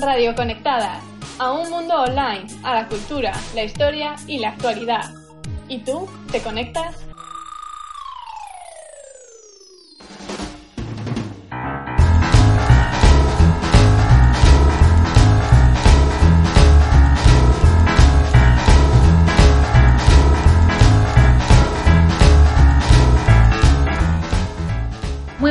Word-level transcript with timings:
Radio 0.00 0.32
Conectada, 0.36 1.00
a 1.40 1.50
un 1.50 1.70
mundo 1.70 2.02
online, 2.02 2.46
a 2.62 2.74
la 2.74 2.88
cultura, 2.88 3.32
la 3.56 3.64
historia 3.64 4.14
y 4.28 4.38
la 4.38 4.50
actualidad. 4.50 5.12
¿Y 5.68 5.78
tú 5.78 6.08
te 6.30 6.40
conectas? 6.40 7.07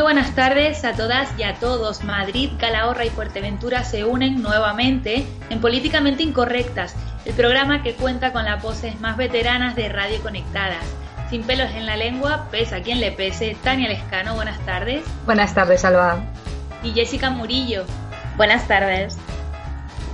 Buenas 0.07 0.35
tardes 0.35 0.85
a 0.85 0.93
todas 0.93 1.37
y 1.37 1.43
a 1.43 1.55
todos. 1.55 2.05
Madrid, 2.05 2.51
Calahorra 2.57 3.03
y 3.03 3.09
Fuerteventura 3.09 3.83
se 3.83 4.05
unen 4.05 4.41
nuevamente 4.41 5.27
en 5.49 5.59
Políticamente 5.59 6.23
Incorrectas, 6.23 6.95
el 7.25 7.33
programa 7.33 7.83
que 7.83 7.93
cuenta 7.93 8.31
con 8.31 8.45
las 8.45 8.63
voces 8.63 9.01
más 9.01 9.17
veteranas 9.17 9.75
de 9.75 9.89
Radio 9.89 10.21
Conectadas. 10.21 10.85
Sin 11.29 11.43
pelos 11.43 11.69
en 11.71 11.85
la 11.85 11.97
lengua, 11.97 12.47
pese 12.51 12.75
a 12.75 12.83
quien 12.83 13.01
le 13.01 13.11
pese, 13.11 13.57
Tania 13.65 13.89
Lescano, 13.89 14.35
buenas 14.35 14.57
tardes. 14.65 15.03
Buenas 15.25 15.53
tardes, 15.53 15.83
Alba. 15.83 16.21
Y 16.83 16.91
Jessica 16.91 17.29
Murillo. 17.29 17.83
Buenas 18.37 18.65
tardes. 18.65 19.17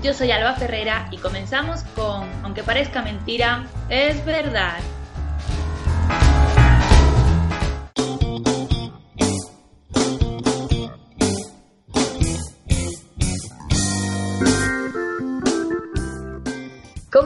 Yo 0.02 0.16
soy 0.16 0.32
Alba 0.32 0.56
Ferrera 0.56 1.08
y 1.12 1.18
comenzamos 1.18 1.84
con, 1.96 2.28
aunque 2.42 2.64
parezca 2.64 3.04
mentira, 3.04 3.66
es 3.90 4.26
verdad. 4.26 4.80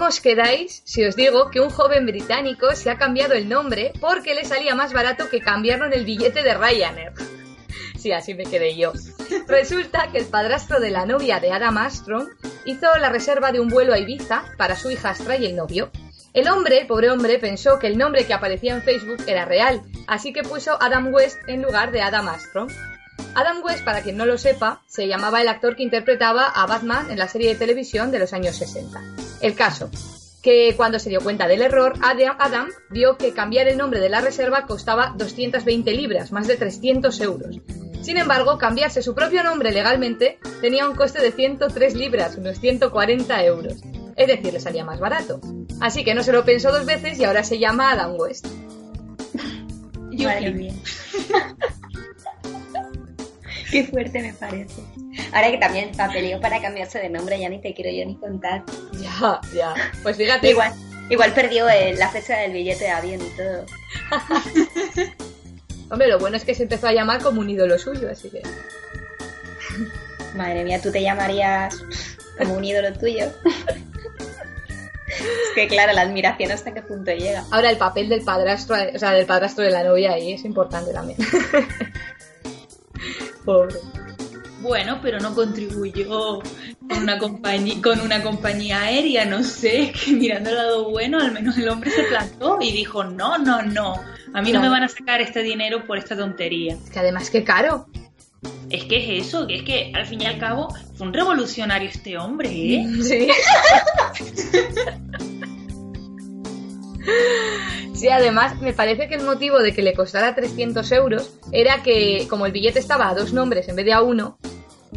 Os 0.07 0.21
quedáis 0.21 0.81
si 0.85 1.03
os 1.03 1.15
digo 1.15 1.49
que 1.51 1.59
un 1.59 1.69
joven 1.69 2.05
británico 2.05 2.73
se 2.75 2.89
ha 2.89 2.97
cambiado 2.97 3.33
el 3.33 3.49
nombre 3.49 3.91
porque 3.99 4.35
le 4.35 4.45
salía 4.45 4.73
más 4.73 4.93
barato 4.93 5.29
que 5.29 5.41
cambiarlo 5.41 5.85
en 5.85 5.93
el 5.93 6.05
billete 6.05 6.43
de 6.43 6.53
Ryanair? 6.53 7.13
Sí, 7.97 8.11
así 8.11 8.35
me 8.35 8.45
quedé 8.45 8.77
yo. 8.77 8.93
Resulta 9.47 10.11
que 10.11 10.19
el 10.19 10.25
padrastro 10.25 10.79
de 10.79 10.91
la 10.91 11.07
novia 11.07 11.39
de 11.39 11.51
Adam 11.51 11.77
Armstrong 11.79 12.27
hizo 12.65 12.95
la 12.99 13.09
reserva 13.09 13.51
de 13.51 13.59
un 13.59 13.69
vuelo 13.69 13.91
a 13.91 13.97
Ibiza 13.97 14.45
para 14.55 14.75
su 14.75 14.91
hijastra 14.91 15.35
y 15.35 15.47
el 15.47 15.55
novio. 15.55 15.89
El 16.31 16.47
hombre, 16.47 16.85
pobre 16.85 17.09
hombre, 17.09 17.39
pensó 17.39 17.79
que 17.79 17.87
el 17.87 17.97
nombre 17.97 18.27
que 18.27 18.35
aparecía 18.35 18.75
en 18.75 18.83
Facebook 18.83 19.23
era 19.25 19.45
real, 19.45 19.81
así 20.05 20.31
que 20.31 20.43
puso 20.43 20.77
Adam 20.79 21.11
West 21.11 21.39
en 21.47 21.63
lugar 21.63 21.91
de 21.91 22.01
Adam 22.01 22.27
Armstrong. 22.27 22.71
Adam 23.33 23.63
West, 23.63 23.83
para 23.83 24.03
quien 24.03 24.15
no 24.15 24.27
lo 24.27 24.37
sepa, 24.37 24.83
se 24.85 25.07
llamaba 25.07 25.41
el 25.41 25.47
actor 25.47 25.75
que 25.75 25.83
interpretaba 25.83 26.45
a 26.45 26.67
Batman 26.67 27.09
en 27.09 27.17
la 27.17 27.27
serie 27.27 27.49
de 27.49 27.59
televisión 27.59 28.11
de 28.11 28.19
los 28.19 28.31
años 28.31 28.57
60. 28.57 29.26
El 29.41 29.55
caso, 29.55 29.89
que 30.41 30.73
cuando 30.77 30.99
se 30.99 31.09
dio 31.09 31.21
cuenta 31.21 31.47
del 31.47 31.61
error, 31.61 31.93
Adam 32.01 32.69
vio 32.89 33.17
que 33.17 33.33
cambiar 33.33 33.67
el 33.67 33.77
nombre 33.77 33.99
de 33.99 34.09
la 34.09 34.21
reserva 34.21 34.65
costaba 34.65 35.13
220 35.17 35.91
libras, 35.93 36.31
más 36.31 36.47
de 36.47 36.55
300 36.55 37.19
euros. 37.21 37.59
Sin 38.01 38.17
embargo, 38.17 38.57
cambiarse 38.57 39.01
su 39.01 39.13
propio 39.13 39.43
nombre 39.43 39.71
legalmente 39.71 40.39
tenía 40.61 40.87
un 40.87 40.95
coste 40.95 41.21
de 41.21 41.31
103 41.31 41.95
libras, 41.95 42.37
unos 42.37 42.59
140 42.59 43.43
euros. 43.43 43.75
Es 44.15 44.27
decir, 44.27 44.53
le 44.53 44.59
salía 44.59 44.85
más 44.85 44.99
barato. 44.99 45.41
Así 45.81 46.03
que 46.03 46.15
no 46.15 46.23
se 46.23 46.31
lo 46.31 46.45
pensó 46.45 46.71
dos 46.71 46.85
veces 46.85 47.19
y 47.19 47.25
ahora 47.25 47.43
se 47.43 47.59
llama 47.59 47.91
Adam 47.91 48.15
West. 48.17 48.47
Madre 50.11 50.53
mía. 50.53 50.73
Qué 53.71 53.83
fuerte 53.83 54.21
me 54.21 54.33
parece. 54.33 54.81
Ahora 55.33 55.51
que 55.51 55.57
también 55.57 55.91
papeleo 55.91 56.39
para 56.39 56.61
cambiarse 56.61 56.99
de 56.99 57.09
nombre, 57.09 57.39
ya 57.39 57.49
ni 57.49 57.59
te 57.59 57.73
quiero 57.73 57.91
yo 57.91 58.05
ni 58.05 58.15
contar. 58.17 58.63
Ya, 58.93 59.39
ya. 59.53 59.73
Pues 60.03 60.17
fíjate. 60.17 60.49
Igual, 60.49 60.73
igual 61.09 61.33
perdió 61.33 61.67
eh, 61.69 61.95
la 61.97 62.09
fecha 62.09 62.37
del 62.37 62.53
billete 62.53 62.85
de 62.85 62.89
avión 62.89 63.21
y 63.21 63.29
todo. 63.37 63.65
Hombre, 65.89 66.07
lo 66.07 66.19
bueno 66.19 66.37
es 66.37 66.43
que 66.43 66.53
se 66.53 66.63
empezó 66.63 66.87
a 66.87 66.93
llamar 66.93 67.21
como 67.21 67.39
un 67.41 67.49
ídolo 67.49 67.77
suyo, 67.77 68.09
así 68.11 68.29
que. 68.29 68.41
Madre 70.35 70.63
mía, 70.63 70.81
tú 70.81 70.91
te 70.91 71.01
llamarías 71.01 71.75
como 72.37 72.55
un 72.55 72.63
ídolo 72.63 72.93
tuyo. 72.93 73.25
es 75.07 75.55
que 75.55 75.67
claro, 75.67 75.93
la 75.93 76.01
admiración 76.01 76.51
hasta 76.51 76.73
qué 76.73 76.81
punto 76.81 77.11
llega. 77.11 77.45
Ahora 77.51 77.69
el 77.69 77.77
papel 77.77 78.09
del 78.09 78.23
padrastro, 78.23 78.75
o 78.93 78.99
sea, 78.99 79.11
del 79.11 79.25
padrastro 79.25 79.63
de 79.63 79.71
la 79.71 79.83
novia 79.83 80.11
ahí 80.11 80.33
es 80.33 80.43
importante 80.45 80.93
también. 80.93 81.17
Pobre. 83.45 83.75
Bueno, 84.61 84.99
pero 85.01 85.19
no 85.19 85.35
contribuyó 85.35 86.41
con 86.87 87.03
una, 87.03 87.19
compañía, 87.19 87.75
con 87.81 88.01
una 88.01 88.23
compañía 88.23 88.81
aérea, 88.81 89.25
no 89.25 89.43
sé, 89.43 89.93
que 90.05 90.13
mirando 90.13 90.49
el 90.49 90.55
lado 90.55 90.89
bueno, 90.89 91.19
al 91.19 91.31
menos 91.31 91.57
el 91.57 91.69
hombre 91.69 91.91
se 91.91 92.03
plantó 92.03 92.57
y 92.61 92.71
dijo, 92.71 93.03
no, 93.03 93.37
no, 93.37 93.61
no, 93.61 93.95
a 94.33 94.41
mí 94.41 94.51
no, 94.51 94.61
me 94.61 94.69
van 94.69 94.83
a 94.83 94.87
sacar 94.87 95.21
este 95.21 95.43
dinero 95.43 95.85
por 95.85 95.97
esta 95.97 96.15
tontería. 96.15 96.73
Es 96.73 96.89
que 96.89 96.99
además, 96.99 97.29
qué 97.29 97.43
caro. 97.43 97.87
Es 98.69 98.85
que 98.85 98.97
es 98.97 99.27
eso, 99.27 99.47
que 99.47 99.57
es 99.57 99.63
que 99.63 99.91
al 99.95 100.05
fin 100.05 100.21
y 100.21 100.25
al 100.25 100.39
cabo 100.39 100.73
fue 100.95 101.07
un 101.07 101.13
revolucionario 101.13 101.89
este 101.89 102.17
hombre, 102.17 102.49
¿eh? 102.49 102.87
Sí. 103.01 103.27
Sí, 107.93 108.09
además 108.09 108.61
me 108.61 108.73
parece 108.73 109.07
que 109.07 109.15
el 109.15 109.23
motivo 109.23 109.59
de 109.59 109.73
que 109.73 109.81
le 109.81 109.93
costara 109.93 110.35
300 110.35 110.91
euros 110.91 111.31
era 111.51 111.81
que 111.81 112.27
como 112.29 112.45
el 112.45 112.51
billete 112.51 112.79
estaba 112.79 113.09
a 113.09 113.15
dos 113.15 113.33
nombres 113.33 113.67
en 113.69 113.75
vez 113.75 113.85
de 113.85 113.93
a 113.93 114.01
uno, 114.01 114.37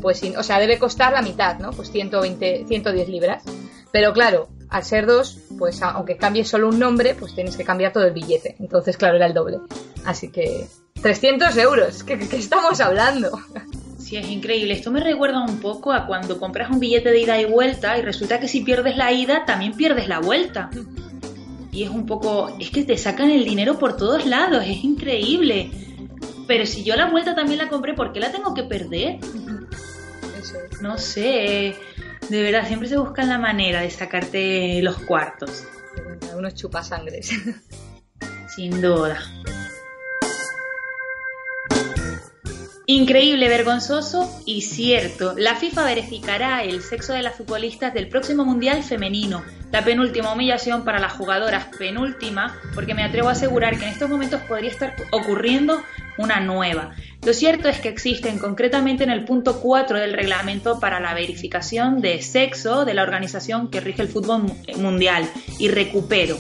pues, 0.01 0.23
o 0.23 0.43
sea, 0.43 0.59
debe 0.59 0.79
costar 0.79 1.13
la 1.13 1.23
mitad, 1.23 1.59
¿no? 1.59 1.71
Pues 1.71 1.91
120, 1.91 2.67
110 2.69 3.09
libras. 3.09 3.43
Pero 3.93 4.13
claro, 4.13 4.49
al 4.69 4.85
ser 4.85 5.07
dos, 5.07 5.39
pues 5.59 5.83
aunque 5.83 6.17
cambies 6.17 6.49
solo 6.49 6.69
un 6.69 6.79
nombre, 6.79 7.15
pues 7.15 7.35
tienes 7.35 7.57
que 7.57 7.65
cambiar 7.65 7.93
todo 7.93 8.05
el 8.05 8.13
billete. 8.13 8.57
Entonces, 8.61 8.97
claro, 8.97 9.17
era 9.17 9.27
el 9.27 9.35
doble. 9.35 9.59
Así 10.05 10.31
que 10.31 10.67
300 11.03 11.57
euros, 11.57 12.05
¿qué, 12.05 12.15
estamos 12.15 12.81
hablando? 12.81 13.31
Sí, 13.99 14.17
es 14.17 14.29
increíble. 14.29 14.75
Esto 14.75 14.91
me 14.91 15.01
recuerda 15.01 15.43
un 15.43 15.61
poco 15.61 15.93
a 15.93 16.07
cuando 16.07 16.39
compras 16.39 16.71
un 16.71 16.81
billete 16.81 17.11
de 17.11 17.21
ida 17.21 17.41
y 17.41 17.45
vuelta 17.45 17.99
y 17.99 18.03
resulta 18.03 18.41
que 18.41 18.49
si 18.49 18.61
pierdes 18.63 18.97
la 18.97 19.13
ida, 19.13 19.45
también 19.45 19.73
pierdes 19.75 20.09
la 20.09 20.21
vuelta. 20.21 20.71
Y 21.73 21.85
es 21.85 21.91
un 21.91 22.07
poco, 22.07 22.57
es 22.59 22.71
que 22.71 22.85
te 22.85 22.97
sacan 22.97 23.31
el 23.31 23.45
dinero 23.45 23.79
por 23.79 23.97
todos 23.97 24.27
lados, 24.27 24.65
es 24.67 24.83
increíble. 24.83 25.71
Pero 26.47 26.67
si 26.67 26.83
yo 26.83 26.97
la 26.97 27.11
vuelta 27.11 27.35
también 27.35 27.59
la 27.59 27.69
compré, 27.69 27.95
¿por 27.95 28.13
qué 28.13 28.21
la 28.21 28.33
tengo 28.33 28.55
que 28.55 28.65
perder? 28.65 29.19
Eso 30.41 30.57
es. 30.71 30.83
No 30.83 30.99
sé, 30.99 31.77
de 32.29 32.43
verdad, 32.43 32.67
siempre 32.67 32.89
se 32.89 32.97
buscan 32.97 33.29
la 33.29 33.39
manera 33.39 33.81
de 33.81 33.91
sacarte 33.91 34.81
los 34.83 34.99
cuartos. 34.99 35.65
Unos 36.37 36.55
chupasangres. 36.55 37.31
Sin 38.55 38.81
duda. 38.81 39.19
Increíble, 42.93 43.49
vergonzoso 43.49 44.43
y 44.47 44.63
cierto. 44.63 45.35
La 45.39 45.55
FIFA 45.55 45.85
verificará 45.85 46.65
el 46.65 46.83
sexo 46.83 47.13
de 47.13 47.23
las 47.23 47.37
futbolistas 47.37 47.95
del 47.95 48.09
próximo 48.09 48.45
Mundial 48.45 48.83
femenino. 48.83 49.45
La 49.71 49.85
penúltima 49.85 50.33
humillación 50.33 50.83
para 50.83 50.99
las 50.99 51.13
jugadoras, 51.13 51.67
penúltima, 51.79 52.59
porque 52.75 52.95
me 52.95 53.05
atrevo 53.05 53.29
a 53.29 53.33
asegurar 53.33 53.79
que 53.79 53.85
en 53.85 53.93
estos 53.93 54.11
momentos 54.11 54.41
podría 54.43 54.73
estar 54.73 54.97
ocurriendo 55.13 55.81
una 56.19 56.41
nueva. 56.41 56.91
Lo 57.25 57.33
cierto 57.33 57.69
es 57.69 57.79
que 57.79 57.91
existen 57.91 58.41
concretamente 58.41 59.05
en 59.05 59.11
el 59.11 59.25
punto 59.25 59.61
4 59.61 59.97
del 59.97 60.15
reglamento 60.15 60.81
para 60.81 60.99
la 60.99 61.15
verificación 61.15 62.01
de 62.01 62.21
sexo 62.23 62.85
de 62.85 62.95
la 62.95 63.05
organización 63.05 63.71
que 63.71 63.79
rige 63.79 64.03
el 64.03 64.09
fútbol 64.09 64.51
mundial 64.79 65.31
y 65.61 65.69
recupero. 65.69 66.39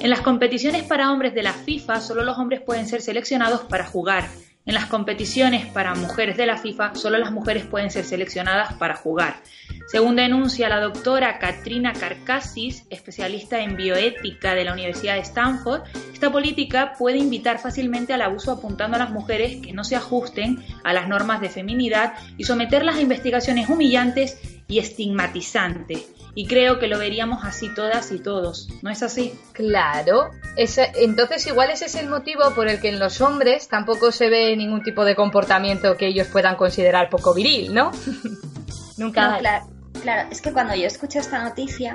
En 0.00 0.10
las 0.10 0.22
competiciones 0.22 0.82
para 0.82 1.12
hombres 1.12 1.34
de 1.34 1.44
la 1.44 1.52
FIFA 1.52 2.00
solo 2.00 2.24
los 2.24 2.36
hombres 2.36 2.60
pueden 2.62 2.88
ser 2.88 3.00
seleccionados 3.00 3.60
para 3.60 3.86
jugar. 3.86 4.24
En 4.64 4.74
las 4.74 4.86
competiciones 4.86 5.66
para 5.66 5.96
mujeres 5.96 6.36
de 6.36 6.46
la 6.46 6.56
FIFA, 6.56 6.94
solo 6.94 7.18
las 7.18 7.32
mujeres 7.32 7.64
pueden 7.64 7.90
ser 7.90 8.04
seleccionadas 8.04 8.74
para 8.74 8.94
jugar. 8.94 9.42
Según 9.88 10.14
denuncia 10.14 10.68
la 10.68 10.80
doctora 10.80 11.40
Katrina 11.40 11.92
Karkasis, 11.92 12.84
especialista 12.88 13.60
en 13.60 13.76
bioética 13.76 14.54
de 14.54 14.64
la 14.64 14.72
Universidad 14.72 15.14
de 15.14 15.22
Stanford, 15.22 15.82
esta 16.12 16.30
política 16.30 16.94
puede 16.96 17.18
invitar 17.18 17.58
fácilmente 17.58 18.12
al 18.12 18.22
abuso 18.22 18.52
apuntando 18.52 18.96
a 18.96 19.00
las 19.00 19.10
mujeres 19.10 19.60
que 19.60 19.72
no 19.72 19.82
se 19.82 19.96
ajusten 19.96 20.64
a 20.84 20.92
las 20.92 21.08
normas 21.08 21.40
de 21.40 21.48
feminidad 21.48 22.14
y 22.38 22.44
someterlas 22.44 22.96
a 22.96 23.00
investigaciones 23.00 23.68
humillantes 23.68 24.40
y 24.68 24.78
estigmatizantes. 24.78 26.21
Y 26.34 26.46
creo 26.46 26.78
que 26.78 26.86
lo 26.86 26.98
veríamos 26.98 27.44
así 27.44 27.68
todas 27.74 28.10
y 28.10 28.18
todos, 28.18 28.68
¿no 28.80 28.90
es 28.90 29.02
así? 29.02 29.34
Claro, 29.52 30.30
entonces 30.56 31.46
igual 31.46 31.70
ese 31.70 31.86
es 31.86 31.94
el 31.94 32.08
motivo 32.08 32.54
por 32.54 32.68
el 32.68 32.80
que 32.80 32.88
en 32.88 32.98
los 32.98 33.20
hombres 33.20 33.68
tampoco 33.68 34.12
se 34.12 34.30
ve 34.30 34.56
ningún 34.56 34.82
tipo 34.82 35.04
de 35.04 35.14
comportamiento 35.14 35.96
que 35.96 36.06
ellos 36.06 36.28
puedan 36.28 36.56
considerar 36.56 37.10
poco 37.10 37.34
viril, 37.34 37.74
¿no? 37.74 37.92
Nunca 38.96 39.32
No, 39.32 39.38
claro, 39.40 39.66
claro, 40.00 40.28
es 40.30 40.40
que 40.40 40.52
cuando 40.52 40.74
yo 40.74 40.86
escuché 40.86 41.18
esta 41.18 41.42
noticia, 41.42 41.92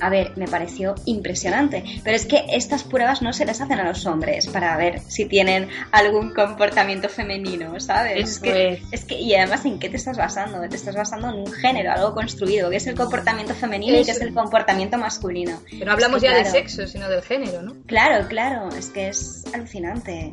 a 0.00 0.10
ver, 0.10 0.32
me 0.36 0.48
pareció 0.48 0.94
impresionante. 1.04 1.84
Pero 2.02 2.16
es 2.16 2.26
que 2.26 2.44
estas 2.48 2.82
pruebas 2.84 3.22
no 3.22 3.32
se 3.32 3.44
les 3.44 3.60
hacen 3.60 3.78
a 3.78 3.84
los 3.84 4.04
hombres 4.06 4.46
para 4.48 4.76
ver 4.76 5.00
si 5.06 5.26
tienen 5.26 5.68
algún 5.92 6.34
comportamiento 6.34 7.08
femenino, 7.08 7.78
¿sabes? 7.80 8.30
Es 8.30 8.38
que, 8.40 8.82
es. 8.90 9.04
que, 9.04 9.18
y 9.18 9.34
además, 9.34 9.64
¿en 9.64 9.78
qué 9.78 9.88
te 9.88 9.96
estás 9.96 10.16
basando? 10.16 10.60
Te 10.68 10.76
estás 10.76 10.96
basando 10.96 11.28
en 11.28 11.34
un 11.36 11.52
género, 11.52 11.92
algo 11.92 12.14
construido, 12.14 12.70
que 12.70 12.76
es 12.76 12.86
el 12.86 12.96
comportamiento 12.96 13.54
femenino 13.54 13.98
y 13.98 14.04
que 14.04 14.10
es 14.10 14.20
el 14.20 14.34
comportamiento 14.34 14.98
masculino. 14.98 15.60
Pero 15.70 15.86
no 15.86 15.92
hablamos 15.92 16.16
Es 16.16 16.22
que, 16.22 16.28
ya 16.28 16.36
de 16.36 16.42
claro, 16.42 16.58
sexo, 16.58 16.86
sino 16.86 17.08
del 17.08 17.22
género, 17.22 17.62
¿no? 17.62 17.74
Claro, 17.86 18.26
claro, 18.28 18.68
es 18.76 18.88
que 18.88 19.08
es 19.08 19.44
alucinante. 19.52 20.32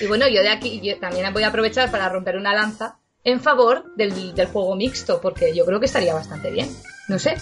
Y 0.00 0.06
bueno, 0.06 0.28
yo 0.28 0.42
de 0.42 0.50
aquí 0.50 0.80
yo 0.82 0.98
también 0.98 1.32
voy 1.32 1.42
a 1.42 1.48
aprovechar 1.48 1.90
para 1.90 2.08
romper 2.08 2.36
una 2.36 2.54
lanza 2.54 2.98
en 3.24 3.40
favor 3.40 3.94
del, 3.96 4.34
del 4.34 4.46
juego 4.46 4.76
mixto, 4.76 5.20
porque 5.20 5.54
yo 5.54 5.66
creo 5.66 5.80
que 5.80 5.86
estaría 5.86 6.14
bastante 6.14 6.50
bien. 6.50 6.68
No 7.08 7.18
sé. 7.18 7.36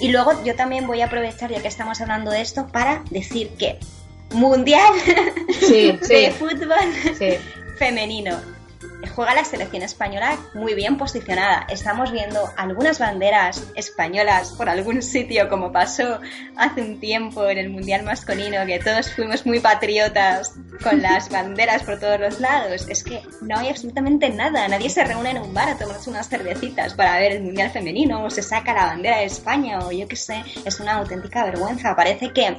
Y 0.00 0.08
luego 0.08 0.44
yo 0.44 0.54
también 0.54 0.86
voy 0.86 1.00
a 1.00 1.06
aprovechar, 1.06 1.50
ya 1.50 1.60
que 1.60 1.68
estamos 1.68 2.00
hablando 2.00 2.30
de 2.30 2.40
esto, 2.40 2.66
para 2.68 3.02
decir 3.10 3.50
que 3.58 3.78
Mundial 4.32 4.92
Sí, 5.60 5.98
sí, 6.02 6.14
de 6.14 6.30
Fútbol 6.32 6.76
sí. 7.16 7.30
femenino. 7.78 8.57
Juega 9.14 9.34
la 9.34 9.44
selección 9.44 9.82
española 9.82 10.36
muy 10.54 10.74
bien 10.74 10.96
posicionada. 10.96 11.66
Estamos 11.68 12.10
viendo 12.10 12.50
algunas 12.56 12.98
banderas 12.98 13.64
españolas 13.74 14.52
por 14.52 14.68
algún 14.68 15.02
sitio, 15.02 15.48
como 15.48 15.72
pasó 15.72 16.20
hace 16.56 16.82
un 16.82 16.98
tiempo 16.98 17.48
en 17.48 17.58
el 17.58 17.70
Mundial 17.70 18.02
masculino, 18.02 18.66
que 18.66 18.78
todos 18.80 19.12
fuimos 19.12 19.46
muy 19.46 19.60
patriotas 19.60 20.54
con 20.82 21.00
las 21.00 21.28
banderas 21.30 21.82
por 21.84 22.00
todos 22.00 22.18
los 22.18 22.40
lados. 22.40 22.86
Es 22.88 23.04
que 23.04 23.22
no 23.40 23.56
hay 23.58 23.68
absolutamente 23.68 24.30
nada. 24.30 24.66
Nadie 24.66 24.90
se 24.90 25.04
reúne 25.04 25.30
en 25.30 25.38
un 25.38 25.54
bar 25.54 25.68
a 25.68 25.78
tomarse 25.78 26.10
unas 26.10 26.28
cervecitas 26.28 26.94
para 26.94 27.18
ver 27.18 27.32
el 27.32 27.42
Mundial 27.42 27.70
femenino, 27.70 28.24
o 28.24 28.30
se 28.30 28.42
saca 28.42 28.74
la 28.74 28.86
bandera 28.86 29.18
de 29.18 29.24
España, 29.24 29.78
o 29.80 29.92
yo 29.92 30.08
qué 30.08 30.16
sé. 30.16 30.42
Es 30.64 30.80
una 30.80 30.94
auténtica 30.94 31.44
vergüenza. 31.44 31.94
Parece 31.94 32.32
que 32.32 32.56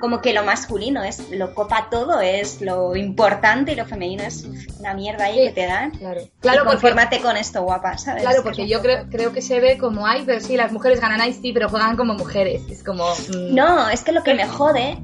como 0.00 0.20
que 0.20 0.32
lo 0.32 0.44
masculino 0.44 1.02
es 1.02 1.30
lo 1.30 1.54
copa 1.54 1.88
todo, 1.90 2.20
es 2.20 2.60
lo 2.60 2.94
importante 2.96 3.72
y 3.72 3.74
lo 3.76 3.84
femenino 3.86 4.22
es 4.22 4.44
una 4.78 4.94
mierda 4.94 5.24
ahí 5.26 5.34
Sí. 5.36 5.40
que 5.48 5.52
te 5.52 5.66
dan. 5.66 5.90
Claro, 5.92 6.20
y 6.20 6.30
claro 6.40 6.58
porque, 6.64 6.72
confórmate 6.72 7.20
con 7.20 7.36
esto, 7.36 7.62
guapa, 7.62 7.98
¿sabes? 7.98 8.22
claro, 8.22 8.38
Que 8.38 8.42
porque 8.42 8.68
yo 8.68 8.80
creo, 8.82 9.06
creo 9.10 9.32
que 9.32 9.42
se 9.42 9.60
ve 9.60 9.78
como, 9.78 10.06
ay, 10.06 10.22
pero 10.26 10.40
sí, 10.40 10.56
las 10.56 10.72
mujeres 10.72 11.00
ganan 11.00 11.20
ahí, 11.20 11.32
sí, 11.32 11.52
pero 11.52 11.68
juegan 11.68 11.96
como 11.96 12.14
mujeres. 12.14 12.62
Es 12.70 12.82
como... 12.82 13.04
mm, 13.04 13.54
No, 13.54 13.88
es 13.90 14.02
que 14.02 14.12
lo 14.12 14.22
que 14.22 14.34
me 14.34 14.46
jode, 14.46 14.98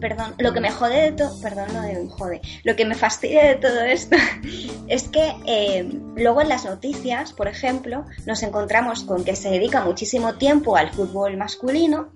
perdón, 0.00 0.34
lo 0.38 0.52
que 0.52 0.60
me 0.60 0.70
jode 0.70 1.02
de 1.02 1.12
todo, 1.12 1.40
perdón, 1.40 1.68
lo 1.72 1.80
de 1.80 2.06
jode, 2.08 2.40
lo 2.64 2.76
que 2.76 2.84
me 2.84 2.94
fastidia 2.94 3.44
de 3.46 3.54
todo 3.56 3.80
esto 3.80 4.16
es 4.88 5.08
que 5.08 5.32
eh, 5.46 5.88
luego 6.16 6.42
en 6.42 6.48
las 6.50 6.64
noticias, 6.66 7.32
por 7.32 7.48
ejemplo, 7.48 8.04
nos 8.26 8.42
encontramos 8.42 9.04
con 9.04 9.24
que 9.24 9.34
se 9.36 9.50
dedica 9.50 9.82
muchísimo 9.84 10.34
tiempo 10.34 10.76
al 10.76 10.90
fútbol 10.90 11.36
masculino. 11.36 12.08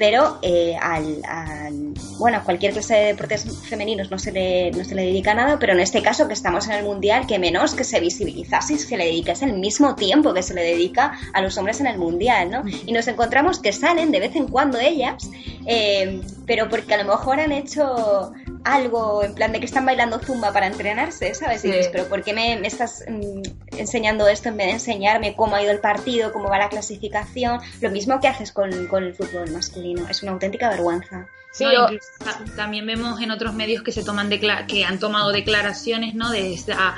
Pero 0.00 0.38
eh, 0.40 0.76
al, 0.80 1.20
al- 1.28 1.92
bueno, 2.18 2.38
a 2.38 2.40
cualquier 2.42 2.72
clase 2.72 2.94
de 2.94 3.04
deportes 3.08 3.44
femeninos 3.68 4.10
no 4.10 4.18
se, 4.18 4.32
le, 4.32 4.70
no 4.70 4.82
se 4.82 4.94
le 4.94 5.02
dedica 5.02 5.34
nada, 5.34 5.58
pero 5.58 5.74
en 5.74 5.80
este 5.80 6.00
caso 6.02 6.26
que 6.26 6.32
estamos 6.32 6.66
en 6.68 6.72
el 6.72 6.84
Mundial, 6.84 7.26
que 7.26 7.38
menos 7.38 7.74
que 7.74 7.84
se 7.84 8.00
visibilizase 8.00 8.72
y 8.74 8.78
se 8.78 8.96
le 8.96 9.04
dedicase 9.04 9.44
el 9.44 9.58
mismo 9.58 9.94
tiempo 9.96 10.32
que 10.32 10.42
se 10.42 10.54
le 10.54 10.62
dedica 10.62 11.18
a 11.34 11.42
los 11.42 11.58
hombres 11.58 11.80
en 11.80 11.86
el 11.86 11.98
Mundial, 11.98 12.50
¿no? 12.50 12.62
Y 12.86 12.92
nos 12.92 13.06
encontramos 13.08 13.58
que 13.58 13.72
salen 13.72 14.10
de 14.10 14.20
vez 14.20 14.34
en 14.36 14.48
cuando 14.48 14.78
ellas, 14.80 15.28
eh, 15.66 16.22
pero 16.46 16.68
porque 16.70 16.94
a 16.94 17.02
lo 17.02 17.04
mejor 17.04 17.38
han 17.38 17.52
hecho 17.52 18.32
algo 18.64 19.22
en 19.24 19.34
plan 19.34 19.52
de 19.52 19.58
que 19.60 19.64
están 19.66 19.86
bailando 19.86 20.18
zumba 20.18 20.52
para 20.52 20.66
entrenarse, 20.66 21.34
¿sabes? 21.34 21.64
Y 21.64 21.68
dices, 21.68 21.88
pero 21.92 22.06
¿por 22.08 22.22
qué 22.22 22.32
me, 22.34 22.58
me 22.58 22.68
estás 22.68 23.04
mm, 23.08 23.42
enseñando 23.78 24.28
esto 24.28 24.50
en 24.50 24.56
vez 24.58 24.66
de 24.66 24.72
enseñarme 24.74 25.34
cómo 25.34 25.56
ha 25.56 25.62
ido 25.62 25.72
el 25.72 25.80
partido, 25.80 26.30
cómo 26.32 26.48
va 26.48 26.58
la 26.58 26.68
clasificación? 26.68 27.60
Lo 27.80 27.90
mismo 27.90 28.20
que 28.20 28.28
haces 28.28 28.52
con, 28.52 28.86
con 28.88 29.04
el 29.04 29.14
fútbol 29.14 29.50
masculino. 29.50 29.89
Es 30.08 30.22
una 30.22 30.32
auténtica 30.32 30.68
vergüenza. 30.70 31.26
Sí, 31.52 31.64
No, 31.64 31.70
o- 31.70 31.92
incluso 31.92 32.08
ta- 32.24 32.44
también 32.56 32.86
vemos 32.86 33.20
en 33.20 33.30
otros 33.32 33.54
medios 33.54 33.82
que 33.82 33.90
se 33.92 34.04
toman 34.04 34.28
que 34.68 34.84
han 34.84 34.98
tomado 35.00 35.32
declaraciones, 35.32 36.14
¿no? 36.14 36.30
De 36.30 36.54
esa, 36.54 36.94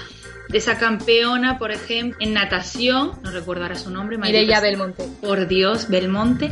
de 0.49 0.59
esa 0.59 0.77
campeona, 0.79 1.59
por 1.59 1.71
ejemplo, 1.73 2.19
en 2.21 2.35
natación, 2.35 3.13
no 3.23 3.31
recuerdo 3.31 3.63
ahora 3.63 3.77
su 3.77 3.89
nombre, 3.91 4.19
Mireia. 4.19 4.61
Belmonte. 4.61 5.09
por 5.23 5.47
Dios, 5.49 5.89
Belmonte, 5.89 6.51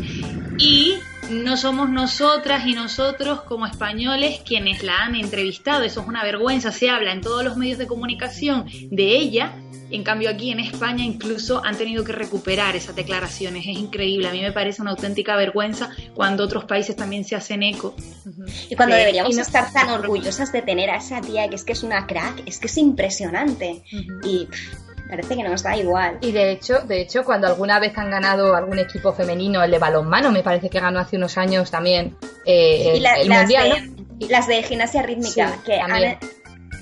y 0.59 0.95
no 1.31 1.57
somos 1.57 1.89
nosotras 1.91 2.67
y 2.67 2.75
nosotros 2.75 3.43
como 3.43 3.67
españoles 3.67 4.41
quienes 4.45 4.83
la 4.83 5.05
han 5.05 5.15
entrevistado, 5.15 5.83
eso 5.85 6.01
es 6.03 6.07
una 6.09 6.23
vergüenza, 6.25 6.73
se 6.73 6.91
habla 6.91 7.13
en 7.13 7.21
todos 7.21 7.45
los 7.45 7.57
medios 7.57 7.79
de 7.79 7.87
comunicación 7.87 8.67
de 8.91 9.17
ella, 9.17 9.55
en 9.91 10.05
cambio 10.05 10.31
aquí 10.31 10.51
en 10.53 10.61
España 10.61 11.05
incluso 11.05 11.65
han 11.65 11.77
tenido 11.77 12.05
que 12.05 12.13
recuperar 12.13 12.77
esas 12.77 12.95
declaraciones, 12.95 13.67
es 13.67 13.77
increíble, 13.77 14.29
a 14.29 14.33
mí 14.33 14.41
me 14.41 14.53
parece 14.53 14.83
una 14.83 14.93
auténtica 14.93 15.35
vergüenza 15.37 15.91
cuando 16.15 16.45
otros 16.45 16.65
países 16.65 16.95
también 16.95 17.25
se 17.25 17.35
hacen 17.35 17.63
eco. 17.65 17.97
Y 18.69 18.77
cuando 18.77 18.95
deberíamos 18.95 19.33
y 19.33 19.37
no- 19.37 19.43
estar 19.43 19.73
tan 19.73 19.91
orgullosas 19.91 20.53
de 20.53 20.63
tener 20.63 20.91
a 20.91 20.97
esa 20.97 21.21
tía 21.21 21.49
que 21.49 21.57
es 21.57 21.65
que 21.65 21.73
es 21.73 21.83
una 21.83 22.07
crack, 22.07 22.43
es 22.47 22.59
que 22.59 22.67
es 22.69 22.77
impresionante. 22.77 23.83
Y 24.23 24.47
pff, 24.47 24.90
parece 25.11 25.37
que 25.37 25.43
nos 25.43 25.63
da 25.63 25.77
igual. 25.77 26.19
Y 26.23 26.33
de 26.33 26.53
hecho, 26.53 26.79
de 26.81 27.01
hecho, 27.03 27.25
cuando 27.25 27.47
alguna 27.49 27.79
vez 27.79 27.97
han 27.99 28.11
ganado 28.11 28.55
algún 28.57 28.79
equipo 28.79 29.13
femenino, 29.13 29.63
el 29.63 29.71
de 29.71 29.79
balonmano, 29.79 30.31
me 30.31 30.43
parece 30.43 30.71
que 30.71 30.81
ganó 30.81 31.01
hace 31.01 31.17
unos 31.17 31.37
años 31.37 31.71
también 31.71 32.17
eh, 32.47 32.83
Y 32.95 32.97
el, 32.97 33.03
la- 33.03 33.15
el 33.21 33.29
las, 33.29 33.39
mundial, 33.41 33.71
de, 33.71 33.81
¿no? 33.81 34.29
las 34.31 34.47
de 34.47 34.63
gimnasia 34.63 35.03
rítmica, 35.03 35.49
Sí, 35.53 35.61
que 35.67 35.81
han, 35.81 36.19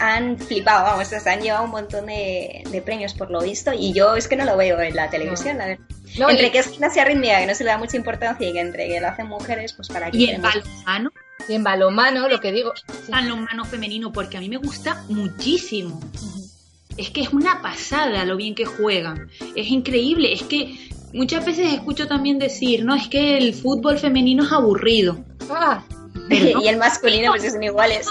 han 0.00 0.38
flipado, 0.38 0.84
vamos, 0.84 1.12
o 1.12 1.18
sea, 1.20 1.32
han 1.32 1.40
llevado 1.40 1.64
un 1.64 1.70
montón 1.72 2.06
de, 2.06 2.62
de 2.70 2.82
premios 2.82 3.14
por 3.14 3.30
lo 3.32 3.40
visto, 3.40 3.72
y 3.72 3.92
yo 3.92 4.14
es 4.14 4.28
que 4.28 4.36
no 4.36 4.44
lo 4.44 4.56
veo 4.56 4.80
en 4.80 4.94
la 4.94 5.10
televisión, 5.10 5.58
la 5.58 5.66
verdad. 5.66 5.84
No, 6.18 6.30
entre 6.30 6.46
y- 6.46 6.50
que 6.50 6.58
es 6.60 6.68
gimnasia 6.68 7.04
rítmica, 7.04 7.40
que 7.40 7.46
no 7.46 7.54
se 7.54 7.64
le 7.64 7.70
da 7.70 7.78
mucha 7.78 7.96
importancia, 7.96 8.48
y 8.48 8.52
que 8.52 8.60
entre 8.60 8.86
que 8.88 9.00
lo 9.00 9.08
hacen 9.08 9.26
mujeres, 9.26 9.72
pues 9.72 9.88
para 9.88 10.10
qué 10.10 10.16
Y 10.18 10.24
el 10.24 10.40
queremos? 10.40 10.54
balonmano, 10.54 11.10
y 11.48 11.54
en 11.54 11.64
balonmano, 11.64 12.28
lo 12.28 12.40
que 12.40 12.52
digo, 12.52 12.72
sí. 12.76 13.10
balonmano 13.10 13.64
femenino, 13.64 14.12
porque 14.12 14.36
a 14.36 14.40
mí 14.40 14.48
me 14.48 14.56
gusta 14.58 15.02
muchísimo. 15.08 16.00
Es 16.98 17.10
que 17.10 17.20
es 17.22 17.32
una 17.32 17.62
pasada 17.62 18.24
lo 18.24 18.36
bien 18.36 18.54
que 18.54 18.64
juegan. 18.64 19.28
Es 19.54 19.68
increíble. 19.68 20.32
Es 20.32 20.42
que 20.42 20.76
muchas 21.14 21.46
veces 21.46 21.72
escucho 21.72 22.06
también 22.06 22.38
decir, 22.38 22.84
no, 22.84 22.94
es 22.94 23.08
que 23.08 23.38
el 23.38 23.54
fútbol 23.54 23.98
femenino 23.98 24.44
es 24.44 24.52
aburrido. 24.52 25.18
Ah, 25.50 25.82
Pero 26.28 26.50
no. 26.58 26.62
y 26.64 26.68
el 26.68 26.76
masculino, 26.76 27.30
pues 27.32 27.52
son 27.52 27.62
iguales. 27.62 28.08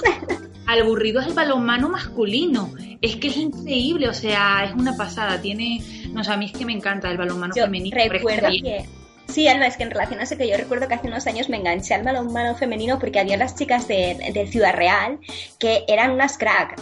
Aburrido 0.65 1.22
es 1.22 1.27
el 1.27 1.34
balonmano 1.34 1.89
masculino. 1.89 2.74
Es 3.01 3.15
que 3.17 3.27
es 3.27 3.38
increíble, 3.38 4.10
o 4.10 4.13
sea, 4.13 4.65
es 4.65 4.74
una 4.74 4.98
pasada. 4.98 5.39
Tiene, 5.41 5.82
no 6.13 6.24
sé, 6.24 6.32
a 6.32 6.38
mí 6.38 6.46
es 6.46 6.51
que 6.51 6.65
me 6.65 6.74
encanta 6.74 7.12
el 7.12 7.17
balonmano 7.17 7.53
Yo 7.56 7.63
femenino. 7.65 7.94
pero 7.96 8.06
es 8.06 8.12
recuerdo 8.12 8.48
que. 8.50 8.86
Sí, 9.29 9.48
Alba, 9.48 9.67
es 9.67 9.77
que 9.77 9.84
en 9.84 9.91
relación 9.91 10.19
a 10.19 10.24
eso 10.24 10.38
que 10.38 10.48
yo 10.48 10.57
recuerdo 10.57 10.88
que 10.88 10.93
hace 10.93 11.07
unos 11.07 11.27
años 11.27 11.50
me 11.50 11.57
enganché 11.57 11.93
al 11.93 12.03
balonmano 12.03 12.55
femenino 12.55 12.98
porque 12.98 13.19
había 13.19 13.38
las 13.38 13.55
chicas 13.55 13.88
de, 13.88 14.31
de 14.34 14.48
Ciudad 14.48 14.74
Real 14.74 15.19
que 15.60 15.84
eran 15.88 16.12
unas 16.12 16.38
crack. 16.38 16.79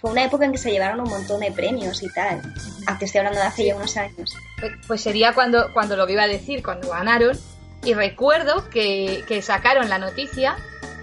Fue 0.00 0.10
una 0.10 0.24
época 0.24 0.44
en 0.44 0.52
que 0.52 0.58
se 0.58 0.70
llevaron 0.70 1.00
un 1.00 1.08
montón 1.08 1.40
de 1.40 1.50
premios 1.50 2.02
y 2.02 2.12
tal. 2.12 2.42
Aunque 2.86 3.06
estoy 3.06 3.20
hablando 3.20 3.40
de 3.40 3.46
hace 3.46 3.64
ya 3.64 3.76
unos 3.76 3.96
años. 3.96 4.36
pues, 4.60 4.72
pues 4.86 5.00
sería 5.00 5.32
cuando, 5.32 5.72
cuando 5.72 5.96
lo 5.96 6.08
iba 6.08 6.22
a 6.22 6.28
decir, 6.28 6.62
cuando 6.62 6.90
ganaron. 6.90 7.38
Y 7.82 7.94
recuerdo 7.94 8.68
que, 8.68 9.24
que 9.26 9.40
sacaron 9.40 9.88
la 9.88 9.98
noticia, 9.98 10.56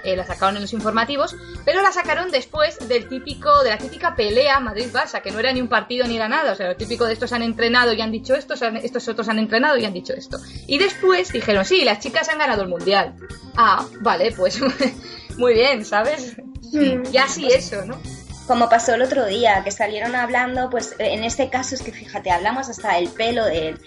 eh, 0.03 0.15
la 0.15 0.25
sacaron 0.25 0.55
en 0.55 0.61
los 0.61 0.73
informativos, 0.73 1.35
pero 1.65 1.81
la 1.81 1.91
sacaron 1.91 2.31
después 2.31 2.77
del 2.87 3.07
típico, 3.07 3.63
de 3.63 3.69
la 3.69 3.77
típica 3.77 4.15
pelea 4.15 4.59
Madrid-Barça, 4.59 5.21
que 5.21 5.31
no 5.31 5.39
era 5.39 5.51
ni 5.51 5.61
un 5.61 5.67
partido 5.67 6.07
ni 6.07 6.15
era 6.15 6.27
nada. 6.27 6.53
O 6.53 6.55
sea, 6.55 6.67
lo 6.67 6.75
típico 6.75 7.05
de 7.05 7.13
estos 7.13 7.33
han 7.33 7.43
entrenado 7.43 7.93
y 7.93 8.01
han 8.01 8.11
dicho 8.11 8.35
esto, 8.35 8.53
estos 8.53 9.07
otros 9.07 9.29
han 9.29 9.39
entrenado 9.39 9.77
y 9.77 9.85
han 9.85 9.93
dicho 9.93 10.13
esto. 10.13 10.37
Y 10.67 10.77
después 10.77 11.31
dijeron, 11.31 11.65
sí, 11.65 11.83
las 11.83 11.99
chicas 11.99 12.29
han 12.29 12.39
ganado 12.39 12.63
el 12.63 12.69
mundial. 12.69 13.15
Ah, 13.55 13.85
vale, 14.01 14.31
pues 14.31 14.59
muy 15.37 15.53
bien, 15.53 15.85
¿sabes? 15.85 16.37
Y 16.71 17.17
así 17.17 17.47
eso, 17.47 17.85
¿no? 17.85 17.99
Como 18.47 18.69
pasó 18.69 18.93
el 18.93 19.01
otro 19.01 19.25
día, 19.25 19.61
que 19.63 19.71
salieron 19.71 20.15
hablando, 20.15 20.69
pues 20.69 20.95
en 20.99 21.25
este 21.25 21.49
caso 21.49 21.75
es 21.75 21.81
que 21.81 21.91
fíjate, 21.91 22.31
hablamos 22.31 22.69
hasta 22.69 22.93
del 22.95 23.09
pelo 23.09 23.43
del, 23.45 23.77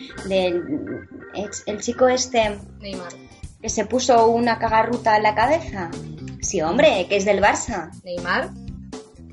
el 1.66 1.80
chico 1.80 2.08
este 2.08 2.58
Neymar. 2.80 3.29
Que 3.60 3.68
se 3.68 3.84
puso 3.84 4.28
una 4.28 4.58
cagarruta 4.58 5.16
en 5.16 5.22
la 5.22 5.34
cabeza. 5.34 5.90
Sí, 6.40 6.62
hombre, 6.62 7.06
que 7.08 7.16
es 7.16 7.24
del 7.24 7.40
Barça. 7.40 7.90
Neymar. 8.04 8.50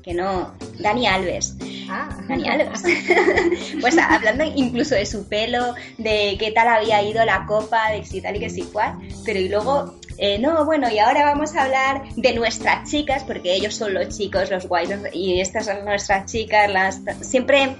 que 0.02 0.14
no, 0.14 0.54
Dani 0.78 1.06
Alves. 1.06 1.56
Ah. 1.90 2.08
Geniales. 2.26 2.68
pues 3.80 3.96
hablando 3.98 4.44
incluso 4.44 4.94
de 4.94 5.06
su 5.06 5.28
pelo, 5.28 5.74
de 5.96 6.36
qué 6.38 6.52
tal 6.52 6.68
había 6.68 7.02
ido 7.02 7.24
la 7.24 7.46
copa, 7.46 7.90
de 7.90 8.04
si 8.04 8.20
tal 8.20 8.36
y 8.36 8.40
que 8.40 8.50
si 8.50 8.62
cual, 8.62 8.98
pero 9.24 9.40
y 9.40 9.48
luego 9.48 9.98
eh, 10.18 10.38
no, 10.38 10.64
bueno, 10.64 10.90
y 10.90 10.98
ahora 10.98 11.24
vamos 11.24 11.54
a 11.54 11.62
hablar 11.62 12.02
de 12.16 12.34
nuestras 12.34 12.90
chicas, 12.90 13.22
porque 13.24 13.54
ellos 13.54 13.74
son 13.74 13.94
los 13.94 14.16
chicos, 14.16 14.50
los 14.50 14.66
guays, 14.66 14.90
y 15.12 15.40
estas 15.40 15.66
son 15.66 15.84
nuestras 15.84 16.30
chicas, 16.30 16.70
las 16.70 17.00
siempre 17.20 17.76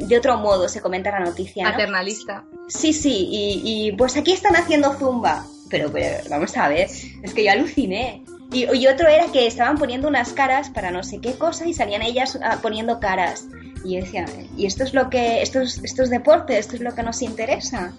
de 0.00 0.16
otro 0.16 0.38
modo 0.38 0.68
se 0.68 0.80
comenta 0.80 1.10
la 1.10 1.20
noticia. 1.20 1.64
¿no? 1.64 1.70
Paternalista. 1.72 2.44
Sí, 2.68 2.92
sí, 2.92 3.28
y, 3.30 3.60
y, 3.64 3.92
pues 3.92 4.16
aquí 4.16 4.32
están 4.32 4.56
haciendo 4.56 4.94
zumba. 4.94 5.44
Pero, 5.74 5.90
pero 5.90 6.18
vamos 6.30 6.56
a 6.56 6.68
ver, 6.68 6.88
es 6.88 7.34
que 7.34 7.44
yo 7.44 7.50
aluciné. 7.50 8.22
Y, 8.52 8.72
y, 8.76 8.86
otro 8.86 9.08
era 9.08 9.26
que 9.32 9.48
estaban 9.48 9.76
poniendo 9.76 10.06
unas 10.06 10.32
caras 10.32 10.70
para 10.70 10.92
no 10.92 11.02
sé 11.02 11.18
qué 11.20 11.32
cosa 11.32 11.66
y 11.66 11.74
salían 11.74 12.02
ellas 12.02 12.36
uh, 12.36 12.60
poniendo 12.62 13.00
caras. 13.00 13.46
Y 13.84 13.94
yo 13.94 14.04
decía, 14.04 14.24
¿y 14.56 14.66
esto 14.66 14.84
es 14.84 14.94
lo 14.94 15.10
que, 15.10 15.42
esto 15.42 15.62
es, 15.62 15.80
esto 15.82 16.04
es 16.04 16.10
deporte, 16.10 16.58
esto 16.58 16.76
es 16.76 16.80
lo 16.80 16.94
que 16.94 17.02
nos 17.02 17.22
interesa? 17.22 17.92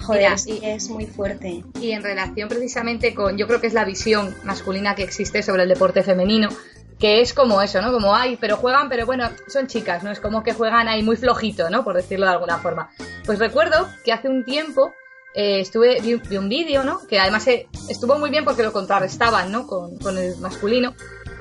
Joder, 0.00 0.22
Mira, 0.22 0.38
sí, 0.38 0.58
es 0.60 0.90
muy 0.90 1.06
fuerte. 1.06 1.62
Y 1.80 1.92
en 1.92 2.02
relación 2.02 2.48
precisamente 2.48 3.14
con, 3.14 3.38
yo 3.38 3.46
creo 3.46 3.60
que 3.60 3.68
es 3.68 3.74
la 3.74 3.84
visión 3.84 4.34
masculina 4.42 4.96
que 4.96 5.04
existe 5.04 5.44
sobre 5.44 5.62
el 5.62 5.68
deporte 5.68 6.02
femenino, 6.02 6.48
que 6.98 7.20
es 7.20 7.32
como 7.32 7.62
eso, 7.62 7.80
¿no? 7.80 7.92
Como, 7.92 8.12
ay, 8.12 8.36
pero 8.40 8.56
juegan, 8.56 8.88
pero 8.88 9.06
bueno, 9.06 9.30
son 9.46 9.68
chicas, 9.68 10.02
¿no? 10.02 10.10
Es 10.10 10.18
como 10.18 10.42
que 10.42 10.52
juegan 10.52 10.88
ahí 10.88 11.04
muy 11.04 11.14
flojito, 11.14 11.70
¿no? 11.70 11.84
Por 11.84 11.94
decirlo 11.94 12.26
de 12.26 12.32
alguna 12.32 12.58
forma. 12.58 12.90
Pues 13.24 13.38
recuerdo 13.38 13.88
que 14.04 14.12
hace 14.12 14.28
un 14.28 14.44
tiempo 14.44 14.92
eh, 15.34 15.60
estuve, 15.60 16.00
vi, 16.00 16.16
vi 16.16 16.36
un 16.36 16.48
vídeo, 16.48 16.84
¿no? 16.84 17.06
Que 17.06 17.18
además 17.18 17.46
eh, 17.48 17.68
estuvo 17.88 18.18
muy 18.18 18.30
bien 18.30 18.44
porque 18.44 18.62
lo 18.62 18.72
contrarrestaban, 18.72 19.52
¿no? 19.52 19.66
Con, 19.66 19.98
con, 19.98 20.18
el 20.18 20.36
masculino. 20.38 20.94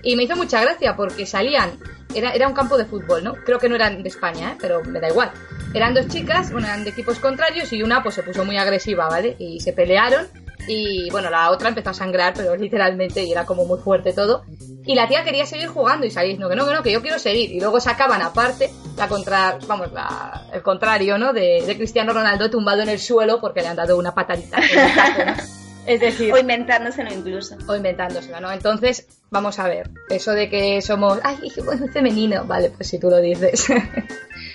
Y 0.04 0.16
me 0.16 0.24
hizo 0.24 0.36
mucha 0.36 0.62
gracia 0.62 0.96
porque 0.96 1.26
salían, 1.26 1.80
era, 2.14 2.32
era 2.32 2.48
un 2.48 2.54
campo 2.54 2.78
de 2.78 2.86
fútbol, 2.86 3.24
¿no? 3.24 3.34
Creo 3.34 3.60
que 3.60 3.70
no 3.70 3.76
eran 3.76 4.04
de 4.04 4.10
España, 4.10 4.52
¿eh? 4.52 4.58
Pero 4.60 4.84
me 4.84 5.00
da 5.00 5.10
igual. 5.10 5.32
Eran 5.74 5.94
dos 5.94 6.08
chicas, 6.08 6.52
bueno, 6.52 6.68
eran 6.68 6.84
de 6.84 6.92
equipos 6.92 7.20
contrarios 7.20 7.72
y 7.74 7.84
una 7.84 8.04
pues 8.04 8.16
se 8.16 8.24
puso 8.24 8.46
muy 8.46 8.58
agresiva, 8.58 9.08
¿vale? 9.10 9.36
Y 9.40 9.60
se 9.60 9.74
pelearon 9.74 10.28
y 10.68 11.10
bueno, 11.12 11.30
la 11.30 11.52
otra 11.52 11.70
empezó 11.70 11.92
a 11.92 11.94
sangrar, 11.94 12.34
pero 12.36 12.56
literalmente, 12.56 13.24
y 13.24 13.32
era 13.32 13.46
como 13.46 13.66
muy 13.66 13.80
fuerte 13.80 14.14
todo. 14.14 14.44
Y 14.86 14.96
la 14.96 15.08
tía 15.08 15.24
quería 15.24 15.46
seguir 15.46 15.68
jugando 15.68 16.06
y 16.06 16.12
salía 16.12 16.30
diciendo 16.30 16.50
que 16.50 16.56
no, 16.56 16.66
que 16.66 16.74
no, 16.74 16.84
que 16.84 16.92
yo 16.92 17.02
quiero 17.02 17.20
seguir. 17.20 17.52
Y 17.52 17.60
luego 17.60 17.80
sacaban 17.80 18.22
aparte 18.22 18.72
la 18.98 19.08
contra, 19.08 19.58
vamos, 19.68 19.92
la, 19.92 20.48
el 20.54 20.62
contrario, 20.62 21.18
¿no? 21.18 21.34
De, 21.34 21.64
de, 21.66 21.78
Cristiano 21.78 22.14
Ronaldo 22.14 22.50
tumbado 22.50 22.82
en 22.82 22.90
el 22.90 23.00
suelo 23.00 23.40
porque 23.40 23.62
le 23.62 23.68
han 23.68 23.76
dado 23.76 23.98
una 23.98 24.14
patadita. 24.14 24.58
¿no? 24.60 25.34
Es 25.88 26.02
decir. 26.02 26.34
O 26.34 26.38
inventándoselo 26.38 27.12
incluso. 27.14 27.56
O 27.66 27.76
inventándoselo, 27.76 28.42
¿no? 28.42 28.52
Entonces, 28.52 29.08
vamos 29.32 29.58
a 29.58 29.70
ver. 29.70 29.90
Eso 30.10 30.32
de 30.34 30.50
que 30.50 30.82
somos. 30.82 31.20
Ay, 31.24 31.50
bueno, 31.64 31.88
femenino. 31.88 32.44
Vale, 32.44 32.72
pues 32.72 32.90
si 32.90 33.00
tú 33.00 33.10
lo 33.10 33.18
dices. 33.20 33.68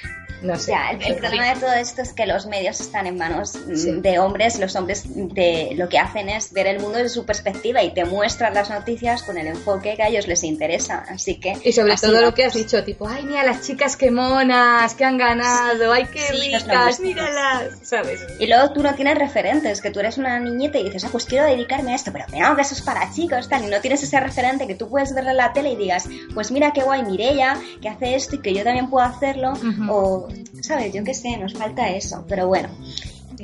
No 0.42 0.56
sé. 0.58 0.72
Ya, 0.72 0.90
el, 0.90 1.02
el 1.02 1.16
problema 1.16 1.54
de 1.54 1.60
todo 1.60 1.72
esto 1.72 2.02
es 2.02 2.12
que 2.12 2.26
los 2.26 2.46
medios 2.46 2.80
están 2.80 3.06
en 3.06 3.16
manos 3.16 3.50
sí. 3.50 3.92
de 4.00 4.18
hombres. 4.18 4.58
Los 4.58 4.74
hombres 4.76 5.04
de, 5.06 5.72
lo 5.76 5.88
que 5.88 5.98
hacen 5.98 6.28
es 6.28 6.52
ver 6.52 6.66
el 6.66 6.80
mundo 6.80 6.98
desde 6.98 7.10
su 7.10 7.24
perspectiva 7.24 7.82
y 7.82 7.92
te 7.94 8.04
muestran 8.04 8.54
las 8.54 8.70
noticias 8.70 9.22
con 9.22 9.38
el 9.38 9.46
enfoque 9.46 9.94
que 9.96 10.02
a 10.02 10.08
ellos 10.08 10.26
les 10.26 10.42
interesa. 10.44 11.04
Así 11.08 11.40
que. 11.40 11.54
Y 11.64 11.72
sobre 11.72 11.96
todo 11.96 12.20
lo 12.20 12.34
que 12.34 12.44
has 12.44 12.54
dicho, 12.54 12.82
tipo, 12.84 13.08
ay, 13.08 13.24
mira 13.24 13.44
las 13.44 13.62
chicas 13.62 13.96
que 13.96 14.10
monas, 14.10 14.94
que 14.94 15.04
han 15.04 15.18
ganado, 15.18 15.92
ay, 15.92 16.06
qué 16.12 16.20
sí, 16.20 16.52
ricas, 16.52 17.00
míralas, 17.00 17.78
¿sabes? 17.82 18.20
Y 18.38 18.46
luego 18.46 18.72
tú 18.72 18.82
no 18.82 18.94
tienes 18.94 19.18
referentes, 19.18 19.80
que 19.80 19.90
tú 19.90 20.00
eres 20.00 20.18
una 20.18 20.38
niñita 20.40 20.78
y 20.78 20.84
dices, 20.84 21.04
ah, 21.04 21.08
pues 21.10 21.24
quiero 21.24 21.46
dedicarme 21.46 21.92
a 21.92 21.96
esto, 21.96 22.12
pero 22.12 22.26
no, 22.36 22.56
que 22.56 22.62
eso 22.62 22.74
es 22.74 22.82
para 22.82 23.12
chicos, 23.12 23.48
tal. 23.48 23.64
Y 23.64 23.66
no 23.66 23.80
tienes 23.80 24.02
ese 24.02 24.18
referente 24.20 24.66
que 24.66 24.74
tú 24.74 24.88
puedes 24.88 25.14
ver 25.14 25.26
en 25.26 25.36
la 25.36 25.52
tele 25.52 25.70
y 25.72 25.76
digas, 25.76 26.08
pues 26.34 26.50
mira 26.50 26.72
qué 26.72 26.82
guay 26.82 27.02
Mirella, 27.04 27.56
que 27.80 27.88
hace 27.88 28.14
esto 28.14 28.36
y 28.36 28.38
que 28.38 28.54
yo 28.54 28.64
también 28.64 28.88
puedo 28.90 29.06
hacerlo. 29.06 29.52
Uh 29.52 29.56
-huh. 29.56 29.90
O 29.90 30.28
¿sabes? 30.62 30.92
Yo 30.92 31.04
qué 31.04 31.14
sé, 31.14 31.36
nos 31.36 31.54
falta 31.54 31.90
eso. 31.90 32.24
Pero 32.28 32.46
bueno, 32.48 32.68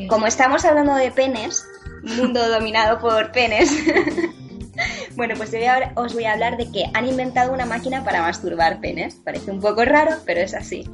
como 0.09 0.27
estamos 0.27 0.65
hablando 0.65 0.95
de 0.95 1.11
penes, 1.11 1.65
mundo 2.03 2.49
dominado 2.49 2.99
por 3.01 3.33
penes, 3.33 3.71
bueno, 5.17 5.35
pues 5.37 5.53
ahora 5.55 5.93
os 5.95 6.15
voy 6.15 6.25
a 6.25 6.33
hablar 6.33 6.57
de 6.57 6.71
que 6.71 6.85
han 6.95 7.07
inventado 7.07 7.53
una 7.53 7.67
máquina 7.67 8.05
para 8.05 8.23
masturbar 8.23 8.81
penes. 8.81 9.17
Parece 9.17 9.51
un 9.51 9.61
poco 9.61 9.85
raro, 9.85 10.17
pero 10.25 10.41
es 10.41 10.55
así. 10.55 10.85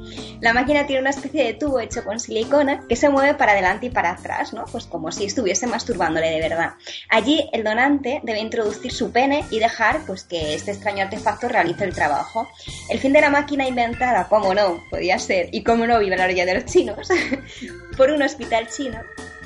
La 0.41 0.53
máquina 0.53 0.85
tiene 0.85 1.01
una 1.01 1.11
especie 1.11 1.43
de 1.43 1.53
tubo 1.53 1.79
hecho 1.79 2.03
con 2.03 2.19
silicona 2.19 2.85
que 2.87 2.95
se 2.95 3.09
mueve 3.09 3.35
para 3.35 3.53
adelante 3.53 3.87
y 3.87 3.89
para 3.89 4.11
atrás, 4.11 4.53
¿no? 4.53 4.65
Pues 4.65 4.85
como 4.85 5.11
si 5.11 5.25
estuviese 5.25 5.67
masturbándole 5.67 6.29
de 6.29 6.41
verdad. 6.41 6.73
Allí 7.09 7.49
el 7.53 7.63
donante 7.63 8.21
debe 8.23 8.39
introducir 8.39 8.91
su 8.91 9.11
pene 9.11 9.45
y 9.49 9.59
dejar 9.59 10.01
pues 10.05 10.23
que 10.23 10.55
este 10.55 10.71
extraño 10.71 11.03
artefacto 11.03 11.47
realice 11.47 11.83
el 11.83 11.93
trabajo. 11.93 12.47
El 12.89 12.99
fin 12.99 13.13
de 13.13 13.21
la 13.21 13.29
máquina 13.29 13.67
inventada, 13.67 14.27
como 14.27 14.53
no, 14.53 14.83
podía 14.89 15.19
ser, 15.19 15.49
y 15.51 15.63
como 15.63 15.85
no 15.87 15.99
vive 15.99 16.17
la 16.17 16.25
orilla 16.25 16.45
de 16.45 16.55
los 16.55 16.65
chinos, 16.65 17.09
por 17.97 18.11
un 18.11 18.21
hospital 18.21 18.67
chino 18.67 18.99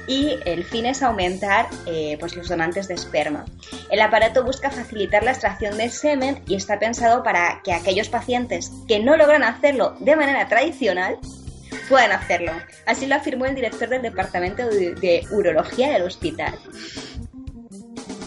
y 0.10 0.40
el 0.46 0.66
fin 0.66 0.88
es 0.88 1.04
aumentar 1.04 1.68
eh, 1.86 2.18
pues 2.20 2.36
los 2.36 2.50
donantes 2.50 2.88
de 2.88 2.96
esperma. 2.96 3.46
El 3.92 4.02
aparato 4.02 4.44
busca 4.44 4.72
facilitar 4.72 5.24
la 5.24 5.32
extracción 5.32 5.78
del 5.78 5.92
semen 5.92 6.42
y 6.48 6.56
está 6.56 6.80
pensado 6.80 7.22
para 7.22 7.62
que 7.64 7.74
aquellos 7.74 8.10
pacientes 8.10 8.72
que 8.88 9.00
no 9.00 9.16
logran 9.16 9.44
hacerlo 9.44 9.96
de 10.00 10.16
manera 10.16 10.48
tradicional 10.48 11.20
puedan 11.88 12.12
hacerlo. 12.12 12.52
Así 12.88 13.06
lo 13.06 13.16
afirmó 13.16 13.46
el 13.46 13.54
director 13.54 13.88
del 13.88 14.02
departamento 14.02 14.68
de, 14.68 14.96
de 14.96 15.28
urología 15.32 15.92
del 15.92 16.02
hospital. 16.02 16.58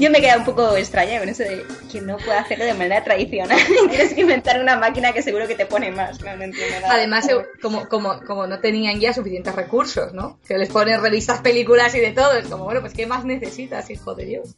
Yo 0.02 0.10
me 0.10 0.20
queda 0.20 0.36
un 0.36 0.44
poco 0.44 0.76
extraña 0.76 1.20
con 1.20 1.28
eso 1.28 1.44
de 1.44 1.64
que 1.92 2.00
no 2.00 2.16
puede 2.16 2.36
hacerlo 2.36 2.64
de 2.64 2.74
manera 2.74 3.04
tradicional. 3.04 3.56
Tienes 3.88 4.14
que 4.14 4.22
inventar 4.22 4.60
una 4.60 4.76
máquina 4.76 5.12
que 5.12 5.22
seguro 5.22 5.46
que 5.46 5.54
te 5.54 5.64
pone 5.64 5.92
más. 5.92 6.20
No, 6.20 6.36
no 6.36 6.42
entiendo 6.42 6.80
nada. 6.80 6.94
Además, 6.94 7.28
como, 7.62 7.88
como, 7.88 8.20
como 8.26 8.48
no 8.48 8.58
tenían 8.58 8.98
ya 8.98 9.12
suficientes 9.12 9.54
recursos, 9.54 10.12
¿no? 10.12 10.40
Que 10.44 10.58
les 10.58 10.70
ponen 10.70 11.00
revistas, 11.00 11.40
películas 11.40 11.94
y 11.94 12.00
de 12.00 12.10
todo. 12.10 12.32
Es 12.32 12.48
como, 12.48 12.64
bueno, 12.64 12.80
pues 12.80 12.94
¿qué 12.94 13.06
más 13.06 13.24
necesitas, 13.24 13.90
hijo 13.90 14.16
de 14.16 14.24
Dios? 14.24 14.56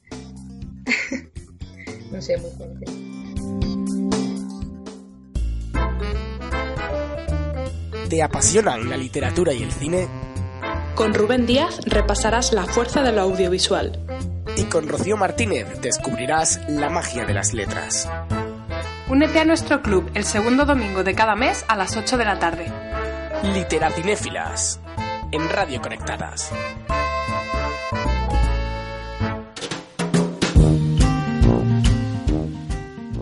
no 2.11 2.23
sé, 2.23 2.39
muy 2.39 2.51
fuerte. 2.53 2.87
¿Te 8.09 8.23
apasionan 8.23 8.89
la 8.89 8.97
literatura 8.97 9.53
y 9.53 9.63
el 9.63 9.73
cine? 9.73 10.09
Con 10.95 11.13
Rubén 11.13 11.45
Díaz 11.45 11.81
repasarás 11.85 12.55
la 12.55 12.65
fuerza 12.65 13.03
de 13.03 13.13
lo 13.13 13.21
audiovisual 13.21 14.01
y 14.57 14.65
con 14.65 14.89
Rocío 14.89 15.17
Martínez 15.17 15.81
descubrirás 15.81 16.61
la 16.69 16.91
magia 16.91 17.25
de 17.25 17.35
las 17.35 17.53
letras. 17.55 18.09
Únete 19.09 19.41
a 19.41 19.45
nuestro 19.45 19.83
club 19.83 20.11
el 20.15 20.25
segundo 20.25 20.65
domingo 20.65 21.05
de 21.05 21.15
cada 21.15 21.37
mes 21.37 21.65
a 21.69 21.77
las 21.77 21.97
8 21.97 22.17
de 22.17 22.25
la 22.25 22.39
tarde. 22.39 22.73
Literatinéfilas 23.43 24.81
en 25.33 25.49
Radio 25.49 25.81
Conectadas. 25.83 26.51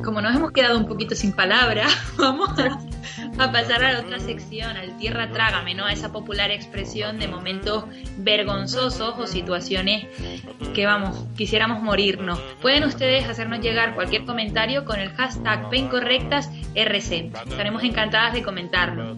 Como 0.04 0.20
nos 0.20 0.36
hemos 0.36 0.52
quedado 0.52 0.78
un 0.78 0.86
poquito 0.86 1.14
sin 1.14 1.32
palabras, 1.32 1.90
vamos 2.18 2.50
a 2.58 2.91
a 3.38 3.52
pasar 3.52 3.84
a 3.84 3.92
la 3.92 4.00
otra 4.00 4.18
sección, 4.18 4.76
al 4.76 4.96
tierra 4.96 5.30
trágame, 5.30 5.74
¿no? 5.74 5.86
A 5.86 5.92
esa 5.92 6.12
popular 6.12 6.50
expresión 6.50 7.18
de 7.18 7.28
momentos 7.28 7.84
vergonzosos 8.18 9.18
o 9.18 9.26
situaciones 9.26 10.06
que, 10.74 10.86
vamos, 10.86 11.26
quisiéramos 11.36 11.82
morirnos. 11.82 12.38
Pueden 12.60 12.84
ustedes 12.84 13.28
hacernos 13.28 13.60
llegar 13.60 13.94
cualquier 13.94 14.24
comentario 14.24 14.84
con 14.84 15.00
el 15.00 15.10
hashtag 15.12 15.68
pencorrectasrc. 15.70 16.72
Estaremos 16.74 17.82
encantadas 17.84 18.34
de 18.34 18.42
comentarlo. 18.42 19.16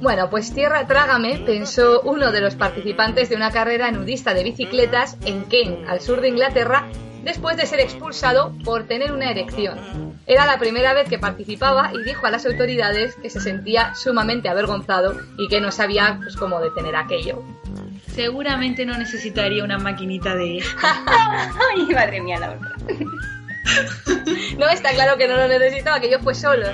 Bueno, 0.00 0.28
pues 0.28 0.52
Tierra 0.52 0.86
Trágame 0.86 1.38
pensó 1.38 2.02
uno 2.02 2.30
de 2.30 2.42
los 2.42 2.56
participantes 2.56 3.30
de 3.30 3.36
una 3.36 3.50
carrera 3.50 3.90
nudista 3.90 4.34
de 4.34 4.44
bicicletas 4.44 5.16
en 5.24 5.44
Kent, 5.44 5.88
al 5.88 6.00
sur 6.00 6.20
de 6.20 6.28
Inglaterra, 6.28 6.86
después 7.24 7.56
de 7.56 7.66
ser 7.66 7.80
expulsado 7.80 8.52
por 8.64 8.84
tener 8.84 9.12
una 9.12 9.30
erección. 9.30 9.78
Era 10.26 10.46
la 10.46 10.58
primera 10.58 10.94
vez 10.94 11.08
que 11.08 11.18
participaba 11.18 11.90
y 11.92 12.02
dijo 12.02 12.26
a 12.26 12.30
las 12.30 12.46
autoridades 12.46 13.14
que 13.16 13.30
se 13.30 13.40
sentía 13.40 13.94
sumamente 13.94 14.48
avergonzado 14.48 15.20
y 15.38 15.48
que 15.48 15.60
no 15.60 15.72
sabía 15.72 16.18
pues, 16.22 16.36
cómo 16.36 16.60
detener 16.60 16.96
aquello. 16.96 17.42
Seguramente 18.14 18.86
no 18.86 18.96
necesitaría 18.96 19.64
una 19.64 19.78
maquinita 19.78 20.34
de... 20.34 20.62
Ay, 21.76 21.94
madre 21.94 22.20
mía, 22.20 22.38
la 22.38 22.52
otra. 22.52 22.76
no, 24.58 24.68
está 24.68 24.90
claro 24.92 25.16
que 25.16 25.26
no 25.26 25.36
lo 25.36 25.48
necesitaba, 25.48 26.00
que 26.00 26.10
yo 26.10 26.20
fue 26.20 26.34
solo. 26.34 26.66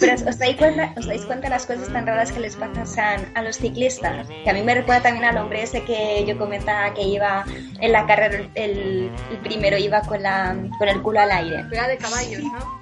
Pero 0.00 0.14
¿os 0.14 0.38
dais, 0.38 0.56
cuenta, 0.56 0.92
¿os 0.96 1.06
dais 1.06 1.24
cuenta 1.24 1.48
las 1.48 1.66
cosas 1.66 1.88
tan 1.92 2.06
raras 2.06 2.32
que 2.32 2.40
les 2.40 2.56
pasan 2.56 3.30
a 3.34 3.42
los 3.42 3.56
ciclistas? 3.56 4.26
Que 4.28 4.50
a 4.50 4.52
mí 4.52 4.62
me 4.62 4.74
recuerda 4.74 5.02
también 5.02 5.24
al 5.24 5.36
hombre 5.38 5.62
ese 5.62 5.84
que 5.84 6.24
yo 6.26 6.38
comentaba 6.38 6.94
que 6.94 7.02
iba 7.02 7.44
en 7.80 7.92
la 7.92 8.06
carrera, 8.06 8.48
el, 8.54 9.10
el 9.30 9.38
primero 9.42 9.76
iba 9.76 10.00
con, 10.02 10.22
la, 10.22 10.56
con 10.78 10.88
el 10.88 11.02
culo 11.02 11.20
al 11.20 11.30
aire. 11.30 11.64
Era 11.72 11.88
de 11.88 11.98
caballos, 11.98 12.42
¿no? 12.42 12.78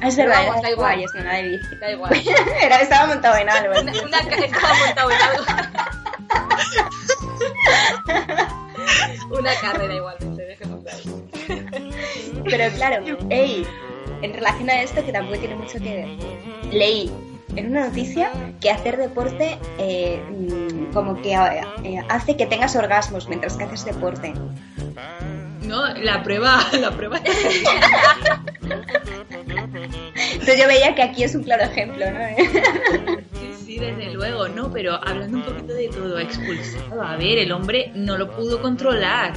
Ah, 0.00 0.08
es 0.08 0.16
verdad, 0.16 0.46
Vamos, 0.46 0.62
da 0.62 0.70
igual. 0.70 1.04
era 1.18 1.34
de 1.34 1.42
bici. 1.48 1.76
Da 1.80 1.90
igual. 1.90 2.12
Era, 2.62 2.76
estaba 2.80 3.06
montado 3.06 3.36
en 3.36 3.48
algo. 3.48 3.80
Una, 3.80 3.92
una 4.02 4.18
estaba 4.18 4.74
montado 4.86 5.10
en 5.10 5.16
algo. 5.22 5.44
Una 9.30 9.54
carrera 9.60 9.94
igualmente, 9.94 10.42
dejémoslo 10.42 10.90
ahí. 10.90 11.24
Pero 12.44 12.74
claro, 12.76 13.04
ey, 13.30 13.66
en 14.24 14.32
relación 14.32 14.70
a 14.70 14.82
esto, 14.82 15.04
que 15.04 15.12
tampoco 15.12 15.38
tiene 15.38 15.56
mucho 15.56 15.78
que 15.78 15.94
ver, 15.94 16.08
leí 16.72 17.10
en 17.56 17.70
una 17.70 17.88
noticia 17.88 18.30
que 18.60 18.70
hacer 18.70 18.96
deporte 18.96 19.58
eh, 19.78 20.20
mm, 20.30 20.92
como 20.92 21.20
que 21.20 21.34
eh, 21.34 22.00
hace 22.08 22.36
que 22.36 22.46
tengas 22.46 22.74
orgasmos 22.74 23.28
mientras 23.28 23.56
que 23.56 23.64
haces 23.64 23.84
deporte. 23.84 24.32
No, 25.62 25.86
la 25.94 26.22
prueba, 26.22 26.60
la 26.80 26.90
prueba. 26.90 27.20
Entonces 30.32 30.58
yo 30.58 30.66
veía 30.66 30.94
que 30.94 31.02
aquí 31.02 31.24
es 31.24 31.34
un 31.34 31.42
claro 31.42 31.64
ejemplo, 31.64 32.04
¿no? 32.10 32.18
sí, 33.40 33.54
sí, 33.64 33.78
desde 33.78 34.12
luego, 34.12 34.48
no, 34.48 34.70
pero 34.72 34.94
hablando 34.94 35.38
un 35.38 35.44
poquito 35.44 35.74
de 35.74 35.88
todo, 35.88 36.18
expulsado. 36.18 37.02
A 37.02 37.16
ver, 37.16 37.38
el 37.38 37.52
hombre 37.52 37.92
no 37.94 38.16
lo 38.18 38.30
pudo 38.30 38.60
controlar. 38.60 39.32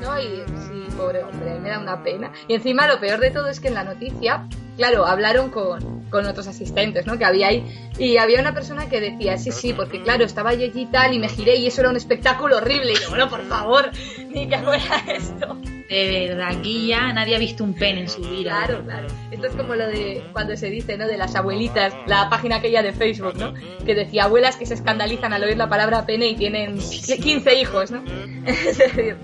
No, 0.00 0.18
y 0.20 0.44
sí, 0.46 0.77
pobre 0.98 1.22
hombre, 1.22 1.58
me 1.60 1.70
da 1.70 1.78
una 1.78 2.02
pena. 2.02 2.32
Y 2.48 2.54
encima 2.54 2.86
lo 2.86 3.00
peor 3.00 3.20
de 3.20 3.30
todo 3.30 3.48
es 3.48 3.60
que 3.60 3.68
en 3.68 3.74
la 3.74 3.84
noticia, 3.84 4.46
claro, 4.76 5.06
hablaron 5.06 5.50
con, 5.50 6.02
con 6.10 6.26
otros 6.26 6.46
asistentes, 6.46 7.06
¿no? 7.06 7.16
Que 7.16 7.24
había 7.24 7.48
ahí. 7.48 7.64
Y 7.98 8.18
había 8.18 8.40
una 8.40 8.52
persona 8.52 8.88
que 8.88 9.00
decía, 9.00 9.38
sí, 9.38 9.52
sí, 9.52 9.72
porque 9.72 10.02
claro, 10.02 10.24
estaba 10.24 10.52
yo 10.54 10.64
allí 10.64 10.82
y 10.82 10.86
tal, 10.86 11.14
y 11.14 11.18
me 11.18 11.28
giré 11.28 11.56
y 11.56 11.68
eso 11.68 11.80
era 11.80 11.90
un 11.90 11.96
espectáculo 11.96 12.58
horrible. 12.58 12.92
Y 12.92 12.96
yo, 12.96 13.08
bueno, 13.10 13.28
por 13.30 13.42
favor, 13.48 13.90
ni 14.28 14.48
que 14.48 14.58
fuera 14.58 15.02
esto. 15.06 15.56
De 15.88 16.28
verdad, 16.28 16.48
aquí 16.50 16.88
ya 16.88 17.12
nadie 17.14 17.34
ha 17.34 17.38
visto 17.38 17.64
un 17.64 17.72
pene 17.72 18.02
en 18.02 18.08
su 18.10 18.20
vida. 18.20 18.64
Claro, 18.64 18.84
claro. 18.84 19.08
Esto 19.30 19.46
es 19.46 19.54
como 19.54 19.74
lo 19.74 19.86
de 19.86 20.22
cuando 20.32 20.54
se 20.54 20.68
dice, 20.68 20.98
¿no? 20.98 21.06
De 21.06 21.16
las 21.16 21.34
abuelitas, 21.34 21.94
la 22.06 22.28
página 22.28 22.56
aquella 22.56 22.82
de 22.82 22.92
Facebook, 22.92 23.36
¿no? 23.36 23.54
Que 23.86 23.94
decía 23.94 24.24
abuelas 24.24 24.56
que 24.56 24.66
se 24.66 24.74
escandalizan 24.74 25.32
al 25.32 25.44
oír 25.44 25.56
la 25.56 25.70
palabra 25.70 26.04
pene 26.04 26.26
y 26.26 26.36
tienen 26.36 26.78
15 26.78 27.60
hijos, 27.60 27.90
¿no? 27.90 28.02
Es 28.46 28.78
decir, 28.78 29.16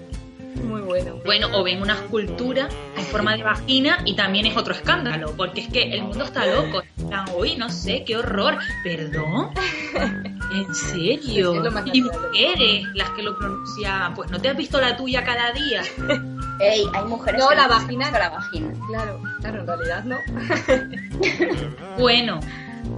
muy 0.64 0.80
bueno. 0.80 1.20
Bueno, 1.24 1.48
o 1.52 1.62
ven 1.62 1.80
una 1.80 1.94
escultura 1.94 2.68
en 2.96 3.04
forma 3.04 3.36
de 3.36 3.42
vagina 3.42 3.98
y 4.04 4.14
también 4.14 4.46
es 4.46 4.56
otro 4.56 4.74
escándalo, 4.74 5.34
porque 5.36 5.60
es 5.62 5.68
que 5.68 5.94
el 5.94 6.02
mundo 6.02 6.24
está 6.24 6.46
loco. 6.46 6.82
Están, 6.96 7.26
uy, 7.36 7.56
no 7.56 7.70
sé, 7.70 8.04
qué 8.04 8.16
horror. 8.16 8.58
¿Perdón? 8.82 9.50
¿En 10.52 10.74
serio? 10.74 11.54
Y 11.92 12.02
mujeres 12.02 12.86
las 12.94 13.10
que 13.10 13.22
lo 13.22 13.36
pronuncian. 13.36 14.14
Pues 14.14 14.30
no 14.30 14.40
te 14.40 14.48
has 14.48 14.56
visto 14.56 14.80
la 14.80 14.96
tuya 14.96 15.24
cada 15.24 15.52
día. 15.52 15.82
Ey, 16.60 16.84
hay 16.92 17.04
mujeres 17.04 17.40
No, 17.40 17.48
que 17.48 17.56
la 17.56 17.66
vagina 17.66 18.10
la 18.10 18.28
vagina. 18.30 18.72
Claro, 18.88 19.20
claro, 19.40 19.60
en 19.60 19.66
realidad 19.66 20.04
no. 20.04 20.18
Bueno, 21.98 22.40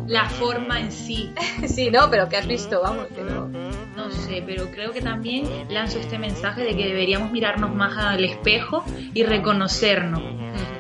la 0.07 0.29
forma 0.29 0.81
en 0.81 0.93
sí. 0.93 1.31
sí, 1.67 1.91
no, 1.91 2.11
pero 2.11 2.29
que 2.29 2.37
has 2.37 2.47
visto, 2.47 2.81
vamos, 2.83 3.07
que 3.09 3.23
no. 3.23 3.49
No 3.97 4.11
sé, 4.11 4.43
pero 4.45 4.71
creo 4.71 4.93
que 4.93 5.01
también 5.01 5.49
lanzo 5.69 5.99
este 5.99 6.19
mensaje 6.19 6.63
de 6.65 6.77
que 6.77 6.87
deberíamos 6.87 7.31
mirarnos 7.33 7.75
más 7.75 7.97
al 7.97 8.25
espejo 8.25 8.85
y 9.15 9.23
reconocernos. 9.23 10.23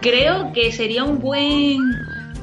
Creo 0.00 0.52
que 0.52 0.70
sería 0.70 1.04
un 1.04 1.18
buen 1.18 1.80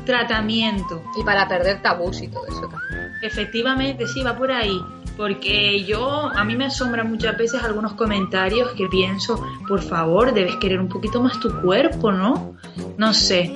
tratamiento. 0.06 1.04
Y 1.20 1.24
para 1.24 1.48
perder 1.48 1.82
tabús 1.82 2.22
y 2.22 2.28
todo 2.28 2.46
eso 2.48 2.62
también. 2.62 3.12
Efectivamente, 3.22 4.08
sí, 4.08 4.22
va 4.22 4.36
por 4.36 4.52
ahí. 4.52 4.78
Porque 5.18 5.84
yo, 5.84 6.32
a 6.34 6.44
mí 6.44 6.56
me 6.56 6.66
asombran 6.66 7.10
muchas 7.10 7.38
veces 7.38 7.64
algunos 7.64 7.94
comentarios 7.94 8.72
que 8.72 8.88
pienso, 8.88 9.46
por 9.68 9.82
favor, 9.82 10.34
debes 10.34 10.56
querer 10.56 10.80
un 10.80 10.90
poquito 10.90 11.22
más 11.22 11.40
tu 11.40 11.62
cuerpo, 11.62 12.12
¿no? 12.12 12.56
No 12.98 13.14
sé. 13.14 13.54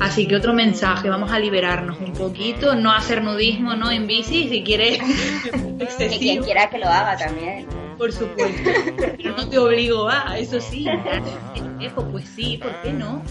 Así 0.00 0.26
que 0.26 0.36
otro 0.36 0.52
mensaje, 0.52 1.08
vamos 1.08 1.30
a 1.30 1.38
liberarnos 1.38 1.98
un 2.00 2.12
poquito, 2.12 2.74
no 2.74 2.92
hacer 2.92 3.22
nudismo, 3.22 3.74
¿no? 3.74 3.90
En 3.90 4.06
bici, 4.06 4.48
si 4.48 4.62
quieres. 4.62 4.98
Y 5.76 6.18
quien 6.18 6.42
quiera 6.42 6.70
que 6.70 6.78
lo 6.78 6.88
haga 6.88 7.16
también. 7.18 7.66
Por 7.98 8.10
supuesto. 8.10 8.70
Pero 8.96 9.36
no 9.36 9.48
te 9.48 9.58
obligo 9.58 10.08
a, 10.08 10.38
eso 10.38 10.58
sí, 10.60 10.86
pues 12.10 12.28
sí, 12.34 12.58
¿por 12.62 12.72
qué 12.82 12.92
no? 12.92 13.22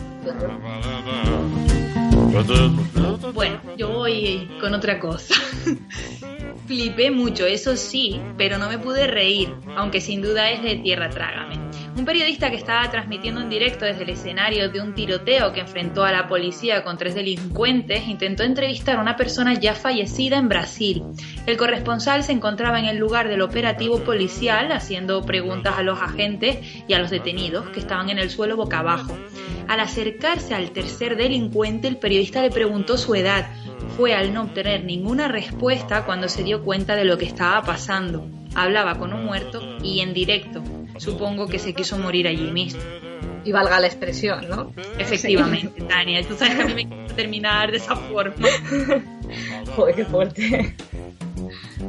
Bueno, 3.34 3.60
yo 3.78 3.90
voy 3.90 4.50
con 4.60 4.74
otra 4.74 5.00
cosa. 5.00 5.36
Flipé 6.68 7.12
mucho, 7.12 7.46
eso 7.46 7.76
sí, 7.78 8.20
pero 8.38 8.58
no 8.58 8.70
me 8.70 8.80
pude 8.80 9.06
reír, 9.06 9.54
aunque 9.76 10.02
sin 10.02 10.22
duda 10.22 10.50
es 10.50 10.64
de 10.64 10.76
tierra 10.78 11.10
trágame. 11.10 11.60
Un 11.96 12.04
periodista 12.04 12.50
que 12.50 12.58
estaba 12.58 12.90
transmitiendo 12.90 13.40
en 13.40 13.50
directo 13.50 13.86
desde 13.86 14.04
el 14.04 14.10
escenario 14.10 14.70
de 14.70 14.82
un 14.82 14.96
tiroteo 14.96 15.54
que 15.54 15.62
enfrentó 15.62 16.04
a 16.04 16.12
la 16.12 16.28
policía 16.28 16.84
con 16.84 16.98
tres 16.98 17.16
delincuentes 17.16 18.08
intentó 18.08 18.44
entrevistar 18.44 18.98
a 18.98 19.02
una 19.02 19.16
persona 19.16 19.54
ya 19.54 19.76
fallecida 19.76 20.38
en 20.38 20.50
Brasil. 20.50 21.04
El 21.46 21.56
corresponsal 21.56 22.24
se 22.24 22.34
encontraba 22.34 22.80
en 22.80 22.86
el 22.86 22.98
lugar 22.98 23.30
del 23.30 23.42
operativo 23.42 24.00
policial 24.00 24.72
haciendo 24.74 25.22
preguntas 25.22 25.76
a 25.78 25.84
los 25.84 26.02
agentes 26.02 26.58
y 26.88 26.94
a 26.94 27.00
los 27.00 27.12
detenidos 27.12 27.70
que 27.70 27.80
estaban 27.80 28.10
en 28.10 28.20
el 28.20 28.30
suelo 28.30 28.58
boca 28.58 28.80
abajo. 28.80 29.18
Al 29.68 29.80
acercarse 29.80 30.54
al 30.54 30.72
tercer 30.72 31.16
delincuente, 31.16 31.88
el 31.88 31.98
periodista 31.98 32.42
le 32.42 32.52
preguntó 32.52 32.98
su 32.98 33.16
edad. 33.16 33.50
Fue 33.98 34.14
al 34.14 34.34
no 34.34 34.44
obtener 34.44 34.84
ninguna 34.84 35.28
respuesta 35.28 36.06
cuando 36.06 36.28
se 36.28 36.44
dio 36.44 36.55
cuenta 36.64 36.96
de 36.96 37.06
lo 37.06 37.18
que 37.18 37.26
estaba 37.26 37.62
pasando. 37.64 38.28
Hablaba 38.56 38.98
con 38.98 39.14
un 39.14 39.26
muerto 39.26 39.62
y 39.84 40.00
en 40.02 40.14
directo. 40.14 40.64
Supongo 40.98 41.48
que 41.48 41.60
se 41.60 41.74
quiso 41.74 41.98
morir 41.98 42.28
allí 42.28 42.52
mismo. 42.52 42.82
Y 43.44 43.52
valga 43.52 43.80
la 43.80 43.88
expresión, 43.88 44.50
¿no? 44.50 44.72
Efectivamente, 44.98 45.82
Tania. 45.84 46.26
Tú 46.28 46.36
sabes 46.36 46.56
que 46.56 46.62
a 46.62 46.66
mí 46.66 46.74
me 46.74 46.82
encanta 46.82 47.16
terminar 47.16 47.72
de 47.72 47.78
esa 47.78 47.96
forma. 47.96 48.48
Joder, 49.76 49.96
qué 49.96 50.06
fuerte. 50.06 50.76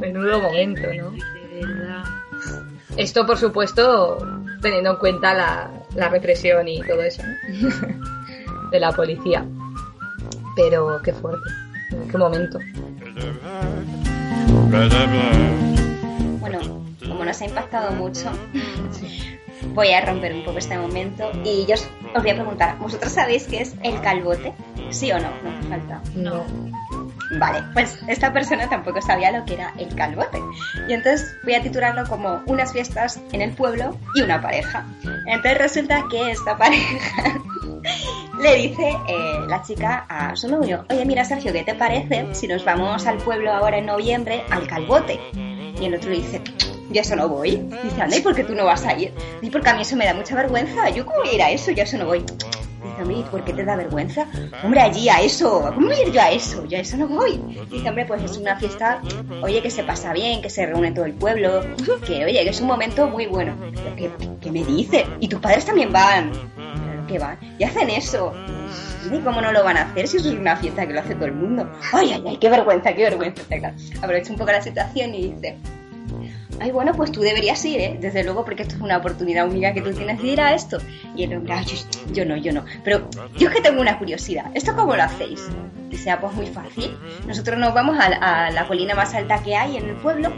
Menudo 0.00 0.40
momento, 0.40 0.82
¿no? 0.96 1.10
De 1.10 1.66
verdad. 1.66 2.04
Esto, 2.96 3.26
por 3.26 3.38
supuesto, 3.38 4.18
teniendo 4.60 4.90
en 4.90 4.96
cuenta 4.96 5.34
la, 5.34 5.70
la 5.94 6.08
represión 6.08 6.66
y 6.68 6.80
todo 6.80 7.02
eso, 7.02 7.22
¿no? 7.22 8.70
De 8.70 8.80
la 8.80 8.90
policía. 8.92 9.46
Pero 10.56 11.00
qué 11.02 11.12
fuerte. 11.12 11.48
Qué 12.10 12.18
momento. 12.18 12.58
Bueno, 16.40 16.58
como 17.06 17.24
nos 17.24 17.40
ha 17.40 17.44
impactado 17.44 17.92
mucho, 17.92 18.30
voy 19.74 19.92
a 19.92 20.00
romper 20.00 20.34
un 20.34 20.44
poco 20.44 20.58
este 20.58 20.78
momento 20.78 21.30
y 21.44 21.66
yo 21.66 21.74
os, 21.74 21.88
os 22.14 22.22
voy 22.22 22.30
a 22.30 22.34
preguntar, 22.34 22.78
¿vosotros 22.78 23.12
sabéis 23.12 23.46
qué 23.46 23.62
es 23.62 23.74
el 23.82 24.00
calvote? 24.00 24.54
¿Sí 24.90 25.10
o 25.12 25.18
no? 25.18 25.28
No 25.42 25.50
hace 25.50 25.68
falta. 25.68 26.00
No. 26.14 26.44
Vale, 27.38 27.62
pues 27.72 27.98
esta 28.06 28.32
persona 28.32 28.68
tampoco 28.68 29.02
sabía 29.02 29.32
lo 29.32 29.44
que 29.44 29.54
era 29.54 29.72
el 29.78 29.94
calvote. 29.94 30.40
Y 30.88 30.92
entonces 30.92 31.36
voy 31.42 31.54
a 31.54 31.62
titularlo 31.62 32.04
como 32.08 32.42
unas 32.46 32.72
fiestas 32.72 33.20
en 33.32 33.42
el 33.42 33.52
pueblo 33.52 33.98
y 34.14 34.22
una 34.22 34.40
pareja. 34.40 34.86
Entonces 35.26 35.58
resulta 35.58 36.04
que 36.10 36.30
esta 36.30 36.56
pareja 36.56 37.40
le 38.40 38.54
dice 38.56 38.96
eh, 39.08 39.40
la 39.48 39.62
chica 39.62 40.06
a 40.08 40.36
su 40.36 40.48
novio, 40.48 40.84
oye 40.90 41.04
mira 41.04 41.24
Sergio, 41.24 41.52
¿qué 41.52 41.64
te 41.64 41.74
parece 41.74 42.26
si 42.34 42.46
nos 42.46 42.64
vamos 42.64 43.06
al 43.06 43.18
pueblo 43.18 43.52
ahora 43.52 43.78
en 43.78 43.86
noviembre 43.86 44.44
al 44.50 44.66
calvote? 44.66 45.18
Y 45.80 45.84
el 45.84 45.94
otro 45.94 46.10
le 46.10 46.16
dice, 46.16 46.40
yo 46.90 47.00
eso 47.00 47.16
no 47.16 47.28
voy. 47.28 47.56
Dice, 47.82 48.00
anda, 48.00 48.16
¿y 48.16 48.20
por 48.20 48.34
qué 48.34 48.44
tú 48.44 48.54
no 48.54 48.64
vas 48.64 48.84
a 48.84 48.98
ir? 48.98 49.12
Y 49.42 49.50
porque 49.50 49.68
a 49.68 49.74
mí 49.74 49.82
eso 49.82 49.96
me 49.96 50.06
da 50.06 50.14
mucha 50.14 50.34
vergüenza. 50.34 50.88
Yo 50.90 51.04
cómo 51.04 51.18
voy 51.18 51.28
a 51.28 51.34
ir 51.34 51.42
a 51.42 51.50
eso, 51.50 51.70
yo 51.70 51.82
eso 51.82 51.98
no 51.98 52.06
voy. 52.06 52.20
Dice, 52.20 53.02
hombre, 53.02 53.18
¿y 53.18 53.22
por 53.24 53.44
qué 53.44 53.52
te 53.52 53.64
da 53.64 53.76
vergüenza? 53.76 54.26
Hombre, 54.62 54.80
allí 54.80 55.08
a 55.08 55.20
eso, 55.20 55.70
¿cómo 55.74 55.88
voy 55.88 55.96
a 55.96 56.02
ir 56.02 56.12
yo 56.12 56.20
a 56.22 56.30
eso? 56.30 56.64
Yo 56.66 56.78
a 56.78 56.80
eso 56.80 56.96
no 56.96 57.08
voy. 57.08 57.38
Dice, 57.70 57.88
hombre, 57.88 58.06
pues 58.06 58.22
es 58.22 58.38
una 58.38 58.56
fiesta, 58.56 59.02
oye, 59.42 59.60
que 59.60 59.70
se 59.70 59.82
pasa 59.82 60.12
bien, 60.12 60.40
que 60.40 60.48
se 60.48 60.64
reúne 60.64 60.92
todo 60.92 61.04
el 61.04 61.12
pueblo, 61.12 61.62
que 62.06 62.24
oye, 62.24 62.44
que 62.44 62.50
es 62.50 62.60
un 62.60 62.68
momento 62.68 63.08
muy 63.08 63.26
bueno. 63.26 63.54
¿Qué, 63.96 64.10
qué 64.40 64.50
me 64.50 64.64
dice? 64.64 65.04
¿Y 65.20 65.28
tus 65.28 65.40
padres 65.40 65.64
también 65.64 65.92
van? 65.92 66.32
Que 67.06 67.18
van. 67.18 67.38
Y 67.58 67.64
hacen 67.64 67.90
eso. 67.90 68.32
¿Y 69.12 69.18
cómo 69.20 69.40
no 69.40 69.52
lo 69.52 69.62
van 69.62 69.76
a 69.76 69.82
hacer 69.82 70.08
si 70.08 70.16
eso 70.16 70.28
es 70.30 70.34
una 70.34 70.56
fiesta 70.56 70.86
que 70.86 70.92
lo 70.92 71.00
hace 71.00 71.14
todo 71.14 71.26
el 71.26 71.34
mundo? 71.34 71.70
Ay, 71.92 72.12
ay, 72.12 72.24
ay, 72.26 72.36
qué 72.38 72.50
vergüenza, 72.50 72.92
qué 72.94 73.04
vergüenza. 73.04 73.42
Aprovecha 74.02 74.32
un 74.32 74.38
poco 74.38 74.50
la 74.50 74.62
situación 74.62 75.14
y 75.14 75.32
dice, 75.32 75.56
Ay, 76.58 76.70
bueno, 76.70 76.92
pues 76.94 77.12
tú 77.12 77.20
deberías 77.20 77.62
ir, 77.64 77.80
¿eh? 77.80 77.98
Desde 78.00 78.24
luego, 78.24 78.44
porque 78.44 78.62
esto 78.62 78.76
es 78.76 78.80
una 78.80 78.96
oportunidad 78.96 79.46
única 79.46 79.74
que 79.74 79.82
tú 79.82 79.92
tienes 79.92 80.20
de 80.22 80.28
ir 80.28 80.40
a 80.40 80.54
esto. 80.54 80.78
Y 81.14 81.24
el 81.24 81.34
hombre, 81.36 81.52
ay, 81.52 81.66
yo, 82.12 82.24
no, 82.24 82.36
yo 82.36 82.52
no. 82.52 82.64
Pero 82.82 83.08
yo 83.36 83.48
es 83.48 83.54
que 83.54 83.60
tengo 83.60 83.80
una 83.80 83.98
curiosidad. 83.98 84.46
¿Esto 84.54 84.74
cómo 84.74 84.96
lo 84.96 85.02
hacéis? 85.02 85.48
Dice, 85.90 86.10
ah, 86.10 86.18
pues 86.20 86.32
muy 86.34 86.46
fácil. 86.46 86.96
Nosotros 87.26 87.58
nos 87.58 87.74
vamos 87.74 87.98
a, 88.00 88.08
la- 88.08 88.16
a 88.46 88.50
la 88.50 88.66
colina 88.66 88.94
más 88.94 89.14
alta 89.14 89.42
que 89.42 89.54
hay 89.54 89.76
en 89.76 89.88
el 89.88 89.96
pueblo, 89.96 90.32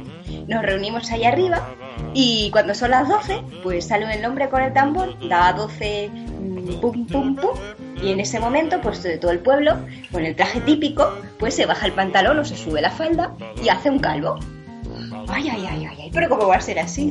nos 0.47 0.63
reunimos 0.63 1.11
ahí 1.11 1.25
arriba 1.25 1.69
y 2.15 2.51
cuando 2.51 2.75
son 2.75 2.91
las 2.91 3.09
12, 3.09 3.43
pues 3.63 3.87
sale 3.87 4.13
el 4.13 4.25
hombre 4.25 4.49
con 4.49 4.63
el 4.63 4.73
tambor, 4.73 5.17
da 5.29 5.53
12 5.53 6.11
mm, 6.11 6.81
pum, 6.81 7.07
pum, 7.07 7.37
pum. 7.37 7.51
Y 8.03 8.13
en 8.13 8.21
ese 8.21 8.39
momento, 8.41 8.81
pues 8.81 9.03
de 9.03 9.19
todo 9.19 9.31
el 9.33 9.41
pueblo, 9.41 9.77
con 10.13 10.25
el 10.25 10.37
traje 10.37 10.61
típico, 10.61 11.13
pues 11.39 11.55
se 11.55 11.67
baja 11.67 11.87
el 11.87 11.93
pantalón 11.93 12.39
o 12.39 12.45
se 12.45 12.57
sube 12.57 12.81
la 12.81 12.91
falda 12.91 13.35
y 13.63 13.69
hace 13.71 13.89
un 13.91 13.99
calvo. 13.99 14.39
Ay, 15.29 15.49
ay, 15.49 15.67
ay, 15.69 15.87
ay, 15.87 16.11
pero 16.13 16.29
¿cómo 16.29 16.49
va 16.49 16.57
a 16.57 16.61
ser 16.61 16.79
así? 16.79 17.11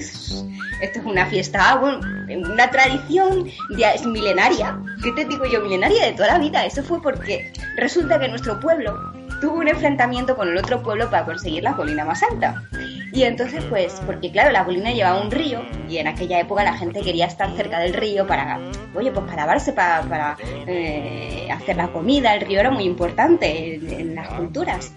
Esto 0.82 1.00
es 1.00 1.06
una 1.06 1.26
fiesta, 1.26 1.80
una 2.28 2.70
tradición 2.70 3.50
milenaria. 4.06 4.80
¿Qué 5.04 5.12
te 5.12 5.26
digo 5.26 5.46
yo? 5.46 5.62
Milenaria 5.62 6.06
de 6.06 6.14
toda 6.14 6.30
la 6.30 6.40
vida. 6.40 6.66
Eso 6.66 6.84
fue 6.84 7.02
porque 7.02 7.52
resulta 7.78 8.20
que 8.20 8.28
nuestro 8.28 8.60
pueblo 8.60 8.96
tuvo 9.42 9.58
un 9.60 9.68
enfrentamiento 9.68 10.36
con 10.36 10.48
el 10.48 10.58
otro 10.58 10.82
pueblo 10.82 11.10
para 11.10 11.26
conseguir 11.26 11.64
la 11.64 11.76
colina 11.76 12.06
más 12.06 12.24
alta. 12.24 12.64
Y 13.14 13.24
entonces, 13.24 13.64
pues, 13.70 14.02
porque 14.06 14.32
claro, 14.32 14.52
la 14.52 14.66
colina 14.66 14.92
llevaba 14.92 15.22
un 15.22 15.32
río 15.32 15.62
y 15.90 15.98
en 15.98 16.08
aquella 16.08 16.40
época 16.40 16.64
la 16.64 16.74
gente 16.74 17.02
quería 17.02 17.26
estar 17.26 17.56
cerca 17.56 17.80
del 17.80 17.94
río 17.94 18.28
para, 18.28 18.60
oye, 18.96 19.12
pues 19.12 19.26
para 19.26 19.38
lavarse, 19.38 19.74
para, 19.74 20.38
eh, 20.68 21.48
hacer 21.52 21.78
la 21.78 21.88
comida. 21.88 22.36
El 22.36 22.42
río 22.42 22.60
era 22.60 22.70
muy 22.70 22.84
importante 22.84 23.76
en 23.76 24.16
las 24.16 24.28
culturas. 24.30 24.94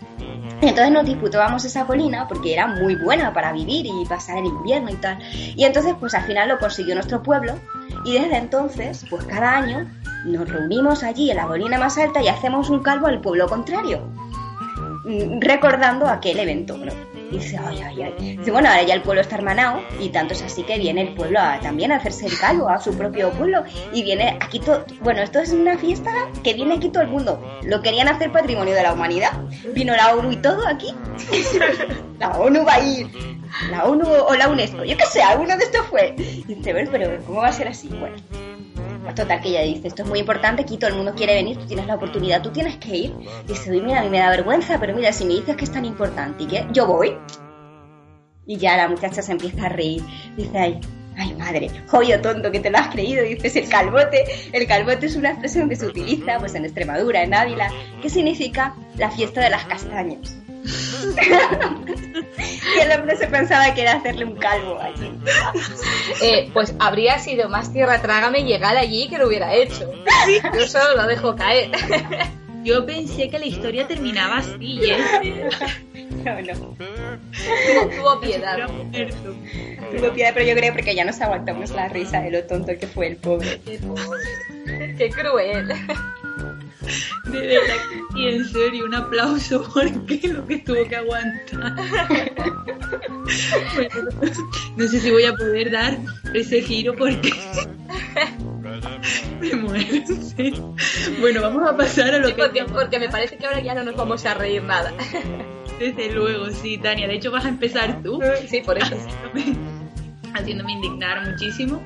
Entonces 0.62 0.92
nos 0.92 1.06
disputábamos 1.06 1.64
esa 1.64 1.86
colina 1.86 2.28
porque 2.28 2.52
era 2.52 2.66
muy 2.66 2.94
buena 2.94 3.32
para 3.32 3.52
vivir 3.52 3.86
y 3.86 4.04
pasar 4.06 4.38
el 4.38 4.46
invierno 4.46 4.90
y 4.90 4.96
tal. 4.96 5.18
Y 5.32 5.64
entonces 5.64 5.94
pues 5.98 6.14
al 6.14 6.24
final 6.24 6.48
lo 6.48 6.58
consiguió 6.58 6.94
nuestro 6.94 7.22
pueblo 7.22 7.54
y 8.04 8.12
desde 8.12 8.36
entonces 8.36 9.04
pues 9.08 9.24
cada 9.24 9.56
año 9.56 9.90
nos 10.24 10.48
reunimos 10.48 11.02
allí 11.02 11.30
en 11.30 11.38
la 11.38 11.46
colina 11.46 11.78
más 11.78 11.96
alta 11.96 12.22
y 12.22 12.28
hacemos 12.28 12.68
un 12.68 12.80
calvo 12.82 13.06
al 13.06 13.20
pueblo 13.20 13.48
contrario, 13.48 14.02
mm, 15.04 15.40
recordando 15.40 16.06
aquel 16.06 16.38
evento. 16.38 16.76
¿no? 16.76 17.09
Y 17.30 17.38
dice, 17.38 17.58
ay, 17.58 17.80
ay, 17.82 18.02
ay. 18.02 18.36
Dice, 18.36 18.50
bueno, 18.50 18.68
ahora 18.68 18.82
ya 18.82 18.94
el 18.94 19.02
pueblo 19.02 19.20
está 19.20 19.36
hermanado 19.36 19.80
y 20.00 20.08
tanto 20.08 20.34
es 20.34 20.42
así 20.42 20.62
que 20.62 20.78
viene 20.78 21.02
el 21.02 21.14
pueblo 21.14 21.38
a, 21.40 21.60
también 21.60 21.92
a 21.92 21.96
hacerse 21.96 22.26
el 22.26 22.38
calvo 22.38 22.68
a 22.68 22.80
su 22.80 22.96
propio 22.96 23.30
pueblo. 23.30 23.64
Y 23.92 24.02
viene 24.02 24.36
aquí 24.40 24.58
todo. 24.58 24.84
Bueno, 25.02 25.22
esto 25.22 25.38
es 25.38 25.52
una 25.52 25.78
fiesta 25.78 26.10
que 26.42 26.54
viene 26.54 26.74
aquí 26.74 26.88
todo 26.88 27.02
el 27.02 27.08
mundo. 27.08 27.40
Lo 27.62 27.82
querían 27.82 28.08
hacer 28.08 28.32
patrimonio 28.32 28.74
de 28.74 28.82
la 28.82 28.92
humanidad. 28.92 29.32
Vino 29.74 29.94
la 29.94 30.14
ONU 30.14 30.32
y 30.32 30.36
todo 30.36 30.66
aquí. 30.66 30.94
la 32.18 32.30
ONU 32.30 32.64
va 32.64 32.74
a 32.74 32.80
ir. 32.80 33.08
La 33.70 33.84
ONU 33.84 34.06
o 34.06 34.34
la 34.34 34.48
UNESCO, 34.48 34.84
yo 34.84 34.96
qué 34.96 35.06
sé, 35.06 35.22
alguno 35.22 35.56
de 35.56 35.64
estos 35.64 35.86
fue. 35.86 36.14
Y 36.16 36.54
dice, 36.54 36.74
pero 36.90 37.24
¿cómo 37.26 37.40
va 37.40 37.48
a 37.48 37.52
ser 37.52 37.68
así? 37.68 37.88
Bueno. 37.88 38.16
Total, 39.14 39.40
que 39.40 39.48
ella 39.48 39.62
dice, 39.62 39.88
esto 39.88 40.02
es 40.02 40.08
muy 40.08 40.20
importante, 40.20 40.62
aquí 40.62 40.76
todo 40.76 40.90
el 40.90 40.96
mundo 40.96 41.14
quiere 41.14 41.34
venir, 41.34 41.56
tú 41.56 41.66
tienes 41.66 41.86
la 41.86 41.96
oportunidad, 41.96 42.42
tú 42.42 42.50
tienes 42.50 42.76
que 42.76 42.96
ir. 42.96 43.14
Dice, 43.46 43.70
uy, 43.70 43.80
mira, 43.80 44.00
a 44.00 44.04
mí 44.04 44.10
me 44.10 44.18
da 44.18 44.30
vergüenza, 44.30 44.78
pero 44.78 44.94
mira, 44.94 45.12
si 45.12 45.24
me 45.24 45.34
dices 45.34 45.56
que 45.56 45.64
es 45.64 45.72
tan 45.72 45.84
importante 45.84 46.44
y 46.44 46.46
que 46.46 46.66
yo 46.72 46.86
voy. 46.86 47.16
Y 48.46 48.56
ya 48.56 48.76
la 48.76 48.88
muchacha 48.88 49.22
se 49.22 49.32
empieza 49.32 49.66
a 49.66 49.68
reír. 49.68 50.02
Dice, 50.36 50.58
ay, 50.58 50.80
ay 51.16 51.34
madre, 51.34 51.70
joyo 51.88 52.20
tonto 52.20 52.50
que 52.50 52.60
te 52.60 52.70
lo 52.70 52.78
has 52.78 52.88
creído, 52.88 53.22
dices 53.24 53.56
el 53.56 53.68
calvote. 53.68 54.24
El 54.52 54.66
calvote 54.66 55.06
es 55.06 55.16
una 55.16 55.30
expresión 55.30 55.68
que 55.68 55.76
se 55.76 55.86
utiliza 55.86 56.38
pues 56.38 56.54
en 56.54 56.64
Extremadura, 56.64 57.22
en 57.22 57.34
Ávila, 57.34 57.70
que 58.00 58.10
significa 58.10 58.74
la 58.96 59.10
fiesta 59.10 59.42
de 59.42 59.50
las 59.50 59.64
castañas. 59.64 60.39
y 62.76 62.80
el 62.80 62.92
hombre 62.92 63.16
se 63.16 63.26
pensaba 63.26 63.74
que 63.74 63.82
era 63.82 63.94
hacerle 63.94 64.24
un 64.24 64.36
calvo 64.36 64.78
allí. 64.80 65.10
Eh, 66.22 66.50
pues 66.52 66.74
habría 66.78 67.18
sido 67.18 67.48
más 67.48 67.72
tierra 67.72 68.00
trágame 68.02 68.44
llegar 68.44 68.76
allí 68.76 69.08
que 69.08 69.18
lo 69.18 69.26
hubiera 69.28 69.54
hecho. 69.54 69.90
Yo 70.54 70.66
solo 70.66 70.96
lo 70.96 71.06
dejo 71.06 71.36
caer. 71.36 71.70
Yo 72.62 72.84
pensé 72.84 73.30
que 73.30 73.38
la 73.38 73.46
historia 73.46 73.88
terminaba 73.88 74.36
así, 74.38 74.80
¿eh? 74.84 75.48
No, 76.24 76.42
no. 76.42 76.76
Tuvo, 76.76 77.88
tuvo 77.96 78.20
piedad. 78.20 78.68
Tuvo 78.68 80.12
piedad, 80.12 80.32
pero 80.34 80.46
yo 80.46 80.54
creo 80.54 80.74
porque 80.74 80.94
ya 80.94 81.06
nos 81.06 81.18
aguantamos 81.22 81.70
la 81.70 81.88
risa 81.88 82.20
de 82.20 82.30
lo 82.30 82.44
tonto 82.44 82.76
que 82.78 82.86
fue 82.86 83.06
el 83.06 83.16
pobre. 83.16 83.62
Qué 83.64 83.78
pobre. 83.78 84.94
Qué 84.98 85.08
cruel. 85.08 85.72
De 87.24 87.40
verdad, 87.40 87.76
y 88.16 88.28
en 88.28 88.44
serio, 88.48 88.86
un 88.86 88.94
aplauso 88.94 89.62
porque 89.74 90.20
lo 90.28 90.46
que 90.46 90.58
tuvo 90.58 90.88
que 90.88 90.96
aguantar. 90.96 91.74
Bueno, 93.74 93.94
no 94.76 94.88
sé 94.88 95.00
si 95.00 95.10
voy 95.10 95.24
a 95.24 95.34
poder 95.34 95.70
dar 95.70 95.98
ese 96.34 96.62
giro 96.62 96.94
porque 96.96 97.30
me 99.40 99.54
muero. 99.56 99.94
en 99.94 100.22
serio. 100.22 100.74
Bueno, 101.20 101.42
vamos 101.42 101.68
a 101.68 101.76
pasar 101.76 102.14
a 102.14 102.18
lo 102.18 102.28
Sí, 102.28 102.34
que 102.34 102.42
porque, 102.42 102.64
porque 102.64 102.98
me 102.98 103.08
parece 103.08 103.36
que 103.36 103.46
ahora 103.46 103.60
ya 103.60 103.74
no 103.74 103.84
nos 103.84 103.96
vamos 103.96 104.24
a 104.24 104.34
reír 104.34 104.62
nada. 104.62 104.92
desde 105.78 106.12
luego, 106.12 106.50
sí, 106.50 106.78
Tania. 106.78 107.08
De 107.08 107.14
hecho, 107.14 107.30
vas 107.30 107.44
a 107.44 107.48
empezar 107.48 108.02
tú. 108.02 108.20
Sí, 108.48 108.60
por 108.64 108.78
eso. 108.78 108.94
haciéndome, 108.96 109.56
haciéndome 110.34 110.72
indignar 110.72 111.28
muchísimo. 111.30 111.82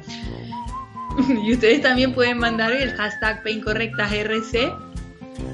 Y 1.44 1.52
ustedes 1.52 1.82
también 1.82 2.14
pueden 2.14 2.38
mandar 2.38 2.72
el 2.72 2.92
hashtag 2.94 3.42
PeinCorrectasRC 3.42 4.72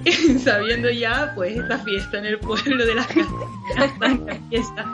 sabiendo 0.45 0.91
ya 0.91 1.33
pues 1.35 1.57
esta 1.59 1.79
fiesta 1.79 2.19
en 2.19 2.27
el 2.27 2.39
pueblo 2.39 2.85
de 2.85 2.95
las 2.95 3.07
fiesta. 4.49 4.85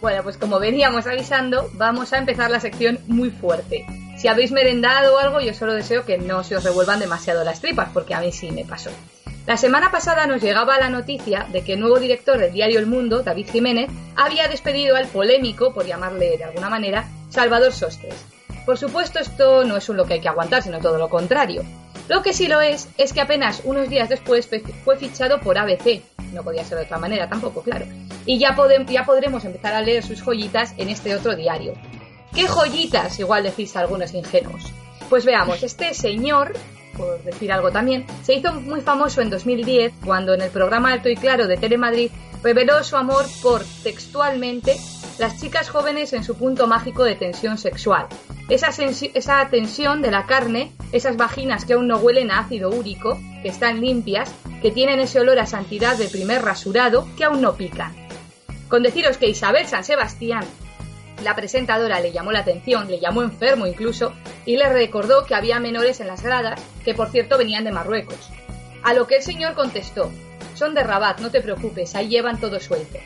Bueno, 0.00 0.24
pues 0.24 0.36
como 0.36 0.58
veníamos 0.58 1.06
avisando, 1.06 1.70
vamos 1.74 2.12
a 2.12 2.18
empezar 2.18 2.50
la 2.50 2.58
sección 2.58 2.98
muy 3.06 3.30
fuerte. 3.30 3.86
Si 4.18 4.26
habéis 4.26 4.50
merendado 4.50 5.14
o 5.14 5.18
algo, 5.18 5.40
yo 5.40 5.54
solo 5.54 5.74
deseo 5.74 6.04
que 6.04 6.18
no 6.18 6.42
se 6.42 6.56
os 6.56 6.64
revuelvan 6.64 6.98
demasiado 6.98 7.44
las 7.44 7.60
tripas, 7.60 7.90
porque 7.94 8.14
a 8.14 8.20
mí 8.20 8.32
sí 8.32 8.50
me 8.50 8.64
pasó. 8.64 8.90
La 9.46 9.56
semana 9.56 9.90
pasada 9.90 10.26
nos 10.26 10.40
llegaba 10.40 10.78
la 10.78 10.88
noticia 10.88 11.48
de 11.50 11.62
que 11.62 11.72
el 11.72 11.80
nuevo 11.80 11.98
director 11.98 12.38
del 12.38 12.52
diario 12.52 12.78
El 12.78 12.86
Mundo, 12.86 13.24
David 13.24 13.50
Jiménez, 13.50 13.90
había 14.14 14.46
despedido 14.46 14.94
al 14.94 15.08
polémico, 15.08 15.74
por 15.74 15.84
llamarle 15.84 16.38
de 16.38 16.44
alguna 16.44 16.68
manera, 16.68 17.08
Salvador 17.28 17.72
Sostres. 17.72 18.14
Por 18.64 18.78
supuesto, 18.78 19.18
esto 19.18 19.64
no 19.64 19.76
es 19.76 19.88
un 19.88 19.96
lo 19.96 20.06
que 20.06 20.14
hay 20.14 20.20
que 20.20 20.28
aguantar, 20.28 20.62
sino 20.62 20.78
todo 20.78 20.96
lo 20.96 21.10
contrario. 21.10 21.64
Lo 22.08 22.22
que 22.22 22.32
sí 22.32 22.46
lo 22.46 22.60
es, 22.60 22.88
es 22.98 23.12
que 23.12 23.20
apenas 23.20 23.62
unos 23.64 23.88
días 23.88 24.08
después 24.08 24.48
fue 24.84 24.96
fichado 24.96 25.40
por 25.40 25.58
ABC. 25.58 26.02
No 26.32 26.44
podía 26.44 26.64
ser 26.64 26.78
de 26.78 26.84
otra 26.84 26.98
manera 26.98 27.28
tampoco, 27.28 27.62
claro. 27.62 27.86
Y 28.24 28.38
ya, 28.38 28.56
ya 28.86 29.04
podremos 29.04 29.44
empezar 29.44 29.74
a 29.74 29.82
leer 29.82 30.04
sus 30.04 30.22
joyitas 30.22 30.74
en 30.76 30.88
este 30.88 31.16
otro 31.16 31.34
diario. 31.34 31.74
¿Qué 32.32 32.46
joyitas? 32.46 33.18
Igual 33.18 33.42
decís 33.42 33.76
algunos 33.76 34.14
ingenuos. 34.14 34.72
Pues 35.08 35.24
veamos, 35.24 35.62
este 35.64 35.94
señor, 35.94 36.54
por 36.96 37.22
decir 37.22 37.52
algo 37.52 37.70
también, 37.70 38.06
se 38.22 38.34
hizo 38.34 38.52
muy 38.52 38.80
famoso 38.80 39.20
en 39.20 39.30
2010 39.30 39.92
cuando 40.04 40.34
en 40.34 40.42
el 40.42 40.50
programa 40.50 40.92
Alto 40.92 41.08
y 41.08 41.16
Claro 41.16 41.46
de 41.46 41.56
Telemadrid 41.56 42.10
reveló 42.42 42.82
su 42.82 42.96
amor 42.96 43.24
por, 43.42 43.62
textualmente, 43.82 44.76
las 45.18 45.40
chicas 45.40 45.68
jóvenes 45.68 46.12
en 46.12 46.24
su 46.24 46.34
punto 46.36 46.66
mágico 46.66 47.04
de 47.04 47.14
tensión 47.14 47.58
sexual. 47.58 48.06
Esa, 48.48 48.68
esa 48.68 49.48
tensión 49.48 50.02
de 50.02 50.10
la 50.10 50.26
carne, 50.26 50.72
esas 50.90 51.16
vaginas 51.16 51.64
que 51.64 51.74
aún 51.74 51.86
no 51.86 51.98
huelen 51.98 52.30
a 52.30 52.40
ácido 52.40 52.70
úrico, 52.70 53.18
que 53.42 53.48
están 53.48 53.80
limpias, 53.80 54.34
que 54.60 54.70
tienen 54.70 55.00
ese 55.00 55.20
olor 55.20 55.38
a 55.38 55.46
santidad 55.46 55.96
de 55.96 56.08
primer 56.08 56.42
rasurado, 56.42 57.06
que 57.16 57.24
aún 57.24 57.40
no 57.40 57.54
pican. 57.54 57.94
Con 58.68 58.82
deciros 58.82 59.18
que 59.18 59.28
Isabel 59.28 59.66
San 59.66 59.84
Sebastián, 59.84 60.44
la 61.22 61.36
presentadora, 61.36 62.00
le 62.00 62.12
llamó 62.12 62.32
la 62.32 62.40
atención, 62.40 62.88
le 62.88 63.00
llamó 63.00 63.22
enfermo 63.22 63.66
incluso, 63.66 64.12
y 64.44 64.56
le 64.56 64.68
recordó 64.68 65.24
que 65.24 65.34
había 65.34 65.60
menores 65.60 66.00
en 66.00 66.06
las 66.06 66.22
gradas, 66.22 66.60
que 66.84 66.94
por 66.94 67.10
cierto 67.10 67.38
venían 67.38 67.64
de 67.64 67.72
Marruecos. 67.72 68.30
A 68.82 68.94
lo 68.94 69.06
que 69.06 69.16
el 69.16 69.22
señor 69.22 69.54
contestó, 69.54 70.10
son 70.54 70.74
de 70.74 70.82
Rabat, 70.82 71.20
no 71.20 71.30
te 71.30 71.40
preocupes, 71.40 71.94
ahí 71.94 72.08
llevan 72.08 72.40
todo 72.40 72.60
suelto. 72.60 72.98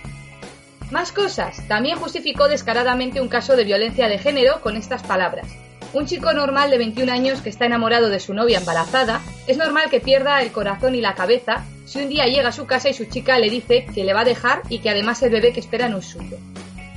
Más 0.91 1.11
cosas. 1.11 1.67
También 1.67 1.99
justificó 1.99 2.49
descaradamente 2.49 3.21
un 3.21 3.29
caso 3.29 3.57
de 3.57 3.65
violencia 3.65 4.09
de 4.09 4.19
género 4.19 4.61
con 4.61 4.77
estas 4.77 5.03
palabras. 5.03 5.49
Un 5.93 6.07
chico 6.07 6.33
normal 6.33 6.71
de 6.71 6.79
21 6.79 7.11
años 7.13 7.41
que 7.41 7.49
está 7.49 7.67
enamorado 7.67 8.09
de 8.09 8.21
su 8.21 8.35
novia 8.35 8.59
embarazada, 8.59 9.21
es 9.47 9.57
normal 9.57 9.91
que 9.91 10.01
pierda 10.01 10.43
el 10.43 10.53
corazón 10.53 10.95
y 10.95 11.01
la 11.01 11.15
cabeza 11.15 11.65
si 11.87 12.03
un 12.03 12.09
día 12.09 12.27
llega 12.27 12.51
a 12.51 12.53
su 12.53 12.67
casa 12.67 12.89
y 12.89 12.95
su 12.95 13.07
chica 13.07 13.39
le 13.39 13.51
dice 13.51 13.87
que 13.95 14.05
le 14.05 14.13
va 14.13 14.21
a 14.21 14.25
dejar 14.25 14.63
y 14.69 14.81
que 14.81 14.91
además 14.91 15.23
el 15.23 15.31
bebé 15.31 15.53
que 15.53 15.61
espera 15.61 15.89
no 15.89 15.99
es 15.99 16.07
suyo. 16.07 16.37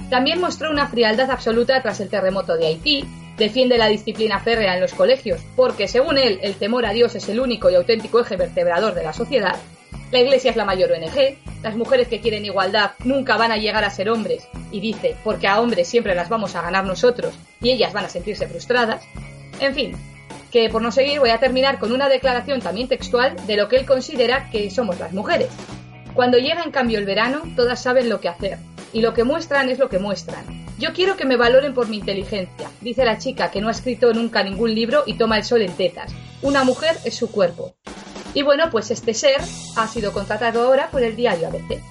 También 0.10 0.42
mostró 0.42 0.72
una 0.72 0.88
frialdad 0.88 1.30
absoluta 1.30 1.82
tras 1.82 2.00
el 2.00 2.10
terremoto 2.10 2.58
de 2.58 2.68
Haití, 2.68 3.06
defiende 3.38 3.78
la 3.78 3.88
disciplina 3.88 4.40
férrea 4.40 4.74
en 4.74 4.82
los 4.82 4.94
colegios, 4.94 5.42
porque 5.56 5.88
según 5.88 6.18
él 6.18 6.40
el 6.42 6.56
temor 6.56 6.86
a 6.86 6.92
Dios 6.92 7.16
es 7.16 7.30
el 7.30 7.40
único 7.40 7.70
y 7.70 7.76
auténtico 7.76 8.20
eje 8.20 8.36
vertebrador 8.36 8.96
de 8.96 9.04
la 9.04 9.14
sociedad, 9.14 9.56
la 10.12 10.20
Iglesia 10.20 10.50
es 10.50 10.58
la 10.58 10.66
mayor 10.66 10.92
ONG, 10.92 11.38
las 11.62 11.76
mujeres 11.76 12.08
que 12.08 12.20
quieren 12.20 12.44
igualdad 12.44 12.92
nunca 13.04 13.38
van 13.38 13.52
a 13.52 13.58
llegar 13.58 13.84
a 13.84 13.92
ser 13.92 14.10
hombres, 14.10 14.48
y 14.72 14.80
dice, 14.80 15.16
porque 15.24 15.48
a 15.48 15.62
hombres 15.62 15.88
siempre 15.88 16.16
las 16.16 16.30
vamos 16.30 16.56
a 16.56 16.62
ganar 16.64 16.86
nosotros 16.86 17.34
y 17.62 17.70
ellas 17.70 17.94
van 17.94 18.06
a 18.06 18.10
sentirse 18.10 18.48
frustradas. 18.48 19.04
En 19.60 19.76
fin, 19.76 19.96
que 20.52 20.70
por 20.70 20.82
no 20.82 20.92
seguir 20.92 21.20
voy 21.20 21.30
a 21.30 21.40
terminar 21.40 21.78
con 21.78 21.92
una 21.92 22.10
declaración 22.10 22.60
también 22.60 22.88
textual 22.88 23.36
de 23.46 23.56
lo 23.56 23.70
que 23.70 23.78
él 23.78 23.86
considera 23.86 24.50
que 24.50 24.72
somos 24.72 25.00
las 25.00 25.14
mujeres. 25.14 25.50
Cuando 26.20 26.38
llega 26.38 26.64
en 26.64 26.72
cambio 26.72 27.00
el 27.00 27.06
verano, 27.06 27.44
todas 27.56 27.82
saben 27.82 28.10
lo 28.10 28.20
que 28.20 28.28
hacer, 28.28 28.58
y 28.92 29.00
lo 29.00 29.14
que 29.14 29.24
muestran 29.24 29.70
es 29.70 29.80
lo 29.80 29.88
que 29.88 30.00
muestran. 30.00 30.44
Yo 30.78 30.92
quiero 30.92 31.16
que 31.16 31.24
me 31.24 31.38
valoren 31.38 31.74
por 31.74 31.88
mi 31.88 31.96
inteligencia, 31.96 32.70
dice 32.82 33.06
la 33.06 33.18
chica 33.18 33.52
que 33.52 33.62
no 33.62 33.70
ha 33.70 33.72
escrito 33.72 34.14
nunca 34.14 34.44
ningún 34.44 34.76
libro 34.76 35.04
y 35.06 35.14
toma 35.14 35.38
el 35.38 35.46
sol 35.46 35.62
en 35.62 35.72
tetas. 35.72 36.12
Una 36.42 36.66
mujer 36.66 36.98
es 37.06 37.16
su 37.16 37.32
cuerpo. 37.32 37.74
Y 38.34 38.42
bueno, 38.42 38.66
pues 38.70 38.92
este 38.92 39.14
ser 39.14 39.40
ha 39.78 39.88
sido 39.88 40.12
contratado 40.12 40.62
ahora 40.62 40.90
por 40.92 41.04
el 41.04 41.16
diario 41.16 41.48
ABC. 41.48 41.82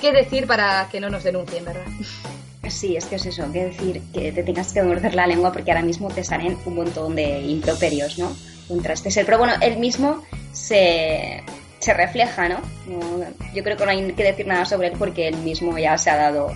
¿Qué 0.00 0.10
decir 0.10 0.46
para 0.46 0.88
que 0.90 0.98
no 0.98 1.10
nos 1.10 1.22
denuncien, 1.22 1.66
verdad? 1.66 1.84
Sí, 2.70 2.96
es 2.96 3.06
que 3.06 3.16
es 3.16 3.26
eso, 3.26 3.50
que 3.52 3.64
decir 3.64 4.02
que 4.12 4.32
te 4.32 4.42
tengas 4.42 4.72
que 4.72 4.82
morder 4.82 5.14
la 5.14 5.26
lengua 5.26 5.52
porque 5.52 5.70
ahora 5.70 5.82
mismo 5.82 6.08
te 6.08 6.22
salen 6.22 6.58
un 6.66 6.74
montón 6.74 7.14
de 7.14 7.40
improperios, 7.40 8.18
¿no? 8.18 8.34
Contra 8.68 8.92
este 8.94 9.10
ser. 9.10 9.24
Pero 9.24 9.38
bueno, 9.38 9.54
él 9.62 9.78
mismo 9.78 10.22
se, 10.52 11.44
se 11.88 11.94
refleja, 11.94 12.50
¿no? 12.50 12.60
Yo 13.54 13.64
creo 13.64 13.78
que 13.78 13.84
no 13.86 13.90
hay 13.90 14.12
que 14.12 14.22
decir 14.22 14.46
nada 14.46 14.66
sobre 14.66 14.88
él 14.88 14.94
porque 14.98 15.26
él 15.28 15.36
mismo 15.38 15.78
ya 15.78 15.96
se 15.96 16.10
ha 16.10 16.16
dado. 16.16 16.54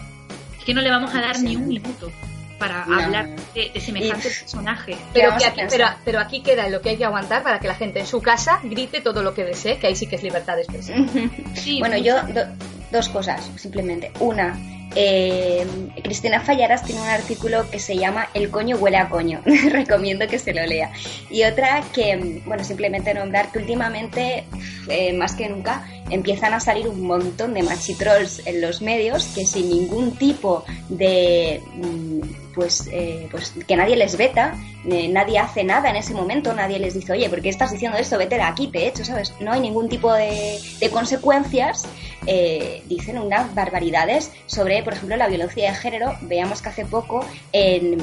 Es 0.59 0.65
que 0.67 0.75
no 0.75 0.83
le 0.83 0.91
vamos 0.91 1.15
a 1.15 1.23
dar 1.23 1.41
ni 1.41 1.57
un 1.57 1.67
minuto 1.69 2.13
para 2.59 2.85
No. 2.85 3.01
hablar 3.01 3.31
de, 3.55 3.71
de 3.73 3.81
semejante 3.81 4.29
Y- 4.29 4.31
personaje. 4.41 4.97
Pero, 5.15 5.31
que 5.39 5.47
aquí, 5.47 5.61
pensar? 5.61 5.79
pero, 5.79 5.89
pero 6.05 6.21
aquí 6.21 6.43
queda 6.43 6.69
lo 6.69 6.83
que 6.83 6.91
hay 6.91 6.97
que 6.99 7.07
aguantar 7.07 7.43
para 7.43 7.61
que 7.61 7.67
la 7.67 7.75
gente 7.75 8.01
en 8.01 8.07
su 8.07 8.21
casa 8.21 8.61
grite 8.63 9.01
todo 9.01 9.23
lo 9.23 9.33
que 9.33 9.43
desee, 9.45 9.79
que 9.79 9.87
ahí 9.87 9.97
sí 9.97 10.07
que 10.07 10.17
es 10.17 10.23
libertad 10.23 10.57
de 10.57 10.63
expresión. 10.63 11.11
Sí, 11.55 11.79
bueno, 11.81 11.97
mucho. 11.97 12.07
yo 12.07 12.35
do- 12.35 12.53
dos 12.91 13.09
cosas, 13.09 13.51
simplemente. 13.57 14.13
Una, 14.21 14.55
eh, 14.95 15.67
Cristina 16.03 16.41
Fallaras 16.41 16.85
tiene 16.85 17.01
un 17.01 17.09
artículo 17.09 17.69
que 17.71 17.79
se 17.79 17.97
llama 17.97 18.29
El 18.35 18.51
coño 18.51 18.77
huele 18.77 18.99
a 18.99 19.09
coño. 19.09 19.41
Recomiendo 19.71 20.27
que 20.27 20.39
se 20.39 20.53
lo 20.53 20.65
lea. 20.67 20.93
Y 21.31 21.45
otra 21.45 21.83
que, 21.93 22.43
bueno, 22.47 22.65
simplemente 22.65 23.15
nombrar 23.15 23.51
que 23.53 23.59
últimamente, 23.59 24.45
eh, 24.89 25.13
más 25.13 25.35
que 25.35 25.49
nunca, 25.49 25.87
empiezan 26.11 26.53
a 26.55 26.61
salir 26.61 26.89
un 26.89 27.03
montón 27.03 27.55
de 27.55 27.63
machitrolls 27.63 28.47
en 28.47 28.61
los 28.61 28.83
medios 28.83 29.25
que 29.35 29.47
sin 29.47 29.69
ningún 29.69 30.17
tipo 30.17 30.65
de 30.89 31.63
mm, 31.75 32.42
pues, 32.55 32.89
eh, 32.93 33.29
pues 33.31 33.55
que 33.67 33.77
nadie 33.77 33.97
les 33.97 34.17
veta, 34.17 34.55
eh, 34.89 35.09
nadie 35.09 35.39
hace 35.39 35.65
nada 35.65 35.91
en 35.91 35.97
ese 35.97 36.15
momento, 36.15 36.53
nadie 36.53 36.79
les 36.79 36.95
dice, 36.95 37.13
oye, 37.13 37.29
¿por 37.29 37.41
qué 37.41 37.49
estás 37.49 37.71
diciendo 37.71 37.99
esto? 37.99 38.19
Vete 38.19 38.37
de 38.37 38.43
aquí, 38.43 38.69
te 38.69 38.81
he 38.81 38.89
hecho, 38.89 39.05
¿sabes? 39.05 39.35
No 39.41 39.53
hay 39.53 39.61
ningún 39.61 39.89
tipo 39.89 40.13
de, 40.13 40.59
consecuencias. 40.93 41.85
Eh, 42.27 42.83
dicen 42.87 43.19
unas 43.19 43.55
barbaridades 43.55 44.31
sobre, 44.47 44.83
por 44.83 44.93
ejemplo, 44.93 45.17
la 45.17 45.29
violencia 45.29 45.71
de 45.71 45.77
género. 45.77 46.17
Veamos 46.23 46.63
que 46.63 46.69
hace 46.69 46.85
poco 46.85 47.25
en, 47.53 47.99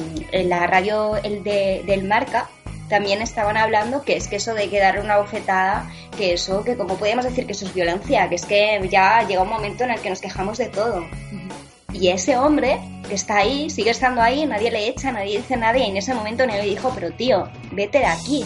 la 0.48 0.66
radio 0.66 1.16
el 1.16 1.42
de, 1.42 1.82
del 1.86 2.04
Marca 2.04 2.48
también 2.90 3.22
estaban 3.22 3.56
hablando 3.56 4.02
que 4.02 4.16
es 4.16 4.28
que 4.28 4.36
eso 4.36 4.52
de 4.52 4.68
que 4.68 4.80
dar 4.80 5.00
una 5.00 5.16
bofetada, 5.16 5.88
que 6.18 6.34
eso, 6.34 6.64
que 6.64 6.76
como 6.76 6.96
podemos 6.96 7.24
decir 7.24 7.46
que 7.46 7.52
eso 7.52 7.64
es 7.64 7.72
violencia, 7.72 8.28
que 8.28 8.34
es 8.34 8.44
que 8.44 8.86
ya 8.90 9.26
llega 9.26 9.42
un 9.42 9.48
momento 9.48 9.84
en 9.84 9.92
el 9.92 10.00
que 10.00 10.10
nos 10.10 10.20
quejamos 10.20 10.58
de 10.58 10.66
todo. 10.66 11.06
Y 11.92 12.08
ese 12.08 12.36
hombre 12.36 12.80
que 13.08 13.14
está 13.14 13.38
ahí, 13.38 13.70
sigue 13.70 13.90
estando 13.90 14.22
ahí, 14.22 14.46
nadie 14.46 14.70
le 14.70 14.88
echa, 14.88 15.12
nadie 15.12 15.38
dice 15.38 15.56
nada 15.56 15.78
y 15.78 15.84
en 15.84 15.96
ese 15.96 16.14
momento 16.14 16.46
nadie 16.46 16.62
le 16.62 16.70
dijo, 16.70 16.92
pero 16.94 17.10
tío, 17.12 17.48
vete 17.72 17.98
de 17.98 18.06
aquí. 18.06 18.44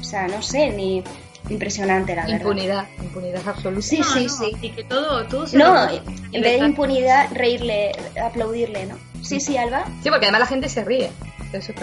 O 0.00 0.04
sea, 0.04 0.26
no 0.28 0.42
sé, 0.42 0.70
ni 0.70 1.02
impresionante 1.48 2.16
la 2.16 2.28
impunidad, 2.28 2.86
impunidad 3.02 3.46
absoluta. 3.46 3.86
Sí, 3.86 4.02
sí, 4.02 4.28
sí. 4.28 4.52
Y 4.62 4.70
que 4.70 4.84
todo, 4.84 5.24
todo 5.26 5.46
No, 5.52 5.90
en 5.90 6.42
vez 6.42 6.60
de 6.60 6.66
impunidad, 6.66 7.28
reírle, 7.32 7.92
aplaudirle, 8.22 8.86
¿no? 8.86 8.96
Sí, 9.22 9.40
sí, 9.40 9.56
Alba. 9.56 9.84
Sí, 10.02 10.10
porque 10.10 10.26
además 10.26 10.40
la 10.40 10.46
gente 10.46 10.68
se 10.68 10.84
ríe. 10.84 11.10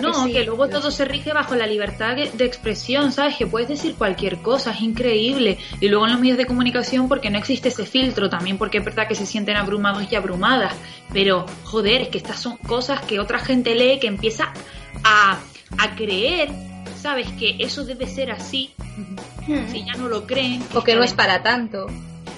No, 0.01 0.25
que 0.25 0.43
luego 0.43 0.67
todo 0.69 0.91
se 0.91 1.05
rige 1.05 1.33
bajo 1.33 1.55
la 1.55 1.67
libertad 1.67 2.15
de 2.15 2.45
expresión, 2.45 3.11
¿sabes? 3.11 3.35
Que 3.35 3.47
puedes 3.47 3.69
decir 3.69 3.95
cualquier 3.95 4.37
cosa, 4.41 4.71
es 4.71 4.81
increíble. 4.81 5.57
Y 5.79 5.87
luego 5.87 6.05
en 6.05 6.13
los 6.13 6.21
medios 6.21 6.37
de 6.37 6.45
comunicación 6.45 7.07
porque 7.07 7.29
no 7.29 7.37
existe 7.37 7.69
ese 7.69 7.85
filtro, 7.85 8.29
también 8.29 8.57
porque 8.57 8.79
es 8.79 8.85
verdad 8.85 9.07
que 9.07 9.15
se 9.15 9.25
sienten 9.25 9.57
abrumados 9.57 10.11
y 10.11 10.15
abrumadas. 10.15 10.73
Pero, 11.13 11.45
joder, 11.63 12.01
es 12.01 12.07
que 12.09 12.17
estas 12.17 12.39
son 12.39 12.57
cosas 12.57 13.01
que 13.01 13.19
otra 13.19 13.39
gente 13.39 13.75
lee 13.75 13.99
que 13.99 14.07
empieza 14.07 14.53
a, 15.03 15.39
a 15.77 15.95
creer, 15.95 16.49
¿sabes? 16.99 17.27
Que 17.39 17.57
eso 17.59 17.85
debe 17.85 18.07
ser 18.07 18.31
así. 18.31 18.71
Si 19.71 19.85
ya 19.85 19.93
no 19.93 20.07
lo 20.07 20.25
creen. 20.27 20.63
O 20.73 20.83
que 20.83 20.95
no 20.95 21.03
es 21.03 21.13
para 21.13 21.41
tanto. 21.41 21.87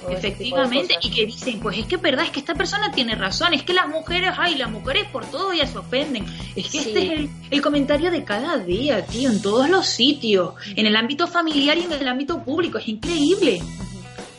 Efectivamente, 0.09 0.95
y 1.01 1.11
que 1.11 1.25
dicen, 1.25 1.59
pues 1.59 1.77
es 1.77 1.85
que 1.85 1.95
es 1.95 2.01
verdad, 2.01 2.25
es 2.25 2.31
que 2.31 2.39
esta 2.39 2.55
persona 2.55 2.91
tiene 2.91 3.15
razón, 3.15 3.53
es 3.53 3.63
que 3.63 3.73
las 3.73 3.87
mujeres, 3.87 4.31
ay, 4.37 4.55
las 4.55 4.69
mujeres 4.69 5.05
por 5.11 5.25
todo 5.25 5.53
ya 5.53 5.65
se 5.67 5.77
ofenden. 5.77 6.25
Es 6.55 6.69
que 6.69 6.79
este 6.79 7.13
es 7.13 7.29
el, 7.51 7.61
comentario 7.61 8.11
de 8.11 8.23
cada 8.23 8.57
día, 8.57 9.05
tío, 9.05 9.29
en 9.29 9.41
todos 9.41 9.69
los 9.69 9.87
sitios, 9.87 10.53
en 10.75 10.85
el 10.85 10.95
ámbito 10.95 11.27
familiar 11.27 11.77
y 11.77 11.83
en 11.83 11.91
el 11.91 12.07
ámbito 12.07 12.43
público, 12.43 12.77
es 12.77 12.87
increíble. 12.87 13.61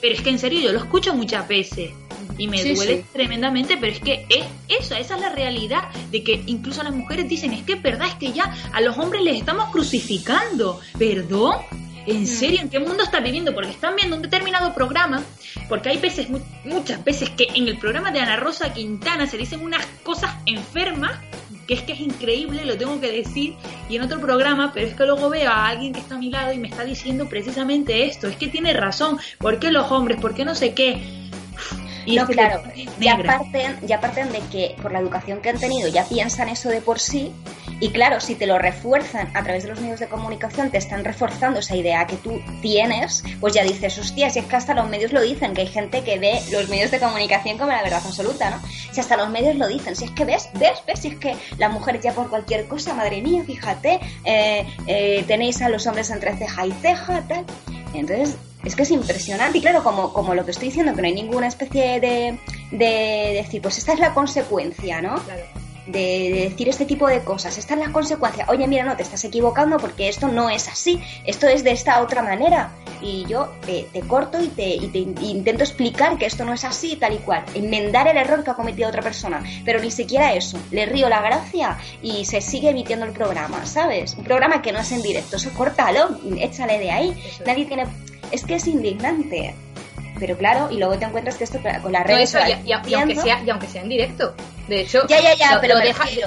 Pero 0.00 0.14
es 0.14 0.20
que 0.20 0.31
en 0.31 0.38
serio, 0.38 0.61
yo 0.61 0.72
lo 0.72 0.79
escucho 0.79 1.14
muchas 1.14 1.48
veces 1.48 1.90
y 2.37 2.48
me 2.48 2.62
duele 2.62 3.05
tremendamente, 3.12 3.77
pero 3.79 3.92
es 3.92 4.00
que 4.00 4.27
es 4.29 4.46
eso, 4.68 4.94
esa 4.94 5.14
es 5.14 5.20
la 5.20 5.31
realidad 5.31 5.88
de 6.11 6.22
que 6.22 6.42
incluso 6.46 6.83
las 6.83 6.94
mujeres 6.94 7.29
dicen, 7.29 7.53
es 7.53 7.62
que 7.62 7.74
es 7.74 7.83
verdad, 7.83 8.09
es 8.09 8.14
que 8.14 8.33
ya 8.33 8.55
a 8.72 8.81
los 8.81 8.98
hombres 8.98 9.22
les 9.22 9.38
estamos 9.38 9.70
crucificando, 9.70 10.81
¿perdón? 10.98 11.57
¿En 12.07 12.27
serio? 12.27 12.61
¿En 12.61 12.69
qué 12.69 12.79
mundo 12.79 13.03
estás 13.03 13.23
viviendo? 13.23 13.55
Porque 13.55 13.71
están 13.71 13.97
viendo 13.97 14.17
un 14.17 14.23
determinado 14.23 14.75
programa, 14.75 15.23
porque 15.69 15.88
hay 15.88 15.99
veces, 15.99 16.29
muchas 16.64 17.03
veces 17.03 17.31
que 17.31 17.49
en 17.55 17.67
el 17.69 17.79
programa 17.79 18.11
de 18.11 18.21
Ana 18.21 18.37
Rosa 18.37 18.73
Quintana 18.73 19.27
se 19.27 19.38
dicen 19.38 19.62
unas 19.62 19.87
cosas 20.03 20.35
enfermas, 20.45 21.19
que 21.67 21.75
es 21.75 21.83
que 21.83 21.93
es 21.93 22.01
increíble, 22.01 22.67
lo 22.67 22.77
tengo 22.77 23.01
que 23.01 23.11
decir, 23.11 23.55
y 23.88 23.97
en 23.97 24.03
otro 24.03 24.21
programa, 24.21 24.73
pero 24.75 24.87
es 24.87 24.95
que 24.95 25.07
luego 25.07 25.31
veo 25.31 25.51
a 25.51 25.67
alguien 25.69 25.95
que 25.95 26.01
está 26.01 26.17
a 26.17 26.19
mi 26.19 26.31
lado 26.31 26.53
y 26.53 26.59
me 26.59 26.69
está 26.69 26.85
diciendo 26.85 27.27
precisamente 27.27 28.05
esto, 28.05 28.29
es 28.29 28.37
que 28.37 28.49
tiene 28.49 28.75
razón, 28.75 29.19
¿por 29.38 29.59
qué 29.59 29.71
los 29.71 29.90
hombres? 29.90 30.21
¿Por 30.21 30.35
qué 30.35 30.45
no 30.45 30.55
sé 30.55 30.75
qué? 30.75 31.03
Y 32.07 32.17
no, 32.17 32.27
claro, 32.27 32.62
ya 33.01 33.19
parten, 33.19 33.79
ya 33.83 34.01
parten 34.01 34.33
de 34.33 34.40
que 34.51 34.77
por 34.81 34.93
la 34.93 35.01
educación 35.01 35.40
que 35.40 35.51
han 35.51 35.59
tenido 35.59 35.88
ya 35.88 36.05
piensan 36.05 36.49
eso 36.49 36.69
de 36.69 36.81
por 36.81 37.01
sí 37.01 37.33
y 37.81 37.90
claro, 37.90 38.21
si 38.21 38.35
te 38.35 38.47
lo 38.47 38.59
refuerzan 38.59 39.29
a 39.37 39.43
través 39.43 39.64
de 39.64 39.71
los 39.71 39.81
medios 39.81 40.01
de 40.01 40.07
comunicación, 40.07 40.71
te 40.71 40.79
están 40.79 41.05
reforzando 41.05 41.61
esa 41.61 41.77
idea 41.77 42.07
que 42.07 42.17
tú 42.17 42.40
tienes, 42.62 43.25
pues 43.40 43.55
ya 43.55 43.62
dices, 43.62 43.99
hostia, 43.99 44.31
si 44.31 44.38
es 44.38 44.47
que 44.47 44.57
hasta 44.57 44.75
los 44.75 44.88
medios 44.88 45.12
lo 45.12 45.21
dicen, 45.21 45.55
que 45.55 45.62
hay 45.62 45.67
gente 45.67 46.03
que 46.03 46.19
ve 46.19 46.40
los 46.51 46.69
medios 46.69 46.90
de 46.90 47.01
comunicación 47.01 47.59
como 47.59 47.73
la 47.73 47.83
verdad 47.83 48.03
absoluta, 48.05 48.51
¿no? 48.51 48.61
Si 48.93 49.01
hasta 49.01 49.17
los 49.17 49.29
medios 49.31 49.57
lo 49.57 49.67
dicen, 49.67 49.97
si 49.97 50.05
es 50.05 50.11
que 50.12 50.25
ves, 50.25 50.49
ves, 50.55 50.83
ves, 50.87 51.01
si 51.01 51.09
es 51.09 51.17
que 51.17 51.37
las 51.59 51.73
mujeres 51.73 52.03
ya 52.03 52.12
por 52.12 52.31
cualquier 52.31 52.67
cosa, 52.69 52.95
madre 52.95 53.21
mía, 53.21 53.43
fíjate, 53.45 54.01
eh, 54.25 54.67
eh, 54.87 55.25
tenéis 55.27 55.61
a 55.61 55.69
los 55.69 55.87
hombres 55.87 56.11
entre 56.11 56.37
ceja 56.37 56.67
y 56.67 56.73
ceja, 56.73 57.23
tal. 57.29 57.45
Entonces, 57.93 58.37
es 58.64 58.77
que 58.77 58.83
es 58.83 58.90
impresionante. 58.90 59.59
Y 59.59 59.61
claro, 59.61 59.83
como, 59.83 60.12
como 60.12 60.35
lo 60.35 60.44
que 60.44 60.50
estoy 60.50 60.68
diciendo, 60.68 60.94
que 60.94 61.03
no 61.03 61.09
hay 61.09 61.14
ninguna 61.14 61.46
especie 61.46 62.00
de, 62.00 62.38
de 62.70 63.42
decir, 63.42 63.62
pues 63.62 63.79
esta 63.79 63.92
es 63.92 63.98
la 63.98 64.14
consecuencia, 64.14 65.00
¿no? 65.03 65.16
De, 65.87 66.49
decir 66.51 66.68
este 66.68 66.87
tipo 66.87 67.09
de 67.09 67.20
cosas. 67.20 67.59
Esta 67.59 67.75
es 67.75 67.81
la 67.81 67.92
consecuencia. 67.92 68.47
Oye, 68.49 68.66
mira, 68.66 68.85
no, 68.85 68.97
te 68.97 69.03
estás 69.03 69.25
equivocando 69.25 69.79
porque 69.79 70.09
esto 70.09 70.29
no 70.29 70.51
es 70.51 70.68
así. 70.68 71.03
Esto 71.25 71.47
es 71.47 71.64
de 71.64 71.73
esta 71.73 72.01
otra 72.03 72.23
manera. 72.23 72.73
Y 73.01 73.27
yo 73.27 73.53
te, 73.66 73.87
corto 74.07 74.42
y 74.42 74.49
te, 74.49 74.66
y 74.66 74.88
te, 74.88 74.99
intento 74.99 75.62
explicar 75.62 76.16
que 76.16 76.27
esto 76.27 76.44
no 76.44 76.55
es 76.55 76.64
así, 76.64 76.97
tal 76.97 77.14
y 77.14 77.18
cual. 77.18 77.44
Enmendar 77.55 78.09
el 78.09 78.16
error 78.16 78.42
que 78.44 78.51
ha 78.51 78.55
cometido 78.55 78.88
otra 78.88 79.03
persona. 79.03 79.42
Pero 79.64 79.81
ni 79.81 79.90
siquiera 79.90 80.35
eso. 80.35 80.59
Le 80.70 80.87
río 80.87 81.09
la 81.09 81.20
gracia 81.20 81.79
y 82.03 82.25
se 82.25 82.40
sigue 82.40 82.70
emitiendo 82.70 83.05
el 83.05 83.12
programa, 83.12 83.66
¿sabes? 83.66 84.14
Un 84.14 84.25
programa 84.25 84.62
que 84.62 84.73
no 84.73 84.81
es 84.81 84.92
en 84.92 85.03
directo. 85.03 85.37
Eso 85.37 85.51
córtalo, 85.53 86.18
échale 86.38 86.79
de 86.79 86.90
ahí. 86.90 87.23
Nadie 87.47 87.66
tiene 87.66 87.87
es 88.31 88.44
que 88.44 88.57
es 88.57 88.66
indignante. 88.66 89.55
Pero 90.18 90.37
claro, 90.37 90.70
y 90.70 90.79
luego 90.79 90.96
te 90.96 91.05
encuentras 91.05 91.37
que 91.37 91.44
esto 91.44 91.59
con 91.83 91.92
las 91.92 92.07
redes 92.07 92.33
no, 92.35 92.40
y, 92.64 92.72
aunque 92.72 93.16
sea, 93.16 93.42
y 93.42 93.50
aunque 93.50 93.66
sea 93.66 93.83
en 93.83 93.88
directo. 93.88 94.35
De 94.68 94.81
hecho, 94.83 95.07
ya, 95.09 95.20
ya, 95.20 95.35
ya, 95.35 95.55
lo, 95.55 95.61
pero 95.61 95.74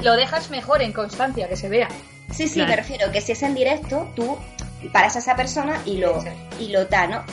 lo, 0.02 0.16
dejas 0.16 0.50
mejor 0.50 0.82
en 0.82 0.92
constancia, 0.92 1.48
que 1.48 1.56
se 1.56 1.70
vea. 1.70 1.88
Sí, 2.32 2.48
sí, 2.48 2.62
me 2.62 2.76
refiero 2.76 3.12
que 3.12 3.22
si 3.22 3.32
es 3.32 3.44
en 3.44 3.56
directo, 3.56 4.12
tú 4.16 4.38
paras 4.92 5.16
a 5.16 5.20
esa 5.20 5.36
persona 5.36 5.82
y 5.86 5.98
lo, 5.98 6.24
y 6.60 6.70
lo 6.70 6.86
da, 6.86 7.08
¿no? 7.08 7.24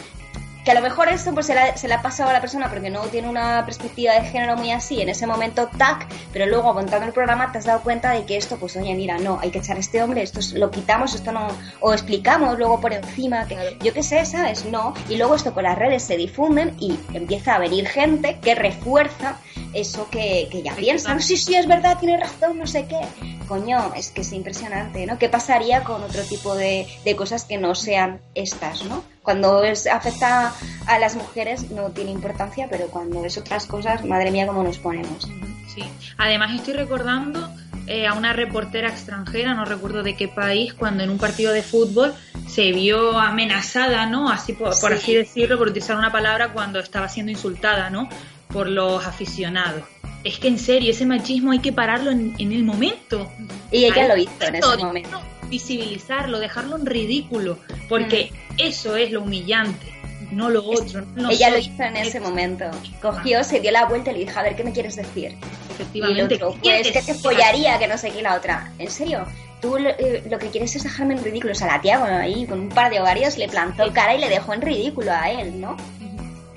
Que 0.64 0.70
a 0.70 0.74
lo 0.74 0.80
mejor 0.80 1.08
esto 1.08 1.32
pues 1.34 1.46
se 1.46 1.54
le, 1.54 1.76
se 1.76 1.92
ha 1.92 2.00
pasado 2.00 2.30
a 2.30 2.32
la 2.32 2.40
persona 2.40 2.70
porque 2.70 2.88
no 2.88 3.02
tiene 3.02 3.28
una 3.28 3.64
perspectiva 3.66 4.14
de 4.14 4.22
género 4.22 4.56
muy 4.56 4.72
así 4.72 5.00
en 5.00 5.10
ese 5.10 5.26
momento 5.26 5.68
tac 5.76 6.08
pero 6.32 6.46
luego 6.46 6.70
aguantando 6.70 7.06
el 7.06 7.12
programa 7.12 7.52
te 7.52 7.58
has 7.58 7.66
dado 7.66 7.82
cuenta 7.82 8.12
de 8.12 8.24
que 8.24 8.36
esto 8.36 8.56
pues 8.56 8.74
oye 8.76 8.94
mira 8.94 9.18
no 9.18 9.38
hay 9.40 9.50
que 9.50 9.58
echar 9.58 9.76
a 9.76 9.80
este 9.80 10.02
hombre 10.02 10.22
esto 10.22 10.40
lo 10.56 10.70
quitamos 10.70 11.14
esto 11.14 11.32
no 11.32 11.48
o 11.80 11.92
explicamos 11.92 12.58
luego 12.58 12.80
por 12.80 12.92
encima 12.94 13.46
que 13.46 13.76
yo 13.82 13.92
qué 13.92 14.02
sé 14.02 14.24
sabes 14.24 14.64
no 14.64 14.94
y 15.08 15.16
luego 15.16 15.34
esto 15.34 15.52
con 15.52 15.64
las 15.64 15.78
redes 15.78 16.02
se 16.02 16.16
difunden 16.16 16.74
y 16.80 16.98
empieza 17.12 17.56
a 17.56 17.58
venir 17.58 17.86
gente 17.86 18.38
que 18.40 18.54
refuerza 18.54 19.36
eso 19.74 20.08
que, 20.08 20.48
que 20.50 20.62
ya 20.62 20.74
piensan. 20.74 21.20
sí 21.20 21.36
sí 21.36 21.54
es 21.54 21.66
verdad 21.66 21.98
tiene 21.98 22.16
razón 22.16 22.58
no 22.58 22.66
sé 22.66 22.86
qué. 22.86 23.00
Coño 23.48 23.92
es 23.94 24.10
que 24.10 24.22
es 24.22 24.32
impresionante 24.32 25.04
no 25.04 25.18
qué 25.18 25.28
pasaría 25.28 25.84
con 25.84 26.02
otro 26.02 26.22
tipo 26.22 26.54
de, 26.54 26.86
de 27.04 27.16
cosas 27.16 27.44
que 27.44 27.58
no 27.58 27.74
sean 27.74 28.22
estas 28.34 28.84
no 28.84 29.13
cuando 29.24 29.64
es, 29.64 29.86
afecta 29.86 30.52
a 30.86 30.98
las 30.98 31.16
mujeres 31.16 31.70
no 31.70 31.90
tiene 31.90 32.10
importancia, 32.10 32.68
pero 32.70 32.88
cuando 32.88 33.24
es 33.24 33.38
otras 33.38 33.66
cosas, 33.66 34.04
madre 34.04 34.30
mía, 34.30 34.46
cómo 34.46 34.62
nos 34.62 34.78
ponemos. 34.78 35.26
Sí, 35.74 35.82
además 36.18 36.54
estoy 36.54 36.74
recordando 36.74 37.50
eh, 37.86 38.06
a 38.06 38.12
una 38.12 38.34
reportera 38.34 38.90
extranjera, 38.90 39.54
no 39.54 39.64
recuerdo 39.64 40.02
de 40.02 40.14
qué 40.14 40.28
país, 40.28 40.74
cuando 40.74 41.02
en 41.02 41.10
un 41.10 41.18
partido 41.18 41.52
de 41.52 41.62
fútbol 41.62 42.14
se 42.46 42.70
vio 42.72 43.18
amenazada, 43.18 44.06
¿no? 44.06 44.30
Así 44.30 44.52
por, 44.52 44.72
así 44.92 45.14
decirlo, 45.14 45.56
por 45.56 45.68
utilizar 45.68 45.96
una 45.96 46.12
palabra 46.12 46.52
cuando 46.52 46.78
estaba 46.78 47.08
siendo 47.08 47.32
insultada, 47.32 47.88
¿no? 47.88 48.10
Por 48.52 48.68
los 48.68 49.06
aficionados. 49.06 49.82
Es 50.22 50.38
que 50.38 50.48
en 50.48 50.58
serio, 50.58 50.90
ese 50.90 51.06
machismo 51.06 51.52
hay 51.52 51.60
que 51.60 51.72
pararlo 51.72 52.10
en, 52.10 52.34
el 52.38 52.62
momento. 52.62 53.30
Y 53.70 53.86
ella 53.86 54.06
lo 54.06 54.16
hizo 54.16 54.32
en 54.40 54.56
ese 54.56 54.76
momento 54.76 55.20
visibilizarlo, 55.54 56.40
dejarlo 56.40 56.76
en 56.76 56.86
ridículo, 56.86 57.58
porque 57.88 58.30
mm. 58.30 58.54
eso 58.58 58.96
es 58.96 59.12
lo 59.12 59.22
humillante, 59.22 59.86
no 60.32 60.50
lo 60.50 60.64
otro. 60.64 61.04
Ella 61.30 61.50
lo 61.50 61.58
hizo 61.58 61.82
en 61.82 61.96
ese 61.96 62.18
momento. 62.18 62.64
Cogió, 63.00 63.44
se 63.44 63.60
dio 63.60 63.70
la 63.70 63.84
vuelta 63.86 64.10
y 64.10 64.14
le 64.14 64.20
dijo, 64.24 64.38
a 64.38 64.42
ver, 64.42 64.56
¿qué 64.56 64.64
me 64.64 64.72
quieres 64.72 64.96
decir? 64.96 65.36
Efectivamente. 65.70 66.34
Y 66.34 66.36
otro, 66.36 66.56
pues 66.60 66.90
que 66.90 67.02
te 67.02 67.14
follaría, 67.14 67.78
que 67.78 67.86
no 67.86 67.96
sé 67.96 68.10
qué, 68.10 68.20
la 68.20 68.34
otra. 68.34 68.72
¿En 68.78 68.90
serio? 68.90 69.24
Tú 69.60 69.76
eh, 69.76 70.24
lo, 70.28 70.38
que 70.38 70.48
quieres 70.48 70.74
es 70.74 70.82
dejarme 70.82 71.14
en 71.14 71.22
ridículo. 71.22 71.52
O 71.52 71.56
sea, 71.56 71.68
la 71.68 71.80
tía 71.80 72.04
ahí 72.04 72.46
con 72.46 72.58
un 72.58 72.68
par 72.68 72.90
de 72.90 73.00
ovarios 73.00 73.38
le 73.38 73.48
plantó 73.48 73.92
cara 73.92 74.16
y 74.16 74.18
le 74.18 74.28
dejó 74.28 74.54
en 74.54 74.60
ridículo 74.60 75.12
a 75.12 75.30
él, 75.30 75.60
¿no? 75.60 75.76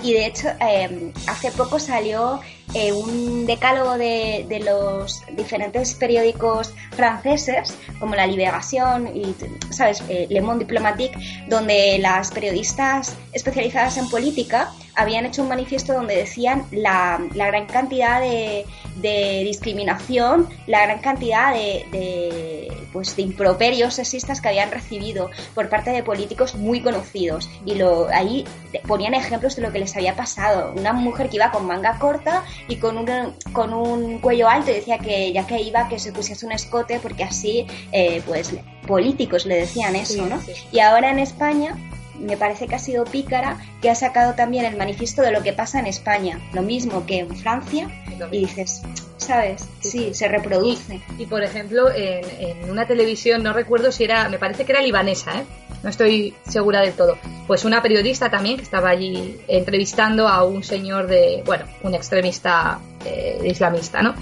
Y 0.03 0.13
de 0.13 0.25
hecho, 0.25 0.47
em, 0.60 1.12
hace 1.27 1.51
poco 1.51 1.79
salió 1.79 2.39
eh, 2.73 2.91
un 2.91 3.45
decálogo 3.45 3.97
de, 3.97 4.45
de, 4.49 4.60
los 4.60 5.23
diferentes 5.36 5.93
periódicos 5.93 6.73
franceses, 6.91 7.73
como 7.99 8.15
La 8.15 8.27
Liberación 8.27 9.08
y, 9.15 9.36
¿sabes?, 9.71 10.03
eh, 10.10 10.27
Le 10.30 10.41
Monde 10.41 10.65
Diplomatique, 10.65 11.17
donde 11.47 11.97
las 11.99 12.32
periodistas 12.32 13.15
especializadas 13.32 13.97
en 13.97 14.10
política 14.10 14.71
habían 14.97 15.25
hecho 15.25 15.43
un 15.43 15.49
manifiesto 15.49 15.93
donde 15.93 16.15
decían 16.15 16.65
la, 16.71 17.21
la 17.36 17.47
gran 17.47 17.67
cantidad 17.67 18.19
de, 18.19 18.65
de, 18.95 19.43
discriminación, 19.45 20.49
la 20.65 20.86
gran 20.86 20.99
cantidad 20.99 21.53
de, 21.53 21.86
de, 21.91 22.67
pues, 22.91 23.15
de 23.15 23.21
improperios 23.21 23.93
sexistas 23.93 24.41
que 24.41 24.49
habían 24.49 24.71
recibido 24.71 25.30
por 25.53 25.69
parte 25.69 25.91
de 25.91 26.01
políticos 26.01 26.56
muy 26.56 26.82
conocidos. 26.82 27.47
Y 27.63 27.75
lo, 27.75 28.08
ahí 28.10 28.43
ponían 28.88 29.13
ejemplos 29.13 29.56
de 29.56 29.62
lo 29.62 29.71
que 29.71 29.80
les 29.80 29.95
había 29.95 30.15
pasado. 30.15 30.73
Una 30.75 30.93
mujer 30.93 31.30
que 31.30 31.36
iba 31.36 31.51
con 31.51 31.67
manga 31.67 31.99
corta 31.99 32.43
y 32.67 32.78
con 32.78 32.98
un, 32.98 33.08
con 33.54 33.74
un 33.74 34.20
cuello 34.20 34.48
alto 34.50 34.72
y 34.72 34.76
decía 34.76 34.98
que 35.00 35.32
ya 35.32 35.46
que 35.46 35.62
iba 35.62 35.88
que 35.88 36.00
se 36.00 36.12
pusiese 36.12 36.46
un 36.46 36.52
escote 36.52 37.00
porque 37.00 37.24
así 37.24 37.65
eh, 37.91 38.22
pues 38.26 38.56
políticos 38.86 39.46
le 39.46 39.56
decían 39.56 39.96
eso, 39.96 40.26
¿no? 40.26 40.41
Y 40.72 40.80
ahora 40.80 41.12
en 41.12 41.20
España 41.20 41.76
me 42.20 42.38
parece 42.38 42.67
que 42.67 42.76
ha 42.76 42.80
sido 42.80 43.06
Pícara, 43.06 43.58
que 43.82 43.89
ha 43.89 43.96
sacado 43.96 44.34
también 44.34 44.65
el 44.65 44.76
manifiesto 44.76 45.22
de 45.22 45.32
lo 45.32 45.43
que 45.43 45.54
pasa 45.54 45.80
en 45.80 45.88
España, 45.88 46.39
lo 46.54 46.62
mismo 46.62 47.06
que 47.06 47.20
en 47.20 47.36
Francia, 47.36 47.89
y 48.32 48.39
dices, 48.39 48.82
¿sabes? 49.17 49.67
Sí, 49.82 50.13
se 50.13 50.28
reproduce. 50.28 51.02
Y, 51.17 51.26
por 51.26 51.43
ejemplo, 51.43 51.89
en, 51.93 52.70
una 52.70 52.88
televisión, 52.88 53.43
no 53.43 53.54
recuerdo 53.54 53.91
si 53.91 54.04
era, 54.04 54.30
me 54.30 54.39
parece 54.39 54.65
que 54.65 54.72
era 54.72 54.82
libanesa, 54.82 55.39
¿eh? 55.39 55.43
No 55.88 55.91
estoy 55.91 56.36
segura 56.45 56.82
del 56.82 56.91
todo, 56.91 57.17
pues 57.47 57.63
una 57.63 57.82
periodista 57.82 58.30
también 58.30 58.58
que 58.58 58.63
estaba 58.63 58.89
allí 58.89 59.39
entrevistando 59.47 60.28
a 60.28 60.43
un 60.43 60.62
señor 60.62 61.08
de, 61.08 61.43
bueno, 61.45 61.63
un 61.82 61.95
extremista 61.95 62.80
eh, 63.06 63.39
islamista, 63.45 64.02
¿no? 64.02 64.13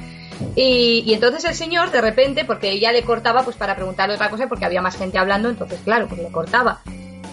Y, 0.55 1.11
entonces 1.11 1.43
el 1.45 1.55
señor, 1.55 1.89
de 1.89 2.01
repente, 2.01 2.45
porque 2.45 2.69
ella 2.69 2.91
le 2.91 3.01
cortaba 3.01 3.41
pues 3.41 3.55
para 3.55 3.75
preguntarle 3.75 4.13
otra 4.13 4.29
cosa, 4.29 4.45
porque 4.47 4.65
había 4.65 4.79
más 4.83 4.95
gente 4.95 5.17
hablando, 5.17 5.49
entonces, 5.49 5.79
claro, 5.83 6.07
pues 6.07 6.21
le 6.21 6.29
cortaba. 6.29 6.81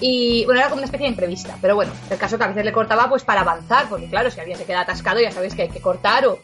Y 0.01 0.47
bueno, 0.47 0.61
era 0.61 0.71
como 0.71 0.79
una 0.79 0.87
especie 0.87 1.05
de 1.05 1.11
entrevista, 1.11 1.59
pero 1.61 1.75
bueno, 1.75 1.93
el 2.09 2.17
caso 2.17 2.39
que 2.39 2.45
a 2.45 2.47
veces 2.47 2.65
le 2.65 2.73
cortaba 2.73 3.11
pues 3.11 3.25
para 3.25 3.43
avanzar, 3.43 3.87
porque 3.91 4.09
claro, 4.09 4.31
si 4.31 4.41
alguien 4.41 4.57
se 4.57 4.65
queda 4.65 4.81
atascado 4.81 5.21
ya 5.21 5.31
sabes 5.31 5.55
que 5.55 5.63
hay 5.63 5.69
que 5.69 5.83
cortar 5.83 6.27
o, 6.27 6.39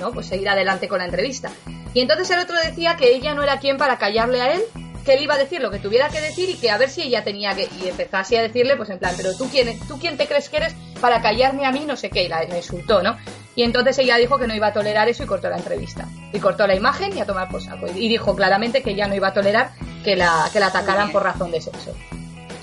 ¿no? 0.00 0.12
Pues 0.12 0.24
seguir 0.24 0.48
adelante 0.48 0.88
con 0.88 1.00
la 1.00 1.04
entrevista. 1.04 1.50
Y 1.92 2.00
entonces 2.00 2.30
el 2.30 2.38
otro 2.38 2.56
decía 2.56 2.96
que 2.96 3.14
ella 3.14 3.34
no 3.34 3.42
era 3.42 3.58
quien 3.58 3.76
para 3.76 3.98
callarle 3.98 4.40
a 4.40 4.54
él, 4.54 4.62
que 5.04 5.14
él 5.14 5.22
iba 5.22 5.34
a 5.34 5.38
decir 5.38 5.60
lo 5.60 5.70
que 5.70 5.78
tuviera 5.78 6.08
que 6.08 6.20
decir 6.20 6.48
y 6.48 6.54
que 6.54 6.70
a 6.70 6.78
ver 6.78 6.90
si 6.90 7.02
ella 7.02 7.22
tenía 7.24 7.54
que... 7.54 7.68
Y 7.82 7.88
empezó 7.88 8.16
así 8.16 8.36
a 8.36 8.42
decirle, 8.42 8.76
pues 8.76 8.90
en 8.90 8.98
plan, 8.98 9.14
pero 9.16 9.36
tú 9.36 9.48
quién, 9.50 9.78
tú 9.86 9.98
quién 9.98 10.16
te 10.16 10.26
crees 10.26 10.48
que 10.48 10.56
eres 10.58 10.74
para 11.00 11.20
callarme 11.20 11.66
a 11.66 11.72
mí, 11.72 11.84
no 11.86 11.96
sé 11.96 12.10
qué, 12.10 12.24
y 12.24 12.28
la, 12.28 12.44
insultó, 12.44 13.02
¿no? 13.02 13.16
Y 13.54 13.62
entonces 13.62 13.98
ella 13.98 14.16
dijo 14.16 14.38
que 14.38 14.46
no 14.46 14.54
iba 14.54 14.68
a 14.68 14.72
tolerar 14.72 15.08
eso 15.08 15.22
y 15.22 15.26
cortó 15.26 15.48
la 15.48 15.56
entrevista. 15.56 16.08
Y 16.32 16.40
cortó 16.40 16.66
la 16.66 16.74
imagen 16.74 17.16
y 17.16 17.20
a 17.20 17.26
tomar 17.26 17.48
por 17.48 17.62
saco. 17.62 17.86
Y 17.94 18.08
dijo 18.08 18.34
claramente 18.34 18.82
que 18.82 18.90
ella 18.90 19.06
no 19.06 19.14
iba 19.14 19.28
a 19.28 19.34
tolerar 19.34 19.72
que 20.02 20.16
la, 20.16 20.48
que 20.52 20.60
la 20.60 20.66
atacaran 20.66 21.12
por 21.12 21.22
razón 21.22 21.50
de 21.50 21.60
sexo 21.60 21.94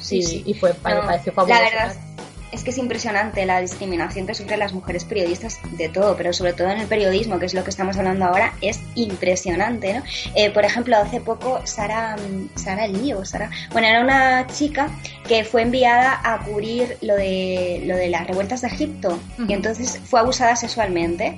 sí, 0.02 0.44
y 0.46 0.54
fue, 0.54 0.74
me 0.84 0.96
pareció 1.02 1.32
fabuloso. 1.32 1.62
La 1.62 1.70
verdad 1.70 2.11
es 2.52 2.64
que 2.64 2.72
es 2.72 2.78
impresionante 2.78 3.46
la 3.46 3.62
discriminación 3.62 4.28
que 4.28 4.36
sufren 4.36 4.60
las 4.60 4.74
mujeres 4.74 5.06
periodistas 5.06 5.60
de 5.72 5.90
todo, 5.90 6.16
pero 6.18 6.34
sobre 6.34 6.54
todo 6.54 6.70
en 6.70 6.80
el 6.80 6.88
periodismo, 6.88 7.40
que 7.40 7.46
es 7.46 7.54
lo 7.54 7.64
que 7.64 7.70
estamos 7.70 7.98
hablando 7.98 8.26
ahora, 8.26 8.54
es 8.62 8.80
impresionante, 8.96 9.94
¿no? 9.94 10.04
Eh, 10.36 10.52
por 10.52 10.66
ejemplo, 10.66 10.98
hace 10.98 11.22
poco 11.22 11.62
Sara, 11.66 12.16
Sara 12.56 12.88
Lío, 12.88 13.24
Sara, 13.26 13.50
bueno, 13.72 13.88
era 13.88 14.02
una 14.02 14.48
chica 14.48 14.90
que 15.28 15.44
fue 15.44 15.62
enviada 15.62 16.20
a 16.24 16.40
cubrir 16.40 16.98
lo 17.02 17.16
de, 17.16 17.84
lo 17.86 17.96
de 17.96 18.10
las 18.10 18.28
revueltas 18.28 18.62
de 18.62 18.68
Egipto 18.68 19.20
y 19.48 19.54
entonces 19.54 20.00
fue 20.04 20.20
abusada 20.20 20.56
sexualmente. 20.56 21.38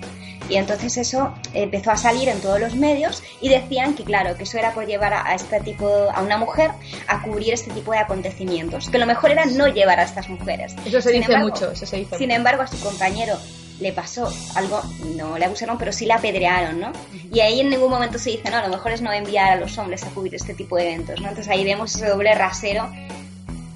Y 0.49 0.57
entonces 0.57 0.97
eso 0.97 1.33
empezó 1.53 1.91
a 1.91 1.97
salir 1.97 2.27
en 2.27 2.39
todos 2.41 2.59
los 2.59 2.75
medios 2.75 3.23
y 3.41 3.49
decían 3.49 3.95
que 3.95 4.03
claro, 4.03 4.35
que 4.35 4.43
eso 4.43 4.57
era 4.57 4.73
por 4.73 4.85
llevar 4.85 5.13
a, 5.13 5.33
este 5.33 5.59
tipo, 5.61 5.87
a 5.87 6.21
una 6.21 6.37
mujer 6.37 6.71
a 7.07 7.21
cubrir 7.21 7.53
este 7.53 7.71
tipo 7.71 7.91
de 7.91 7.99
acontecimientos, 7.99 8.89
que 8.89 8.97
lo 8.97 9.05
mejor 9.05 9.31
era 9.31 9.45
no 9.45 9.67
llevar 9.67 9.99
a 9.99 10.03
estas 10.03 10.27
mujeres. 10.29 10.75
Eso 10.85 11.01
se 11.03 11.11
dice 11.11 11.37
mucho, 11.37 11.71
eso 11.71 11.85
se 11.85 11.97
dice 11.97 12.17
Sin 12.17 12.31
embargo, 12.31 12.63
a 12.63 12.67
su 12.67 12.79
compañero 12.79 13.37
le 13.79 13.91
pasó 13.91 14.31
algo, 14.55 14.81
no 15.15 15.37
le 15.37 15.45
abusaron, 15.45 15.77
pero 15.77 15.91
sí 15.91 16.05
la 16.05 16.15
apedrearon, 16.15 16.79
¿no? 16.79 16.91
Y 17.31 17.39
ahí 17.41 17.59
en 17.59 17.69
ningún 17.69 17.89
momento 17.89 18.17
se 18.17 18.31
dice, 18.31 18.49
no, 18.49 18.61
lo 18.61 18.69
mejor 18.69 18.91
es 18.91 19.01
no 19.01 19.11
enviar 19.11 19.51
a 19.51 19.55
los 19.57 19.77
hombres 19.77 20.03
a 20.03 20.09
cubrir 20.09 20.35
este 20.35 20.53
tipo 20.53 20.77
de 20.77 20.83
eventos, 20.83 21.19
¿no? 21.19 21.29
Entonces 21.29 21.51
ahí 21.51 21.63
vemos 21.63 21.93
ese 21.93 22.07
doble 22.07 22.33
rasero 22.33 22.89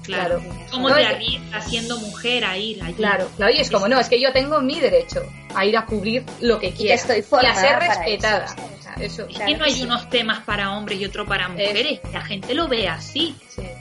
Claro. 0.08 0.42
¿Cómo 0.70 0.88
te 0.94 1.04
arriesgas 1.04 1.68
siendo 1.68 1.98
mujer 1.98 2.44
a 2.44 2.56
ir 2.56 2.82
allí? 2.82 2.94
Claro, 2.94 3.28
claro, 3.36 3.52
y 3.52 3.60
es 3.60 3.70
como, 3.70 3.88
no, 3.88 4.00
es 4.00 4.08
que 4.08 4.18
yo 4.18 4.32
tengo 4.32 4.60
mi 4.62 4.80
derecho 4.80 5.22
a 5.54 5.66
ir 5.66 5.76
a 5.76 5.84
cubrir 5.84 6.24
lo 6.40 6.58
que 6.58 6.72
quiera. 6.72 6.94
estoy 6.94 7.22
y 7.42 7.46
a 7.46 7.54
ser 7.54 7.78
respetada. 7.78 8.46
Eso. 8.46 8.54
Es 9.00 9.16
que 9.16 9.56
no 9.56 9.64
hay 9.64 9.82
unos 9.82 10.08
temas 10.10 10.40
para 10.44 10.72
hombres 10.76 11.00
y 11.00 11.04
otro 11.04 11.26
para 11.26 11.48
mujeres. 11.48 12.00
La 12.12 12.20
gente 12.20 12.54
lo 12.54 12.68
ve 12.68 12.88
así. 12.88 13.36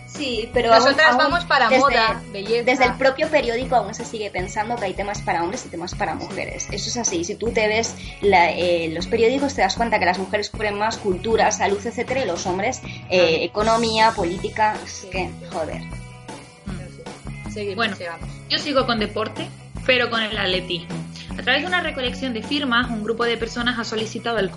Sí. 0.07 0.49
pero 0.53 0.73
nosotras 0.73 1.15
vamos 1.17 1.45
para 1.45 1.69
moda, 1.69 2.21
belleza. 2.31 2.63
Desde 2.63 2.85
el 2.85 2.93
propio 2.95 3.27
periódico 3.29 3.75
aún 3.75 3.93
se 3.93 4.05
sigue 4.05 4.31
pensando 4.31 4.75
que 4.75 4.85
hay 4.85 4.93
temas 4.93 5.21
para 5.21 5.43
hombres 5.43 5.65
y 5.65 5.69
temas 5.69 5.93
para 5.93 6.15
mujeres. 6.15 6.67
Eso 6.71 6.89
es 6.89 6.97
así. 6.97 7.23
Si 7.23 7.35
tú 7.35 7.51
te 7.51 7.67
ves 7.67 7.95
eh, 8.21 8.89
los 8.93 9.07
periódicos, 9.07 9.53
te 9.53 9.61
das 9.61 9.75
cuenta 9.75 9.99
que 9.99 10.05
las 10.05 10.17
mujeres 10.17 10.49
cubren 10.49 10.75
más 10.75 10.97
cultura, 10.97 11.51
salud, 11.51 11.79
etcétera, 11.85 12.23
y 12.23 12.25
los 12.25 12.45
hombres 12.47 12.81
eh, 13.09 13.43
economía, 13.43 14.11
política. 14.11 14.75
Es 14.83 15.05
que, 15.11 15.29
joder 15.51 15.81
bueno, 17.75 17.95
yo 18.49 18.59
sigo 18.59 18.85
con 18.85 18.99
deporte, 18.99 19.47
pero 19.87 20.11
con 20.11 20.21
el 20.21 20.37
atletismo. 20.37 20.95
A 21.37 21.41
través 21.41 21.61
de 21.61 21.67
una 21.67 21.81
recolección 21.81 22.33
de 22.33 22.43
firmas, 22.43 22.89
un 22.89 23.03
grupo 23.03 23.23
de 23.23 23.37
personas 23.37 23.79
ha 23.79 23.83
solicitado 23.83 24.37
al, 24.37 24.51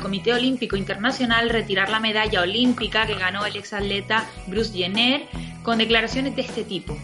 Comité 0.00 0.32
Olímpico 0.34 0.74
Internacional 0.76 1.48
retirar 1.48 1.90
la 1.90 2.00
medalla 2.00 2.42
olímpica 2.42 3.06
que 3.06 3.14
ganó 3.14 3.46
el 3.46 3.56
exatleta 3.56 4.28
Bruce 4.46 4.72
Jenner 4.72 5.22
con 5.62 5.78
declaraciones 5.78 6.34
de 6.34 6.42
este 6.42 6.64
tipo. 6.64 6.98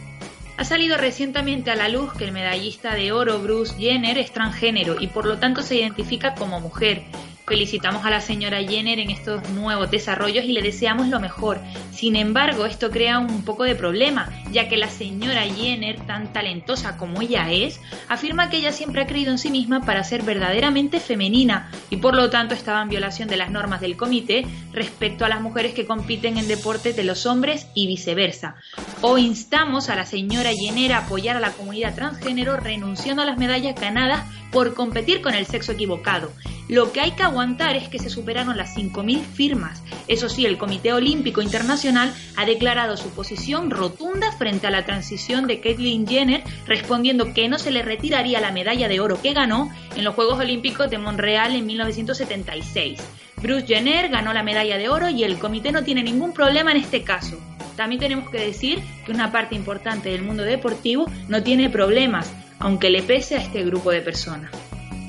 Ha 0.56 0.64
salido 0.64 0.96
recientemente 0.98 1.70
a 1.70 1.76
la 1.76 1.88
luz 1.88 2.12
que 2.14 2.24
el 2.24 2.32
medallista 2.32 2.94
de 2.94 3.12
oro 3.12 3.38
Bruce 3.38 3.76
Jenner 3.78 4.18
es 4.18 4.32
transgénero 4.32 5.00
y 5.00 5.06
por 5.06 5.24
lo 5.24 5.38
tanto 5.38 5.62
se 5.62 5.76
identifica 5.76 6.34
como 6.34 6.60
mujer 6.60 7.04
Felicitamos 7.50 8.04
a 8.04 8.10
la 8.10 8.20
señora 8.20 8.62
Jenner 8.62 9.00
en 9.00 9.10
estos 9.10 9.50
nuevos 9.50 9.90
desarrollos 9.90 10.44
y 10.44 10.52
le 10.52 10.62
deseamos 10.62 11.08
lo 11.08 11.18
mejor. 11.18 11.58
Sin 11.90 12.14
embargo, 12.14 12.64
esto 12.64 12.92
crea 12.92 13.18
un 13.18 13.44
poco 13.44 13.64
de 13.64 13.74
problema, 13.74 14.28
ya 14.52 14.68
que 14.68 14.76
la 14.76 14.88
señora 14.88 15.42
Jenner, 15.42 15.98
tan 16.06 16.32
talentosa 16.32 16.96
como 16.96 17.20
ella 17.20 17.50
es, 17.50 17.80
afirma 18.08 18.50
que 18.50 18.58
ella 18.58 18.70
siempre 18.70 19.02
ha 19.02 19.08
creído 19.08 19.32
en 19.32 19.38
sí 19.38 19.50
misma 19.50 19.80
para 19.80 20.04
ser 20.04 20.22
verdaderamente 20.22 21.00
femenina 21.00 21.72
y 21.90 21.96
por 21.96 22.14
lo 22.14 22.30
tanto 22.30 22.54
estaba 22.54 22.82
en 22.82 22.88
violación 22.88 23.28
de 23.28 23.38
las 23.38 23.50
normas 23.50 23.80
del 23.80 23.96
comité 23.96 24.46
respecto 24.72 25.24
a 25.24 25.28
las 25.28 25.40
mujeres 25.40 25.74
que 25.74 25.86
compiten 25.86 26.38
en 26.38 26.46
deportes 26.46 26.94
de 26.94 27.02
los 27.02 27.26
hombres 27.26 27.66
y 27.74 27.88
viceversa. 27.88 28.54
O 29.00 29.18
instamos 29.18 29.88
a 29.88 29.96
la 29.96 30.06
señora 30.06 30.52
Jenner 30.52 30.92
a 30.92 30.98
apoyar 30.98 31.36
a 31.36 31.40
la 31.40 31.50
comunidad 31.50 31.96
transgénero 31.96 32.58
renunciando 32.58 33.22
a 33.22 33.26
las 33.26 33.38
medallas 33.38 33.74
ganadas 33.74 34.24
por 34.52 34.74
competir 34.74 35.20
con 35.20 35.34
el 35.34 35.46
sexo 35.46 35.72
equivocado. 35.72 36.30
Lo 36.70 36.92
que 36.92 37.00
hay 37.00 37.10
que 37.10 37.24
aguantar 37.24 37.74
es 37.74 37.88
que 37.88 37.98
se 37.98 38.08
superaron 38.08 38.56
las 38.56 38.76
5.000 38.76 39.24
firmas. 39.24 39.82
Eso 40.06 40.28
sí, 40.28 40.46
el 40.46 40.56
Comité 40.56 40.92
Olímpico 40.92 41.42
Internacional 41.42 42.14
ha 42.36 42.46
declarado 42.46 42.96
su 42.96 43.10
posición 43.10 43.70
rotunda 43.72 44.30
frente 44.30 44.68
a 44.68 44.70
la 44.70 44.84
transición 44.84 45.48
de 45.48 45.58
Caitlyn 45.58 46.06
Jenner, 46.06 46.44
respondiendo 46.66 47.34
que 47.34 47.48
no 47.48 47.58
se 47.58 47.72
le 47.72 47.82
retiraría 47.82 48.40
la 48.40 48.52
medalla 48.52 48.86
de 48.86 49.00
oro 49.00 49.20
que 49.20 49.32
ganó 49.32 49.68
en 49.96 50.04
los 50.04 50.14
Juegos 50.14 50.38
Olímpicos 50.38 50.88
de 50.88 50.98
Montreal 50.98 51.56
en 51.56 51.66
1976. 51.66 53.00
Bruce 53.42 53.66
Jenner 53.66 54.08
ganó 54.08 54.32
la 54.32 54.44
medalla 54.44 54.78
de 54.78 54.88
oro 54.88 55.08
y 55.08 55.24
el 55.24 55.40
comité 55.40 55.72
no 55.72 55.82
tiene 55.82 56.04
ningún 56.04 56.32
problema 56.32 56.70
en 56.70 56.76
este 56.76 57.02
caso. 57.02 57.36
También 57.74 57.98
tenemos 57.98 58.30
que 58.30 58.38
decir 58.38 58.80
que 59.04 59.10
una 59.10 59.32
parte 59.32 59.56
importante 59.56 60.10
del 60.10 60.22
mundo 60.22 60.44
deportivo 60.44 61.10
no 61.26 61.42
tiene 61.42 61.68
problemas, 61.68 62.32
aunque 62.60 62.90
le 62.90 63.02
pese 63.02 63.34
a 63.34 63.40
este 63.40 63.64
grupo 63.64 63.90
de 63.90 64.02
personas. 64.02 64.52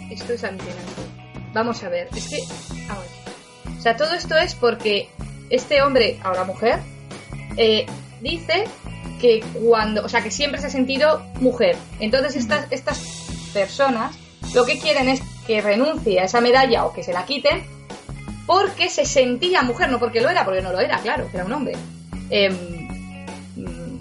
Esto 0.10 0.34
es 0.34 0.44
alucinante. 0.44 1.01
Vamos 1.54 1.84
a 1.84 1.90
ver, 1.90 2.08
es 2.16 2.30
que. 2.30 2.40
O 3.78 3.82
sea, 3.82 3.98
todo 3.98 4.14
esto 4.14 4.38
es 4.38 4.56
porque 4.56 5.10
este 5.50 5.82
hombre, 5.82 6.20
ahora 6.24 6.44
mujer, 6.44 6.80
eh, 7.58 7.86
dice 8.22 8.66
que 9.20 9.44
cuando. 9.54 10.06
O 10.06 10.10
sea, 10.10 10.22
que 10.22 10.32
siempre 10.32 10.62
se 10.62 10.68
ha 10.68 10.70
sentido 10.70 11.26
mujer. 11.40 11.76
Entonces, 12.00 12.36
estas, 12.36 12.72
estas 12.72 13.00
personas 13.54 14.16
lo 14.54 14.66
que 14.66 14.80
quieren 14.80 15.10
es 15.10 15.22
que 15.48 15.62
renuncie 15.62 16.20
a 16.20 16.26
esa 16.26 16.42
medalla 16.42 16.86
o 16.86 16.94
que 16.94 17.04
se 17.04 17.14
la 17.14 17.26
quiten 17.26 17.64
porque 18.46 18.90
se 18.90 19.06
sentía 19.06 19.62
mujer, 19.62 19.90
no 19.90 20.00
porque 20.00 20.20
lo 20.20 20.30
era, 20.30 20.44
porque 20.44 20.62
no 20.62 20.72
lo 20.72 20.80
era, 20.80 21.00
claro, 21.00 21.30
era 21.34 21.46
un 21.46 21.54
hombre. 21.54 21.74
Em, 22.30 22.54
mm, 23.56 24.00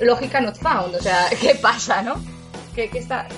lógica 0.00 0.40
not 0.40 0.56
found, 0.56 0.94
o 0.94 1.02
sea, 1.02 1.28
¿qué 1.40 1.54
pasa, 1.56 2.02
no? 2.02 2.14
que, 2.74 2.88
está... 2.94 3.28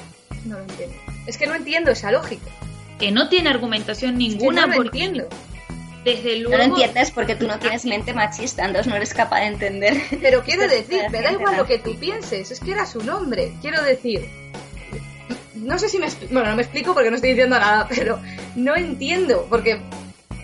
No 0.45 0.59
lo 0.59 0.63
entiendo. 0.63 0.95
Es 1.27 1.37
que 1.37 1.47
no 1.47 1.55
entiendo 1.55 1.91
esa 1.91 2.13
lógica. 2.13 2.51
Que 2.99 3.11
no 3.11 3.29
tiene 3.29 3.51
argumentación 3.51 4.17
ninguna. 4.19 4.67
no 4.67 4.77
lo 4.77 4.83
entiendo. 4.85 5.29
Desde 6.05 6.37
luego... 6.37 6.51
No 6.51 6.59
lo 6.59 6.65
entiendes 6.65 7.11
porque 7.11 7.35
tú 7.35 7.47
no 7.47 7.59
tienes 7.59 7.85
mente 7.87 8.13
machista, 8.13 8.67
entonces 8.67 8.87
no 8.87 8.97
eres 8.97 9.15
capaz 9.15 9.41
de 9.41 9.47
entender. 9.47 10.03
Pero 10.21 10.43
quiero 10.43 10.69
decir, 10.69 11.03
me 11.11 11.23
da 11.23 11.33
igual 11.33 11.57
lo 11.57 11.67
que 11.67 11.79
tú 11.79 11.99
pienses, 11.99 12.51
es 12.51 12.61
que 12.61 12.73
era 12.73 12.85
su 12.85 13.03
nombre. 13.03 13.55
Quiero 13.63 13.83
decir, 13.83 14.29
no 15.65 15.79
sé 15.79 15.89
si 15.89 15.99
me 15.99 16.09
bueno 16.31 16.51
no 16.51 16.57
me 16.57 16.63
explico 16.63 16.95
porque 16.95 17.11
no 17.11 17.17
estoy 17.17 17.31
diciendo 17.31 17.59
nada 17.59 17.89
pero 17.95 18.21
no 18.55 18.77
entiendo 18.77 19.47
porque 19.49 19.81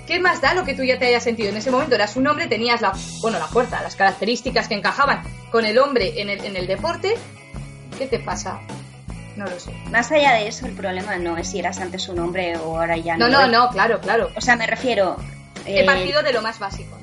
qué 0.06 0.18
más 0.18 0.40
da 0.40 0.54
lo 0.54 0.64
que 0.64 0.74
tú 0.74 0.82
ya 0.82 0.98
te 0.98 1.06
hayas 1.06 1.22
sentido 1.22 1.50
en 1.50 1.56
ese 1.56 1.70
momento 1.70 1.94
eras 1.94 2.16
un 2.16 2.26
hombre 2.26 2.46
tenías 2.46 2.80
la 2.80 2.92
bueno 3.20 3.38
la 3.38 3.46
fuerza 3.46 3.82
las 3.82 3.96
características 3.96 4.68
que 4.68 4.74
encajaban 4.74 5.22
con 5.50 5.64
el 5.64 5.78
hombre 5.78 6.20
en 6.20 6.30
el, 6.30 6.44
en 6.44 6.56
el 6.56 6.66
deporte 6.66 7.14
qué 7.98 8.06
te 8.06 8.18
pasa 8.18 8.60
no 9.40 9.46
lo 9.46 9.58
sé. 9.58 9.72
Más 9.90 10.12
allá 10.12 10.34
de 10.34 10.48
eso, 10.48 10.66
el 10.66 10.72
problema 10.72 11.16
no 11.16 11.36
es 11.36 11.50
si 11.50 11.58
eras 11.58 11.80
antes 11.80 12.08
un 12.08 12.18
hombre 12.18 12.56
o 12.58 12.78
ahora 12.78 12.96
ya 12.96 13.16
no. 13.16 13.28
No, 13.28 13.46
no, 13.46 13.48
no, 13.48 13.70
claro, 13.70 14.00
claro. 14.00 14.30
O 14.36 14.40
sea, 14.40 14.56
me 14.56 14.66
refiero... 14.66 15.16
He 15.66 15.84
partido 15.84 16.22
de 16.22 16.32
lo 16.32 16.40
más 16.40 16.58
básico 16.58 17.00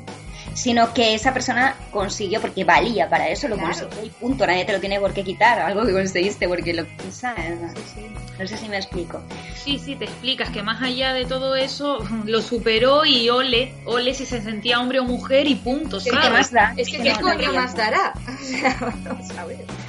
sino 0.57 0.91
que 0.91 1.13
esa 1.13 1.33
persona 1.33 1.75
consiguió, 1.91 2.41
porque 2.41 2.63
valía 2.63 3.07
para 3.07 3.29
eso, 3.29 3.47
lo 3.47 3.59
consiguió 3.59 4.03
y 4.03 4.09
punto, 4.09 4.47
nadie 4.47 4.65
te 4.65 4.73
lo 4.73 4.79
tiene 4.79 4.99
por 4.99 5.13
qué 5.13 5.23
quitar, 5.23 5.59
algo 5.59 5.85
que 5.85 5.93
conseguiste 5.93 6.47
porque 6.47 6.73
lo 6.73 6.83
¿sabes? 7.11 7.59
No 8.39 8.47
sé 8.47 8.57
si 8.57 8.67
me 8.67 8.77
explico. 8.77 9.21
Sí, 9.55 9.77
sí, 9.77 9.95
te 9.95 10.05
explicas 10.05 10.49
que 10.49 10.63
más 10.63 10.81
allá 10.81 11.13
de 11.13 11.25
todo 11.25 11.55
eso, 11.55 11.99
lo 12.25 12.41
superó 12.41 13.05
y 13.05 13.29
ole, 13.29 13.75
ole 13.85 14.15
si 14.15 14.25
se 14.25 14.41
sentía 14.41 14.79
hombre 14.79 14.99
o 14.99 15.03
mujer 15.03 15.45
y 15.45 15.53
punto, 15.53 15.99
¿sabes? 15.99 16.21
¿Qué 16.21 16.29
más 16.31 16.51
da? 16.51 16.73
Es 16.75 16.89
que, 16.89 17.03
¿qué 17.03 17.13
coño 17.21 17.53
más 17.53 17.75
dará? 17.75 18.13
Vamos 19.05 19.29
a 19.37 19.45
ver. 19.45 19.86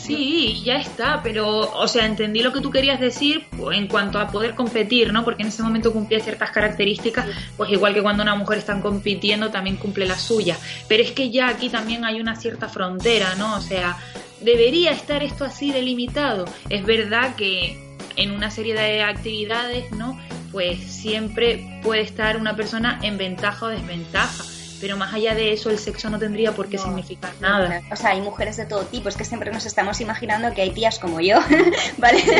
Sí, 0.00 0.62
ya 0.64 0.76
está, 0.76 1.22
pero, 1.22 1.46
o 1.72 1.86
sea, 1.86 2.06
entendí 2.06 2.40
lo 2.40 2.52
que 2.52 2.60
tú 2.60 2.70
querías 2.70 2.98
decir 3.00 3.46
en 3.72 3.86
cuanto 3.86 4.18
a 4.18 4.28
poder 4.28 4.54
competir, 4.54 5.12
¿no? 5.12 5.24
Porque 5.24 5.42
en 5.42 5.48
ese 5.48 5.62
momento 5.62 5.92
cumplía 5.92 6.20
ciertas 6.20 6.50
características, 6.50 7.26
pues 7.56 7.70
igual 7.70 7.94
que 7.94 8.02
cuando 8.02 8.22
una 8.22 8.34
mujer 8.34 8.58
está 8.58 8.80
compitiendo, 8.80 9.50
también 9.50 9.76
cumple 9.76 10.06
la 10.06 10.18
suya. 10.18 10.56
Pero 10.88 11.02
es 11.02 11.12
que 11.12 11.30
ya 11.30 11.48
aquí 11.48 11.68
también 11.68 12.04
hay 12.04 12.20
una 12.20 12.34
cierta 12.36 12.68
frontera, 12.68 13.34
¿no? 13.36 13.56
O 13.56 13.60
sea, 13.60 13.98
debería 14.40 14.90
estar 14.90 15.22
esto 15.22 15.44
así 15.44 15.70
delimitado. 15.70 16.46
Es 16.70 16.84
verdad 16.84 17.34
que 17.36 17.78
en 18.16 18.30
una 18.32 18.50
serie 18.50 18.74
de 18.74 19.02
actividades, 19.02 19.92
¿no? 19.92 20.18
Pues 20.50 20.80
siempre 20.80 21.80
puede 21.82 22.00
estar 22.00 22.36
una 22.36 22.56
persona 22.56 22.98
en 23.02 23.18
ventaja 23.18 23.66
o 23.66 23.68
desventaja 23.68 24.44
pero 24.80 24.96
más 24.96 25.12
allá 25.14 25.34
de 25.34 25.52
eso 25.52 25.70
el 25.70 25.78
sexo 25.78 26.10
no 26.10 26.18
tendría 26.18 26.52
por 26.52 26.68
qué 26.68 26.78
significar 26.78 27.32
nada. 27.40 27.82
O 27.90 27.96
sea, 27.96 28.10
hay 28.10 28.20
mujeres 28.20 28.56
de 28.56 28.66
todo 28.66 28.84
tipo, 28.84 29.08
es 29.08 29.16
que 29.16 29.24
siempre 29.24 29.52
nos 29.52 29.66
estamos 29.66 30.00
imaginando 30.00 30.52
que 30.54 30.62
hay 30.62 30.70
tías 30.70 30.98
como 30.98 31.20
yo, 31.20 31.38
¿vale? 31.98 32.20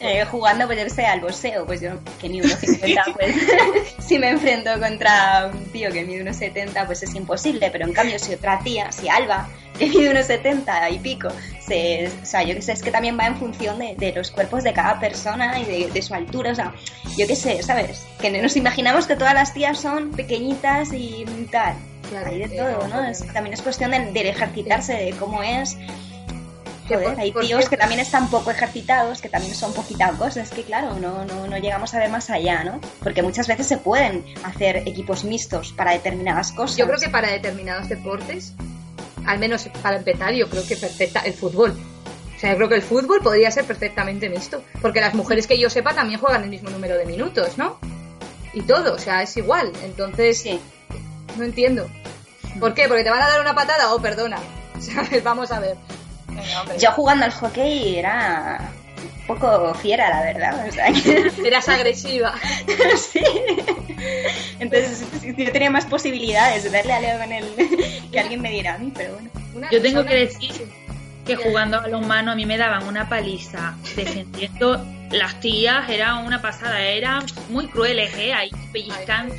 Eh, 0.00 0.24
jugando, 0.24 0.66
pues 0.66 0.96
yo 0.96 1.06
al 1.06 1.20
boxeo, 1.20 1.66
pues 1.66 1.80
yo 1.80 1.90
que 2.20 2.28
ni 2.28 2.40
1,50, 2.40 3.14
pues 3.14 3.36
si 4.06 4.18
me 4.18 4.30
enfrento 4.30 4.70
contra 4.78 5.50
un 5.52 5.64
tío 5.66 5.90
que 5.90 6.04
mide 6.04 6.24
1,70, 6.24 6.86
pues 6.86 7.02
es 7.02 7.14
imposible, 7.14 7.70
pero 7.70 7.86
en 7.86 7.92
cambio 7.92 8.18
si 8.18 8.34
otra 8.34 8.58
tía, 8.60 8.90
si 8.92 9.08
Alba, 9.08 9.48
que 9.78 9.86
mide 9.86 10.10
unos 10.10 10.26
70 10.26 10.90
y 10.90 10.98
pico. 10.98 11.28
Se, 11.60 12.10
o 12.22 12.26
sea, 12.26 12.42
yo 12.42 12.54
qué 12.54 12.62
sé, 12.62 12.72
es 12.72 12.82
que 12.82 12.90
también 12.90 13.18
va 13.18 13.26
en 13.26 13.36
función 13.36 13.78
de, 13.78 14.12
los 14.14 14.30
cuerpos 14.30 14.62
de 14.62 14.72
cada 14.72 15.00
persona 15.00 15.58
y 15.60 15.90
de, 15.90 16.02
su 16.02 16.14
altura. 16.14 16.52
O 16.52 16.54
sea, 16.54 16.74
yo 17.16 17.26
qué 17.26 17.34
sé, 17.34 17.62
¿sabes? 17.62 18.06
Que 18.20 18.30
nos 18.30 18.56
imaginamos 18.56 19.06
que 19.06 19.16
todas 19.16 19.34
las 19.34 19.52
tías 19.52 19.78
son 19.78 20.10
pequeñitas 20.10 20.92
y 20.92 21.24
tal. 21.50 21.74
hay 22.26 22.38
de 22.38 22.48
todo, 22.56 22.86
¿no? 22.88 23.02
también 23.32 23.54
es 23.54 23.62
cuestión 23.62 23.90
de, 23.90 24.28
ejercitarse, 24.28 24.92
de 24.92 25.10
cómo 25.12 25.42
es. 25.42 25.76
Joder, 26.86 27.18
hay 27.18 27.32
tíos 27.32 27.70
que 27.70 27.78
también 27.78 27.98
están 27.98 28.28
poco 28.28 28.50
ejercitados, 28.50 29.22
que 29.22 29.30
también 29.30 29.54
son 29.54 29.72
poquita 29.72 30.10
cosas, 30.10 30.48
es 30.48 30.50
que 30.50 30.64
claro, 30.64 31.00
no, 31.00 31.24
no, 31.24 31.46
no 31.46 31.56
llegamos 31.56 31.94
a 31.94 31.98
ver 31.98 32.10
más 32.10 32.28
allá, 32.28 32.62
¿no? 32.62 32.78
Porque 33.02 33.22
muchas 33.22 33.48
veces 33.48 33.66
se 33.66 33.78
pueden 33.78 34.22
hacer 34.44 34.76
equipos 34.86 35.24
mixtos 35.24 35.72
para 35.72 35.92
determinadas 35.92 36.52
cosas. 36.52 36.76
Yo 36.76 36.86
creo 36.86 36.98
que 36.98 37.08
para 37.08 37.30
determinados 37.30 37.88
deportes 37.88 38.52
al 39.26 39.38
menos 39.38 39.68
para 39.82 39.96
empezar, 39.96 40.32
yo 40.34 40.48
creo 40.48 40.66
que 40.66 40.76
perfecta 40.76 41.20
el 41.20 41.34
fútbol. 41.34 41.74
O 42.36 42.38
sea, 42.38 42.50
yo 42.50 42.56
creo 42.56 42.68
que 42.68 42.74
el 42.76 42.82
fútbol 42.82 43.20
podría 43.22 43.50
ser 43.50 43.64
perfectamente 43.64 44.28
mixto, 44.28 44.62
porque 44.82 45.00
las 45.00 45.14
mujeres 45.14 45.46
que 45.46 45.58
yo 45.58 45.70
sepa 45.70 45.94
también 45.94 46.20
juegan 46.20 46.42
el 46.42 46.50
mismo 46.50 46.70
número 46.70 46.96
de 46.96 47.06
minutos, 47.06 47.56
¿no? 47.56 47.78
Y 48.52 48.62
todo, 48.62 48.94
o 48.94 48.98
sea, 48.98 49.22
es 49.22 49.36
igual. 49.36 49.72
Entonces, 49.82 50.40
sí. 50.40 50.60
no 51.36 51.44
entiendo. 51.44 51.88
¿Por 52.60 52.74
qué? 52.74 52.86
Porque 52.86 53.02
te 53.02 53.10
van 53.10 53.22
a 53.22 53.28
dar 53.28 53.40
una 53.40 53.54
patada 53.54 53.92
o 53.92 53.96
oh, 53.96 54.02
perdona. 54.02 54.38
Vamos 55.24 55.50
a 55.50 55.60
ver. 55.60 55.76
yo 56.78 56.92
jugando 56.92 57.24
al 57.24 57.32
hockey 57.32 57.96
era 57.96 58.72
poco 59.26 59.74
fiera, 59.74 60.10
la 60.10 60.22
verdad. 60.22 60.68
O 60.68 60.72
sea, 60.72 60.86
Eras 61.44 61.68
agresiva. 61.68 62.34
sí. 62.96 63.20
Entonces 64.58 65.04
yo 65.22 65.52
tenía 65.52 65.70
más 65.70 65.86
posibilidades 65.86 66.64
de 66.64 66.70
darle 66.70 66.92
a 66.92 67.00
Leo 67.00 67.18
con 67.18 67.32
el 67.32 68.10
que 68.10 68.20
alguien 68.20 68.40
me 68.40 68.50
diera 68.50 68.74
a 68.74 68.78
mí, 68.78 68.92
pero 68.94 69.14
bueno. 69.14 69.30
Yo 69.70 69.80
tengo 69.80 70.04
que 70.04 70.16
decir 70.16 70.52
que 71.24 71.36
jugando 71.36 71.80
a 71.80 71.88
los 71.88 72.06
manos 72.06 72.32
a 72.32 72.36
mí 72.36 72.44
me 72.44 72.58
daban 72.58 72.86
una 72.86 73.08
paliza 73.08 73.76
defendiendo 73.96 74.84
las 75.10 75.40
tías, 75.40 75.88
era 75.88 76.16
una 76.16 76.42
pasada, 76.42 76.80
eran 76.82 77.24
muy 77.48 77.68
crueles, 77.68 78.14
¿eh? 78.16 78.32
Ahí 78.32 78.50
pellizcando, 78.72 79.34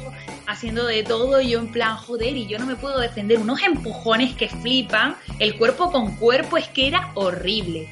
haciendo 0.48 0.86
de 0.86 1.04
todo, 1.04 1.42
y 1.42 1.50
yo 1.50 1.60
en 1.60 1.72
plan, 1.72 1.98
joder, 1.98 2.36
y 2.36 2.48
yo 2.48 2.58
no 2.58 2.66
me 2.66 2.76
puedo 2.76 3.00
defender, 3.00 3.40
unos 3.40 3.62
empujones 3.62 4.34
que 4.36 4.48
flipan, 4.48 5.16
el 5.40 5.58
cuerpo 5.58 5.92
con 5.92 6.16
cuerpo 6.16 6.58
es 6.58 6.68
que 6.70 6.88
era 6.88 7.12
horrible. 7.16 7.90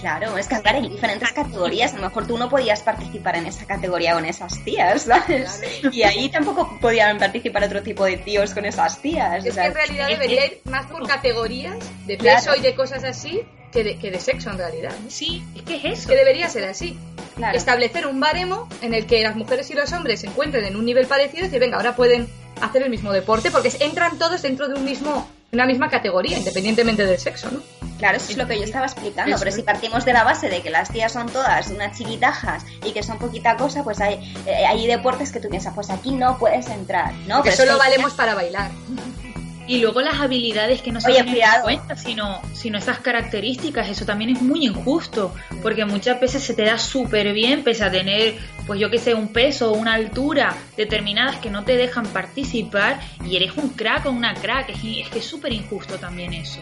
Claro, 0.00 0.38
es 0.38 0.46
que 0.46 0.60
claro, 0.60 0.78
hay 0.78 0.88
diferentes 0.88 1.32
categorías. 1.32 1.92
A 1.92 1.96
lo 1.96 2.02
mejor 2.02 2.26
tú 2.26 2.38
no 2.38 2.48
podías 2.48 2.82
participar 2.82 3.36
en 3.36 3.46
esa 3.46 3.64
categoría 3.66 4.14
con 4.14 4.24
esas 4.24 4.62
tías, 4.64 5.02
¿sabes? 5.02 5.62
Y 5.92 6.02
ahí 6.02 6.28
tampoco 6.28 6.78
podían 6.80 7.18
participar 7.18 7.64
otro 7.64 7.82
tipo 7.82 8.04
de 8.04 8.16
tíos 8.18 8.54
con 8.54 8.64
esas 8.64 9.00
tías. 9.00 9.44
Es 9.44 9.54
que 9.54 9.60
en 9.60 9.74
realidad 9.74 10.08
debería 10.08 10.46
ir 10.46 10.60
más 10.64 10.86
por 10.86 11.06
categorías 11.06 11.76
de 12.06 12.16
peso 12.16 12.54
y 12.56 12.60
de 12.60 12.74
cosas 12.74 13.04
así 13.04 13.42
que 13.72 13.84
de, 13.84 13.98
que 13.98 14.10
de 14.10 14.20
sexo 14.20 14.50
en 14.50 14.58
realidad. 14.58 14.92
Sí, 15.08 15.44
es 15.54 15.62
que 15.62 15.76
es 15.76 15.84
eso. 15.84 16.08
Que 16.08 16.16
debería 16.16 16.48
ser 16.48 16.64
así. 16.64 16.98
Establecer 17.52 18.06
un 18.06 18.18
baremo 18.18 18.68
en 18.82 18.94
el 18.94 19.06
que 19.06 19.22
las 19.22 19.36
mujeres 19.36 19.70
y 19.70 19.74
los 19.74 19.92
hombres 19.92 20.20
se 20.20 20.26
encuentren 20.26 20.64
en 20.64 20.76
un 20.76 20.84
nivel 20.84 21.06
parecido 21.06 21.40
y 21.40 21.44
decir, 21.44 21.60
venga, 21.60 21.76
ahora 21.76 21.94
pueden 21.94 22.28
hacer 22.60 22.82
el 22.82 22.90
mismo 22.90 23.12
deporte 23.12 23.50
porque 23.50 23.72
entran 23.80 24.18
todos 24.18 24.42
dentro 24.42 24.68
de 24.68 24.74
un 24.74 24.84
mismo 24.84 25.28
una 25.52 25.64
misma 25.64 25.88
categoría, 25.88 26.38
independientemente 26.38 27.06
del 27.06 27.18
sexo, 27.18 27.50
¿no? 27.50 27.60
Claro, 27.98 28.18
eso 28.18 28.30
es 28.30 28.36
lo 28.36 28.46
que 28.46 28.56
yo 28.56 28.64
estaba 28.64 28.86
explicando, 28.86 29.36
pero 29.38 29.50
si 29.50 29.62
partimos 29.62 30.04
de 30.04 30.12
la 30.12 30.22
base 30.22 30.48
de 30.48 30.62
que 30.62 30.70
las 30.70 30.90
tías 30.90 31.12
son 31.12 31.28
todas 31.30 31.68
unas 31.68 31.96
chiquitajas 31.96 32.64
y 32.84 32.92
que 32.92 33.02
son 33.02 33.18
poquita 33.18 33.56
cosa, 33.56 33.82
pues 33.82 34.00
hay, 34.00 34.14
eh, 34.46 34.66
hay 34.66 34.86
deportes 34.86 35.32
que 35.32 35.40
tú 35.40 35.48
piensas, 35.48 35.74
pues 35.74 35.90
aquí 35.90 36.12
no 36.12 36.38
puedes 36.38 36.68
entrar, 36.68 37.12
¿no? 37.26 37.42
Que 37.42 37.52
solo 37.52 37.76
valemos 37.78 38.12
para 38.12 38.34
bailar. 38.34 38.70
Y 39.68 39.80
luego 39.80 40.00
las 40.00 40.18
habilidades 40.18 40.80
que 40.80 40.90
no 40.90 41.00
se 41.00 41.12
tienen 41.12 41.36
en 41.36 41.62
cuenta, 41.62 41.94
sino, 41.94 42.40
sino 42.54 42.78
esas 42.78 43.00
características, 43.00 43.88
eso 43.90 44.06
también 44.06 44.30
es 44.30 44.40
muy 44.40 44.64
injusto, 44.64 45.34
porque 45.62 45.84
muchas 45.84 46.18
veces 46.18 46.42
se 46.42 46.54
te 46.54 46.62
da 46.64 46.78
súper 46.78 47.34
bien, 47.34 47.62
pese 47.62 47.84
a 47.84 47.90
tener, 47.90 48.38
pues 48.66 48.80
yo 48.80 48.90
que 48.90 48.98
sé, 48.98 49.12
un 49.12 49.28
peso 49.28 49.70
o 49.72 49.76
una 49.76 49.92
altura 49.92 50.56
determinadas 50.76 51.36
que 51.36 51.50
no 51.50 51.64
te 51.64 51.76
dejan 51.76 52.06
participar, 52.06 52.98
y 53.24 53.36
eres 53.36 53.58
un 53.58 53.68
crack 53.68 54.06
o 54.06 54.10
una 54.10 54.32
crack, 54.32 54.70
es, 54.70 54.82
es 54.82 55.08
que 55.10 55.18
es 55.18 55.26
súper 55.26 55.52
injusto 55.52 55.98
también 55.98 56.32
eso. 56.32 56.60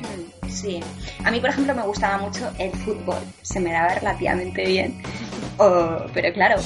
Sí, 0.48 0.80
a 1.24 1.30
mí 1.30 1.38
por 1.38 1.50
ejemplo 1.50 1.76
me 1.76 1.82
gustaba 1.82 2.18
mucho 2.18 2.50
el 2.58 2.72
fútbol, 2.72 3.18
se 3.40 3.60
me 3.60 3.72
daba 3.72 3.94
relativamente 3.94 4.66
bien, 4.66 5.00
pero 6.12 6.32
claro, 6.34 6.56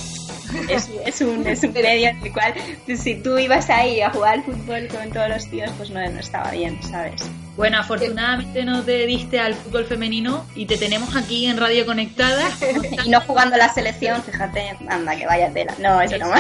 es, 0.69 1.21
un, 1.21 1.47
es 1.47 1.63
un 1.63 1.73
medio 1.73 2.09
en 2.09 2.23
el 2.23 2.33
cual 2.33 2.55
si 2.97 3.15
tú 3.17 3.39
ibas 3.39 3.71
ahí 3.71 4.01
a 4.01 4.11
jugar 4.11 4.35
al 4.35 4.45
fútbol 4.45 4.89
con 4.89 5.11
todos 5.11 5.29
los 5.29 5.51
tíos, 5.51 5.71
pues 5.77 5.91
no, 5.91 6.01
no 6.01 6.21
estaba 6.21 6.51
bien, 6.51 6.79
¿sabes? 6.83 7.23
Bueno, 7.57 7.79
afortunadamente 7.79 8.65
no 8.65 8.83
te 8.83 9.07
diste 9.07 9.39
al 9.39 9.55
fútbol 9.55 9.85
femenino 9.85 10.47
y 10.55 10.67
te 10.67 10.77
tenemos 10.77 11.15
aquí 11.17 11.47
en 11.47 11.59
Radio 11.59 11.85
Conectada. 11.85 12.49
y 13.05 13.11
no 13.11 13.21
jugando 13.21 13.57
la 13.57 13.73
selección, 13.73 14.23
fíjate, 14.23 14.77
anda, 14.89 15.17
que 15.17 15.27
vaya 15.27 15.53
tela. 15.53 15.75
No, 15.79 16.01
eso 16.01 16.17
no. 16.19 16.33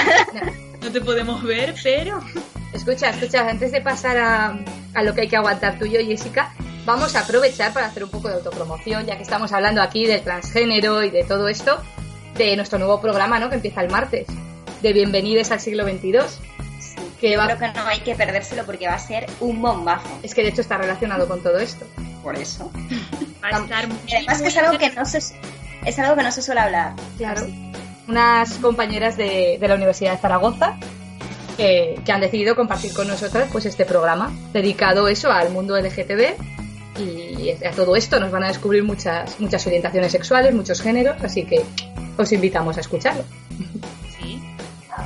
no 0.82 0.92
te 0.92 1.00
podemos 1.00 1.42
ver, 1.42 1.74
pero... 1.82 2.22
Escucha, 2.72 3.10
escucha, 3.10 3.48
antes 3.48 3.72
de 3.72 3.80
pasar 3.80 4.16
a, 4.16 4.58
a 4.94 5.02
lo 5.02 5.12
que 5.12 5.22
hay 5.22 5.28
que 5.28 5.36
aguantar 5.36 5.76
tú 5.78 5.86
y 5.86 5.90
yo, 5.90 6.00
Jessica, 6.00 6.54
vamos 6.86 7.16
a 7.16 7.20
aprovechar 7.20 7.72
para 7.72 7.86
hacer 7.86 8.04
un 8.04 8.10
poco 8.10 8.28
de 8.28 8.34
autopromoción, 8.34 9.06
ya 9.06 9.16
que 9.16 9.24
estamos 9.24 9.52
hablando 9.52 9.82
aquí 9.82 10.06
del 10.06 10.22
transgénero 10.22 11.02
y 11.02 11.10
de 11.10 11.24
todo 11.24 11.48
esto 11.48 11.82
de 12.36 12.56
nuestro 12.56 12.78
nuevo 12.78 13.00
programa, 13.00 13.38
¿no? 13.38 13.48
Que 13.48 13.56
empieza 13.56 13.82
el 13.82 13.90
martes, 13.90 14.26
de 14.82 14.92
Bienvenidos 14.92 15.50
al 15.50 15.60
siglo 15.60 15.84
XXII. 15.84 16.12
que 17.20 17.34
Creo 17.34 17.58
que 17.58 17.68
no 17.68 17.86
hay 17.86 18.00
que 18.00 18.14
perdérselo 18.14 18.64
porque 18.64 18.86
va 18.86 18.94
a 18.94 18.98
ser 18.98 19.26
un 19.40 19.60
bombazo. 19.60 20.08
Es 20.22 20.34
que 20.34 20.42
de 20.42 20.48
hecho 20.48 20.60
está 20.60 20.78
relacionado 20.78 21.28
con 21.28 21.42
todo 21.42 21.58
esto. 21.58 21.86
Por 22.22 22.36
eso. 22.36 22.70
Va 23.42 23.56
a 23.56 23.62
estar 23.62 23.88
además 24.12 24.42
que 24.42 24.48
es 24.48 24.56
algo 24.56 24.78
que 24.78 24.90
no 24.90 25.04
se 25.04 25.18
es 25.18 25.98
algo 25.98 26.16
que 26.16 26.22
no 26.22 26.32
se 26.32 26.42
suele 26.42 26.60
hablar. 26.60 26.94
Claro. 27.16 27.46
Unas 28.08 28.54
compañeras 28.54 29.16
de, 29.16 29.58
la 29.60 29.74
Universidad 29.74 30.12
de 30.12 30.18
Zaragoza 30.18 30.76
que, 31.56 32.00
que, 32.04 32.12
han 32.12 32.20
decidido 32.20 32.56
compartir 32.56 32.92
con 32.92 33.06
nosotras 33.06 33.48
pues 33.52 33.66
este 33.66 33.84
programa 33.84 34.32
dedicado 34.52 35.08
eso 35.08 35.30
al 35.30 35.50
mundo 35.50 35.78
LGTB 35.78 36.34
y 36.98 37.50
a 37.64 37.70
todo 37.70 37.96
esto 37.96 38.18
nos 38.18 38.30
van 38.30 38.44
a 38.44 38.48
descubrir 38.48 38.82
muchas 38.82 39.38
muchas 39.40 39.66
orientaciones 39.66 40.12
sexuales, 40.12 40.54
muchos 40.54 40.80
géneros, 40.80 41.22
así 41.22 41.44
que 41.44 41.64
os 42.16 42.32
invitamos 42.32 42.76
a 42.76 42.80
escucharlo. 42.80 43.24
Sí, 44.18 44.40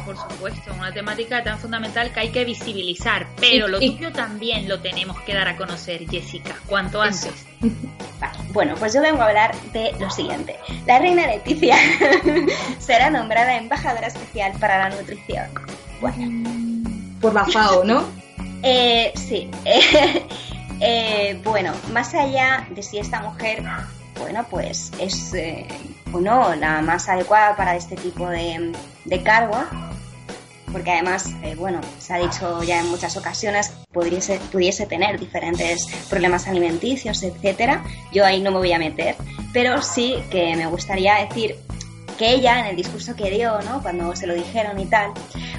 por 0.05 0.17
supuesto, 0.17 0.73
una 0.75 0.93
temática 0.93 1.43
tan 1.43 1.59
fundamental 1.59 2.13
que 2.13 2.21
hay 2.21 2.31
que 2.31 2.45
visibilizar, 2.45 3.27
pero 3.41 3.69
lo 3.69 3.79
tuyo 3.79 4.13
también 4.13 4.69
lo 4.69 4.81
tenemos 4.81 5.21
que 5.23 5.35
dar 5.35 5.49
a 5.49 5.57
conocer, 5.57 6.09
Jessica, 6.09 6.55
cuanto 6.67 7.01
antes. 7.01 7.47
Bueno, 8.53 8.75
pues 8.79 8.95
yo 8.95 9.03
vengo 9.03 9.23
a 9.23 9.27
hablar 9.27 9.55
de 9.73 9.93
lo 9.99 10.11
siguiente. 10.11 10.57
La 10.87 10.99
reina 10.99 11.27
Leticia 11.27 11.77
será 12.79 13.11
nombrada 13.11 13.57
embajadora 13.57 14.07
especial 14.07 14.53
para 14.61 14.79
la 14.89 14.97
nutrición. 14.97 15.47
Bueno. 16.01 16.51
Por 17.21 17.35
la 17.35 17.45
FAO, 17.47 17.85
¿no? 17.85 18.05
Eh, 18.63 19.13
sí. 19.17 19.51
Eh, 19.65 20.27
bueno, 21.45 21.73
más 21.93 22.15
allá 22.15 22.67
de 22.71 22.83
si 22.83 22.99
esta 22.99 23.21
mujer 23.21 23.63
bueno, 24.19 24.47
pues 24.49 24.93
es 24.99 25.35
eh, 25.35 25.67
o 26.13 26.21
no 26.21 26.55
la 26.55 26.81
más 26.83 27.09
adecuada 27.09 27.57
para 27.57 27.77
este 27.77 27.97
tipo 27.97 28.29
de, 28.29 28.73
de 29.05 29.23
cargo, 29.23 29.57
porque 30.73 30.93
además, 30.93 31.31
eh, 31.43 31.55
bueno, 31.57 31.81
se 31.99 32.15
ha 32.15 32.19
dicho 32.19 32.63
ya 32.63 32.81
en 32.81 32.89
muchas 32.89 33.17
ocasiones, 33.17 33.73
pudiese, 33.93 34.41
pudiese 34.51 34.87
tener 34.87 35.21
diferentes 35.21 35.87
problemas 36.09 36.49
alimenticios, 36.49 37.23
etcétera. 37.23 37.85
Yo 38.13 38.25
ahí 38.25 38.41
no 38.41 38.51
me 38.51 38.59
voy 38.59 38.73
a 38.73 38.79
meter, 38.79 39.17
pero 39.53 39.83
sí 39.83 40.17
que 40.31 40.57
me 40.57 40.67
gustaría 40.67 41.15
decir 41.27 41.57
que 42.19 42.31
ella, 42.31 42.61
en 42.61 42.67
el 42.67 42.77
discurso 42.77 43.15
que 43.17 43.31
dio, 43.31 43.61
¿no? 43.63 43.83
Cuando 43.83 44.15
se 44.15 44.27
lo 44.27 44.35
dijeron 44.35 44.79
y 44.79 44.87
tal, 44.87 45.13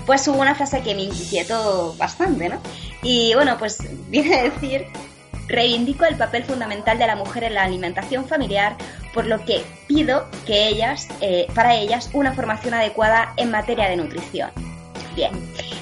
pues 0.06 0.28
hubo 0.28 0.40
una 0.40 0.56
frase 0.56 0.82
que 0.82 0.96
me 0.96 1.04
inquietó 1.04 1.96
bastante, 1.98 2.50
¿no? 2.50 2.60
Y 3.06 3.34
bueno, 3.36 3.58
pues 3.58 3.78
viene 4.10 4.36
a 4.36 4.44
decir 4.44 4.88
Reivindico 5.48 6.06
el 6.06 6.16
papel 6.16 6.44
fundamental 6.44 6.98
de 6.98 7.06
la 7.06 7.16
mujer 7.16 7.44
en 7.44 7.54
la 7.54 7.62
alimentación 7.64 8.28
familiar, 8.28 8.76
por 9.14 9.28
lo 9.28 9.46
que 9.46 9.64
pido 9.88 10.26
que 10.48 10.68
ellas, 10.68 11.08
eh, 11.22 11.46
para 11.54 11.76
ellas, 11.76 12.10
una 12.14 12.34
formación 12.34 12.74
adecuada 12.74 13.32
en 13.38 13.52
materia 13.52 13.88
de 13.88 13.98
nutrición. 13.98 14.50
Bien, 15.16 15.32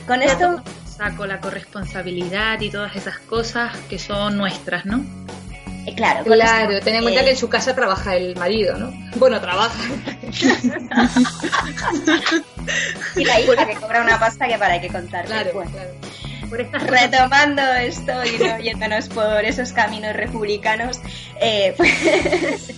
con 0.05 0.21
esto 0.21 0.61
saco 0.85 1.25
la 1.25 1.39
corresponsabilidad 1.39 2.59
y 2.59 2.69
todas 2.69 2.93
esas 2.97 3.19
cosas 3.19 3.71
que 3.89 3.97
son 3.97 4.37
nuestras, 4.37 4.85
¿no? 4.85 5.01
Eh, 5.85 5.95
claro, 5.95 6.25
claro, 6.25 6.81
ten 6.81 6.95
en 6.95 7.03
cuenta 7.03 7.23
que 7.23 7.31
en 7.31 7.37
su 7.37 7.47
casa 7.47 7.73
trabaja 7.73 8.17
el 8.17 8.35
marido, 8.35 8.77
¿no? 8.77 8.91
Bueno, 9.15 9.39
trabaja. 9.39 9.79
y 13.15 13.23
la 13.23 13.39
hija 13.39 13.65
que 13.65 13.75
cobra 13.75 14.01
una 14.01 14.19
pasta 14.19 14.45
que 14.47 14.57
para 14.57 14.73
hay 14.73 14.81
que 14.81 14.89
contar. 14.89 15.23
Claro, 15.25 15.51
claro. 15.51 15.69
Retomando 16.87 17.61
esto 17.61 18.11
y 18.25 18.37
no 18.43 18.59
yéndonos 18.59 19.09
por 19.09 19.43
esos 19.43 19.73
caminos 19.73 20.15
republicanos, 20.15 20.99
eh, 21.39 21.73
pues, 21.75 21.91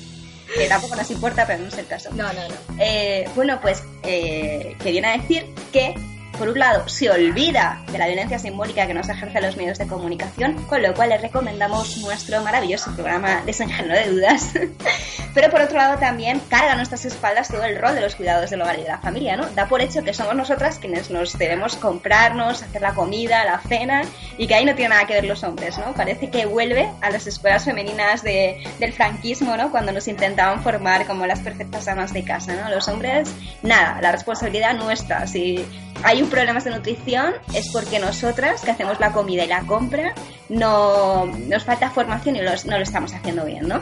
que 0.58 0.68
tampoco 0.68 0.96
nos 0.96 1.10
importa, 1.12 1.46
pero 1.46 1.60
no 1.60 1.68
es 1.68 1.78
el 1.78 1.88
caso. 1.88 2.10
No, 2.12 2.32
no, 2.34 2.48
no. 2.48 2.56
Eh, 2.80 3.28
bueno, 3.36 3.60
pues 3.62 3.84
eh, 4.04 4.76
que 4.82 4.92
viene 4.92 5.08
a 5.08 5.18
decir 5.18 5.46
que 5.72 5.96
por 6.36 6.50
un 6.50 6.60
lado, 6.60 6.88
se 6.88 7.10
olvida 7.10 7.82
de 7.92 7.98
la 7.98 8.08
violencia 8.08 8.40
simbólica 8.40 8.88
que 8.88 8.94
nos 8.94 9.10
ejercen 9.10 9.42
los 9.44 9.56
medios 9.58 9.78
de 9.78 9.88
comunicación, 9.88 10.54
con 10.66 10.82
lo 10.82 10.94
cual 10.94 11.10
les 11.10 11.22
recomendamos 11.22 11.98
nuestro 11.98 12.42
maravilloso 12.42 12.92
programa 12.94 13.42
Desenjano 13.46 13.94
de 13.94 14.10
Dudas. 14.10 14.52
Pero 15.34 15.50
por 15.50 15.62
otro 15.62 15.78
lado, 15.78 15.98
también 15.98 16.40
carga 16.50 16.74
a 16.74 16.76
nuestras 16.76 17.06
espaldas 17.06 17.50
todo 17.50 17.64
el 17.64 17.78
rol 17.78 17.96
de 17.96 18.02
los 18.02 18.16
cuidados 18.16 18.50
del 18.50 18.62
hogar 18.62 18.80
y 18.80 18.84
de 18.84 18.88
la 18.88 19.00
familia, 19.00 19.36
¿no? 19.36 19.46
Da 19.48 19.68
por 19.68 19.82
hecho 19.82 20.04
que 20.04 20.14
somos 20.14 20.36
nosotras 20.36 20.80
quienes 20.80 21.10
nos 21.10 21.38
debemos 21.38 21.76
comprarnos, 21.76 22.62
hacer 22.64 22.82
la 22.82 22.94
comida, 22.94 23.44
la 23.44 23.60
cena, 23.60 24.04
y 24.38 24.48
que 24.48 24.56
ahí 24.56 24.66
no 24.66 24.76
tiene 24.76 24.90
nada 24.90 25.06
que 25.08 25.14
ver 25.14 25.26
los 25.26 25.44
hombres, 25.44 25.78
¿no? 25.78 25.94
Parece 25.94 26.30
que 26.30 26.46
vuelve 26.46 26.90
a 27.02 27.10
las 27.10 27.28
escuelas 27.28 27.66
femeninas 27.66 28.24
de, 28.24 28.64
del 28.80 28.94
franquismo, 28.94 29.58
¿no? 29.58 29.72
Cuando 29.72 29.92
nos 29.92 30.08
intentaban 30.08 30.64
formar 30.64 31.06
como 31.06 31.26
las 31.26 31.40
perfectas 31.40 31.88
amas 31.88 32.14
de 32.14 32.24
casa, 32.24 32.54
¿no? 32.54 32.70
Los 32.70 32.88
hombres, 32.88 33.30
nada, 33.62 34.00
la 34.02 34.12
responsabilidad 34.12 34.74
nuestra. 34.74 35.28
Si 35.28 35.66
hay 36.04 36.22
problemas 36.28 36.64
de 36.64 36.72
nutrición 36.72 37.34
es 37.54 37.70
porque 37.72 38.00
nosotras, 38.00 38.62
que 38.62 38.72
hacemos 38.72 39.00
la 39.00 39.12
comida 39.12 39.46
y 39.46 39.48
la 39.48 39.62
compra, 39.62 40.14
no 40.50 41.26
nos 41.26 41.64
falta 41.64 41.90
formación 41.90 42.36
y 42.36 42.40
no 42.40 42.78
lo 42.78 42.84
estamos 42.84 43.14
haciendo 43.14 43.46
bien, 43.46 43.68
¿no? 43.68 43.82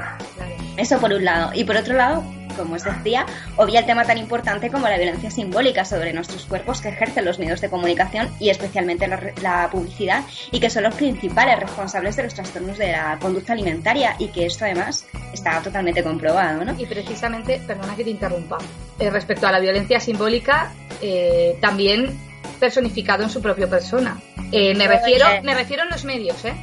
Eso 0.78 1.00
por 1.00 1.14
un 1.14 1.24
lado. 1.24 1.52
Y 1.54 1.64
por 1.64 1.76
otro 1.76 1.96
lado, 1.96 2.24
como 2.56 2.76
os 2.76 2.84
decía, 2.84 3.26
obvia 3.58 3.80
el 3.80 3.86
tema 3.86 4.06
tan 4.06 4.18
importante 4.18 4.70
como 4.70 4.88
la 4.88 4.98
violencia 4.98 5.30
simbólica 5.30 5.86
sobre 5.86 6.14
nuestros 6.14 6.46
cuerpos 6.46 6.82
que 6.82 6.90
ejercen 6.90 7.26
los 7.26 7.40
medios 7.40 7.62
de 7.62 7.70
comunicación 7.70 8.30
y 8.40 8.50
especialmente 8.50 9.08
la, 9.08 9.70
publicidad 9.72 10.24
y 10.52 10.60
que 10.60 10.70
son 10.70 10.84
los 10.84 10.96
principales 10.96 11.60
responsables 11.60 12.16
de 12.16 12.24
los 12.24 12.34
trastornos 12.34 12.78
de 12.78 12.92
la 12.92 13.18
conducta 13.20 13.54
alimentaria 13.54 14.16
y 14.20 14.28
que 14.28 14.46
esto 14.46 14.66
además 14.66 15.06
está 15.34 15.62
totalmente 15.62 16.04
comprobado, 16.04 16.64
¿no? 16.64 16.80
Y 16.80 16.86
precisamente, 16.86 17.62
perdona 17.66 17.96
que 17.96 18.04
te 18.04 18.10
interrumpa, 18.10 18.58
eh, 19.00 19.10
respecto 19.10 19.48
a 19.48 19.52
la 19.52 19.60
violencia 19.60 20.00
simbólica, 20.00 20.72
eh, 21.02 21.58
también 21.60 22.18
personificado 22.64 23.24
en 23.24 23.30
su 23.30 23.42
propia 23.42 23.70
persona. 23.70 24.22
Eh, 24.54 24.74
me 24.74 24.88
refiero, 24.88 25.26
me 25.44 25.54
refiero 25.54 25.84
a 25.84 25.86
los 25.86 26.06
medios, 26.06 26.46
¿eh? 26.46 26.54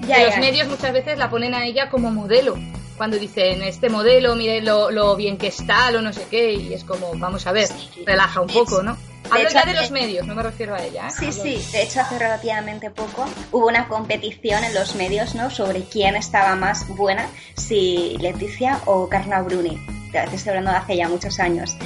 los 0.00 0.38
medios 0.38 0.66
muchas 0.68 0.90
veces 0.90 1.18
la 1.18 1.28
ponen 1.28 1.52
a 1.52 1.66
ella 1.66 1.90
como 1.90 2.10
modelo 2.10 2.56
cuando 2.96 3.18
dicen 3.18 3.60
este 3.62 3.90
modelo, 3.90 4.36
mire 4.36 4.62
lo, 4.62 5.16
bien 5.16 5.36
que 5.36 5.48
está, 5.48 5.90
lo 5.90 6.00
no 6.00 6.14
sé 6.14 6.26
qué, 6.30 6.54
y 6.54 6.72
es 6.72 6.84
como, 6.84 7.12
vamos 7.16 7.46
a 7.46 7.52
ver, 7.52 7.68
relaja 8.06 8.40
un 8.40 8.48
poco, 8.48 8.82
¿no? 8.82 8.96
Hablo 9.30 9.48
ya 9.50 9.64
de 9.64 9.74
los 9.74 9.90
medios, 9.90 10.26
no 10.26 10.34
me 10.34 10.42
refiero 10.42 10.74
a 10.74 10.82
ella. 10.82 11.08
¿eh? 11.08 11.10
Sí, 11.10 11.30
sí, 11.30 11.62
de 11.72 11.82
hecho 11.82 12.00
hace 12.00 12.18
relativamente 12.18 12.90
poco 12.90 13.26
hubo 13.52 13.68
una 13.68 13.86
competición 13.86 14.64
en 14.64 14.74
los 14.74 14.94
medios, 14.96 15.34
¿no? 15.34 15.50
Sobre 15.50 15.82
quién 15.84 16.16
estaba 16.16 16.56
más 16.56 16.88
buena, 16.88 17.28
si 17.54 18.16
Leticia 18.18 18.80
o 18.86 19.08
Carla 19.10 19.42
Bruni. 19.42 19.78
Te 20.10 20.24
estoy 20.24 20.50
hablando 20.50 20.70
de 20.70 20.76
hace 20.78 20.96
ya 20.96 21.08
muchos 21.08 21.38
años. 21.38 21.76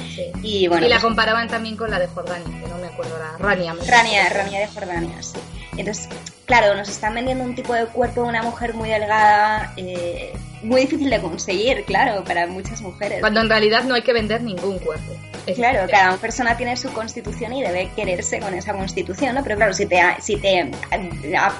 Y, 0.41 0.67
bueno, 0.67 0.85
y 0.85 0.89
la 0.89 0.95
pues 0.95 1.03
comparaban 1.03 1.47
también 1.47 1.75
con 1.75 1.91
la 1.91 1.99
de 1.99 2.07
Jordania, 2.07 2.61
que 2.61 2.67
no 2.67 2.77
me 2.77 2.87
acuerdo, 2.87 3.17
la 3.17 3.37
Rania. 3.37 3.75
Rania, 3.87 4.29
Rania 4.29 4.59
de 4.59 4.67
Jordania, 4.67 5.21
sí. 5.21 5.39
Entonces, 5.77 6.09
claro, 6.45 6.75
nos 6.75 6.89
están 6.89 7.15
vendiendo 7.15 7.43
un 7.43 7.55
tipo 7.55 7.73
de 7.73 7.85
cuerpo 7.87 8.23
de 8.23 8.29
una 8.29 8.43
mujer 8.43 8.73
muy 8.73 8.89
delgada, 8.89 9.73
eh, 9.77 10.33
muy 10.63 10.81
difícil 10.81 11.09
de 11.09 11.19
conseguir, 11.19 11.83
claro, 11.85 12.23
para 12.23 12.47
muchas 12.47 12.81
mujeres. 12.81 13.19
Cuando 13.19 13.41
en 13.41 13.49
realidad 13.49 13.83
no 13.83 13.95
hay 13.95 14.01
que 14.01 14.13
vender 14.13 14.41
ningún 14.41 14.79
cuerpo. 14.79 15.13
claro, 15.55 15.87
cada 15.89 16.17
persona 16.17 16.57
tiene 16.57 16.75
su 16.77 16.91
constitución 16.91 17.53
y 17.53 17.61
debe 17.61 17.89
quererse 17.95 18.39
con 18.39 18.53
esa 18.53 18.73
constitución, 18.73 19.35
¿no? 19.35 19.43
Pero 19.43 19.57
claro, 19.57 19.73
si 19.73 19.85
te, 19.85 20.01
si 20.19 20.37
te 20.37 20.71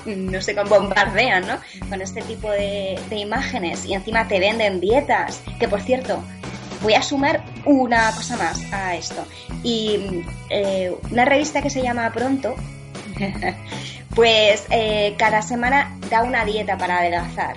no 0.06 0.41
sé, 0.41 0.53
bombardean, 0.53 1.45
¿no? 1.45 1.60
Con 1.89 2.01
este 2.01 2.22
tipo 2.22 2.49
de, 2.51 2.99
imágenes 3.12 3.86
y 3.86 3.93
encima 3.93 4.28
te 4.28 4.39
venden 4.39 4.80
dietas, 4.80 5.41
que 5.60 5.68
por 5.68 5.82
cierto, 5.82 6.24
voy 6.82 6.93
a 6.93 7.01
sumar 7.01 7.43
una 7.66 8.11
cosa 8.11 8.38
más 8.38 8.61
a 8.72 8.95
esto. 8.95 9.26
Y 9.63 10.24
eh, 10.49 10.93
una 11.11 11.26
revista 11.26 11.61
que 11.61 11.70
se 11.70 11.82
llama 11.82 12.11
Pronto 12.13 12.55
pues 14.16 14.66
eh, 14.70 15.16
cada 15.18 15.41
semana 15.41 15.97
da 16.09 16.24
una 16.24 16.45
dieta 16.45 16.78
para 16.78 16.99
adelgazar. 16.99 17.55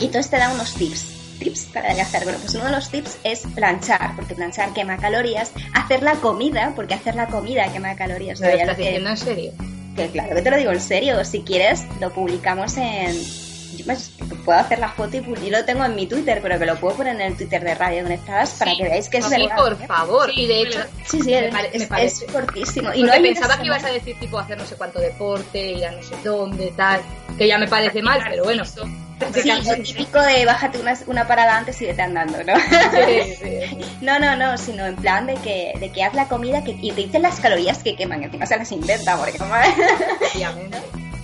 Y 0.00 0.06
entonces 0.06 0.30
te 0.30 0.38
da 0.38 0.52
unos 0.52 0.74
tips. 0.74 1.14
Tips 1.38 1.66
para 1.72 1.86
adelgazar. 1.86 2.24
Bueno, 2.24 2.38
pues 2.40 2.54
uno 2.54 2.66
de 2.66 2.72
los 2.72 2.90
tips 2.90 3.18
es 3.24 3.40
planchar, 3.54 4.16
porque 4.16 4.34
planchar 4.34 4.72
quema 4.72 4.96
calorías. 4.96 5.52
Hacer 5.74 6.02
la 6.02 6.14
comida, 6.14 6.72
porque 6.74 6.94
hacer 6.94 7.14
la 7.14 7.26
comida 7.26 7.70
quema 7.72 7.94
calorías. 7.94 8.40
¿Lo 8.40 8.48
estás 8.48 8.76
diciendo 8.76 9.10
en 9.10 9.16
serio? 9.16 9.52
Que 9.96 10.08
claro 10.08 10.34
que 10.34 10.42
te 10.42 10.50
lo 10.50 10.56
digo 10.56 10.72
en 10.72 10.80
serio. 10.80 11.24
Si 11.24 11.42
quieres, 11.42 11.84
lo 12.00 12.12
publicamos 12.12 12.76
en 12.76 13.16
pues, 13.94 14.12
puedo 14.44 14.58
hacer 14.58 14.78
la 14.80 14.90
foto 14.90 15.16
y, 15.16 15.48
lo 15.48 15.64
tengo 15.64 15.82
en 15.82 15.94
mi 15.94 16.06
Twitter, 16.06 16.40
pero 16.42 16.58
que 16.58 16.66
lo 16.66 16.76
puedo 16.76 16.98
poner 16.98 17.14
en 17.14 17.22
el 17.22 17.36
Twitter 17.38 17.64
de 17.64 17.74
Radio 17.74 18.02
Conectadas 18.02 18.50
para 18.58 18.76
que 18.76 18.82
veáis 18.82 19.08
que 19.08 19.16
es 19.16 19.30
verdad. 19.30 19.46
Sí, 19.46 19.62
por 19.62 19.72
¿eh? 19.72 19.86
favor. 19.86 20.30
y 20.34 20.46
de 20.46 20.60
hecho, 20.60 20.80
sí, 21.06 21.22
sí, 21.22 21.30
me, 21.30 21.48
parece. 21.48 21.88
es 22.04 22.26
fortísimo. 22.30 22.92
Y 22.92 23.02
no 23.02 23.12
pensaba 23.12 23.56
que 23.56 23.64
ibas 23.64 23.84
a 23.84 23.88
decir 23.88 24.18
tipo 24.20 24.38
hacer 24.38 24.58
no 24.58 24.66
sé 24.66 24.76
cuánto 24.76 25.00
deporte, 25.00 25.72
ir 25.72 25.86
a 25.86 25.92
no 25.92 26.02
sé 26.02 26.16
dónde, 26.22 26.70
tal, 26.76 27.00
que 27.38 27.48
ya 27.48 27.56
me 27.56 27.66
parece 27.66 28.02
mal, 28.02 28.20
pero 28.28 28.44
bueno. 28.44 28.62
Sí, 28.66 29.50
lo 29.66 29.74
típico 29.82 30.20
de 30.20 30.44
bájate 30.44 30.78
una, 30.78 30.96
una 31.06 31.26
parada 31.26 31.56
antes 31.56 31.80
y 31.80 31.86
vete 31.86 32.02
andando, 32.02 32.38
¿no? 32.44 32.52
no, 34.02 34.18
no, 34.18 34.36
no, 34.36 34.58
sino 34.58 34.84
en 34.86 34.96
plan 34.96 35.26
de 35.26 35.34
que, 35.36 35.72
de 35.80 35.90
que 35.90 36.04
haz 36.04 36.14
la 36.14 36.28
comida 36.28 36.62
que, 36.62 36.72
y 36.80 36.92
te 36.92 37.00
dicen 37.00 37.22
las 37.22 37.40
calorías 37.40 37.82
que 37.82 37.96
queman, 37.96 38.22
encima 38.22 38.44
se 38.44 38.58
las 38.58 38.70
inventa, 38.70 39.16
porque 39.16 39.38
como... 39.38 39.54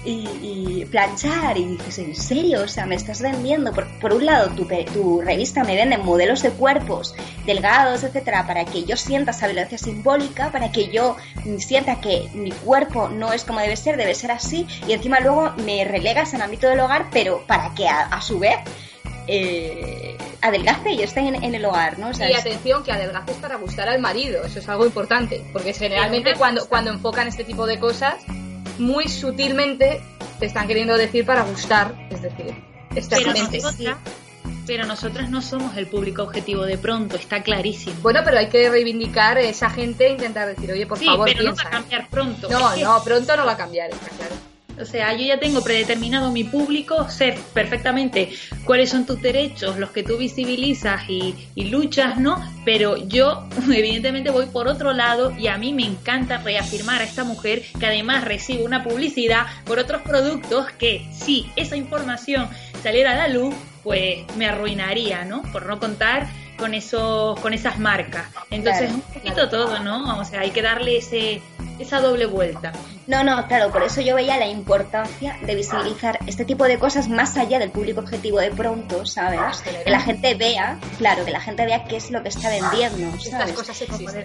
y, 0.04 0.84
planchar. 0.90 1.56
Y 1.56 1.64
dices, 1.64 1.98
¿en 1.98 2.14
serio? 2.14 2.62
O 2.62 2.68
sea, 2.68 2.86
me 2.86 2.94
estás 2.94 3.20
vendiendo, 3.20 3.72
por, 3.72 3.86
por 3.98 4.12
un 4.12 4.26
lado, 4.26 4.50
tu, 4.50 4.66
tu, 4.92 5.20
revista 5.20 5.64
me 5.64 5.76
vende 5.76 5.98
modelos 5.98 6.42
de 6.42 6.50
cuerpos 6.50 7.14
delgados, 7.46 8.04
etcétera, 8.04 8.46
para 8.46 8.64
que 8.64 8.84
yo 8.84 8.96
sienta 8.96 9.30
esa 9.30 9.46
violencia 9.46 9.78
simbólica, 9.78 10.50
para 10.50 10.70
que 10.70 10.88
yo 10.88 11.16
sienta 11.58 12.00
que 12.00 12.28
mi 12.34 12.52
cuerpo 12.52 13.08
no 13.08 13.32
es 13.32 13.44
como 13.44 13.60
debe 13.60 13.76
ser, 13.76 13.96
debe 13.96 14.14
ser 14.14 14.30
así, 14.30 14.66
y 14.86 14.92
encima 14.92 15.20
luego 15.20 15.52
me 15.64 15.84
relegas 15.84 16.30
en 16.30 16.36
el 16.36 16.42
ámbito 16.42 16.68
del 16.68 16.80
hogar, 16.80 17.06
pero 17.12 17.44
para 17.46 17.74
que 17.74 17.88
a, 17.88 18.20
su 18.20 18.38
vez 18.38 18.56
eh, 19.26 20.16
adelgace 20.40 20.92
y 20.92 21.02
esté 21.02 21.20
en, 21.20 21.54
el 21.54 21.64
hogar, 21.64 21.98
¿no? 21.98 22.10
y 22.12 22.34
atención, 22.34 22.82
que 22.82 22.92
adelgaces 22.92 23.36
para 23.36 23.56
gustar 23.56 23.88
al 23.88 24.00
marido, 24.00 24.44
eso 24.44 24.58
es 24.58 24.68
algo 24.68 24.84
importante, 24.84 25.42
porque 25.52 25.72
generalmente 25.72 26.34
cuando, 26.34 26.68
cuando 26.68 26.90
enfocan 26.90 27.28
este 27.28 27.44
tipo 27.44 27.66
de 27.66 27.78
cosas 27.78 28.16
muy 28.78 29.08
sutilmente 29.08 30.02
te 30.38 30.46
están 30.46 30.66
queriendo 30.66 30.96
decir 30.96 31.24
para 31.24 31.42
gustar, 31.42 31.94
es 32.10 32.22
decir, 32.22 32.54
exactamente. 32.94 33.60
Pero, 33.78 33.96
pero 34.66 34.86
nosotras 34.86 35.30
no 35.30 35.42
somos 35.42 35.76
el 35.76 35.86
público 35.86 36.22
objetivo 36.22 36.64
de 36.64 36.78
pronto, 36.78 37.16
está 37.16 37.42
clarísimo. 37.42 37.96
Bueno, 38.02 38.20
pero 38.24 38.38
hay 38.38 38.48
que 38.48 38.68
reivindicar 38.68 39.36
a 39.36 39.42
esa 39.42 39.70
gente 39.70 40.06
e 40.06 40.12
intentar 40.12 40.48
decir, 40.48 40.70
oye, 40.72 40.86
por 40.86 40.98
favor, 40.98 41.26
pero 41.26 41.44
no 41.44 41.54
va 41.54 41.62
a 41.62 41.70
cambiar 41.70 42.08
pronto. 42.08 42.48
No, 42.48 42.76
no, 42.76 43.04
pronto 43.04 43.36
no 43.36 43.46
va 43.46 43.52
a 43.52 43.56
cambiar, 43.56 43.90
está 43.90 44.08
claro. 44.08 44.34
O 44.80 44.84
sea, 44.84 45.12
yo 45.12 45.24
ya 45.24 45.38
tengo 45.38 45.62
predeterminado 45.62 46.30
mi 46.32 46.44
público, 46.44 47.08
sé 47.08 47.38
perfectamente 47.52 48.30
cuáles 48.64 48.90
son 48.90 49.06
tus 49.06 49.20
derechos, 49.22 49.78
los 49.78 49.90
que 49.90 50.02
tú 50.02 50.16
visibilizas 50.18 51.08
y, 51.08 51.34
luchas, 51.56 52.18
¿no? 52.18 52.42
Pero 52.64 52.96
yo 52.96 53.48
evidentemente 53.72 54.30
voy 54.30 54.46
por 54.46 54.68
otro 54.68 54.92
lado 54.92 55.32
y 55.36 55.46
a 55.46 55.58
mí 55.58 55.72
me 55.72 55.84
encanta 55.84 56.38
reafirmar 56.38 57.00
a 57.00 57.04
esta 57.04 57.24
mujer 57.24 57.62
que 57.78 57.86
además 57.86 58.24
recibe 58.24 58.64
una 58.64 58.84
publicidad 58.84 59.46
por 59.64 59.78
otros 59.78 60.02
productos 60.02 60.70
que 60.72 61.06
si 61.12 61.50
esa 61.56 61.76
información 61.76 62.48
saliera 62.82 63.12
a 63.12 63.16
la 63.16 63.28
luz, 63.28 63.54
pues 63.82 64.24
me 64.36 64.46
arruinaría, 64.46 65.24
¿no? 65.24 65.42
Por 65.52 65.66
no 65.66 65.78
contar 65.78 66.28
con 66.56 66.74
esos, 66.74 67.38
con 67.40 67.52
esas 67.52 67.78
marcas. 67.78 68.26
Entonces, 68.50 68.90
Claro, 68.90 68.94
un 68.94 69.14
poquito 69.14 69.48
todo, 69.48 69.78
¿no? 69.80 70.18
O 70.18 70.24
sea, 70.24 70.40
hay 70.40 70.50
que 70.50 70.62
darle 70.62 70.98
ese, 70.98 71.42
esa 71.78 72.00
doble 72.00 72.26
vuelta. 72.26 72.72
No, 73.06 73.22
no, 73.22 73.46
claro, 73.48 73.70
por 73.70 73.82
eso 73.82 74.00
yo 74.00 74.14
veía 74.14 74.38
la 74.38 74.46
importancia 74.46 75.36
de 75.42 75.54
visibilizar 75.54 76.18
este 76.26 76.44
tipo 76.44 76.64
de 76.64 76.78
cosas 76.78 77.08
más 77.08 77.36
allá 77.36 77.58
del 77.58 77.70
público 77.70 78.00
objetivo 78.00 78.38
de 78.38 78.50
pronto, 78.50 79.04
¿sabes? 79.04 79.60
Que 79.62 79.90
la 79.90 80.00
gente 80.00 80.34
vea, 80.34 80.78
claro, 80.98 81.24
que 81.24 81.30
la 81.30 81.40
gente 81.40 81.66
vea 81.66 81.84
qué 81.84 81.96
es 81.96 82.10
lo 82.10 82.22
que 82.22 82.30
está 82.30 82.48
vendiendo, 82.48 83.14
Estas 83.16 83.32
¿sabes? 83.40 83.54
cosas 83.54 83.82
existen. 83.82 84.24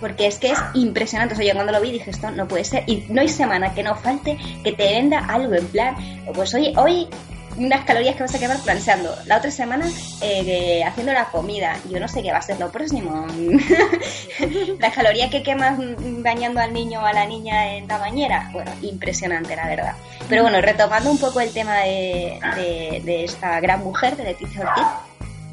Porque 0.00 0.26
es 0.26 0.38
que 0.38 0.50
es 0.50 0.58
impresionante. 0.74 1.34
O 1.34 1.36
sea, 1.36 1.46
yo 1.46 1.54
cuando 1.54 1.72
lo 1.72 1.80
vi 1.80 1.92
dije, 1.92 2.10
esto 2.10 2.30
no 2.30 2.46
puede 2.46 2.64
ser. 2.64 2.84
Y 2.86 3.06
no 3.08 3.20
hay 3.22 3.28
semana 3.28 3.72
que 3.72 3.82
no 3.82 3.94
falte 3.96 4.36
que 4.62 4.72
te 4.72 4.84
venda 4.84 5.20
algo 5.20 5.54
en 5.54 5.66
plan, 5.68 5.96
pues 6.34 6.54
oye, 6.54 6.74
hoy 6.76 7.08
unas 7.56 7.84
calorías 7.84 8.16
que 8.16 8.22
vas 8.22 8.34
a 8.34 8.38
quemar 8.38 8.58
planchando. 8.60 9.14
La 9.26 9.38
otra 9.38 9.50
semana 9.50 9.86
eh, 10.20 10.82
haciendo 10.84 11.12
la 11.12 11.26
comida. 11.26 11.76
Yo 11.90 12.00
no 12.00 12.08
sé 12.08 12.22
qué 12.22 12.32
va 12.32 12.38
a 12.38 12.42
ser 12.42 12.58
lo 12.60 12.70
próximo. 12.72 13.26
la 14.78 14.90
caloría 14.92 15.30
que 15.30 15.42
quemas 15.42 15.78
bañando 16.22 16.60
al 16.60 16.72
niño 16.72 17.00
o 17.02 17.04
a 17.04 17.12
la 17.12 17.26
niña 17.26 17.74
en 17.76 17.88
la 17.88 17.98
bañera. 17.98 18.48
Bueno, 18.52 18.70
impresionante, 18.82 19.56
la 19.56 19.66
verdad. 19.68 19.92
Pero 20.28 20.42
bueno, 20.42 20.60
retomando 20.60 21.10
un 21.10 21.18
poco 21.18 21.40
el 21.40 21.52
tema 21.52 21.78
de, 21.78 22.38
de- 22.56 23.02
de 23.04 23.24
esta 23.24 23.60
gran 23.60 23.82
mujer, 23.82 24.16
de 24.16 24.24
Leticia 24.24 24.60
Ortiz. 24.62 24.84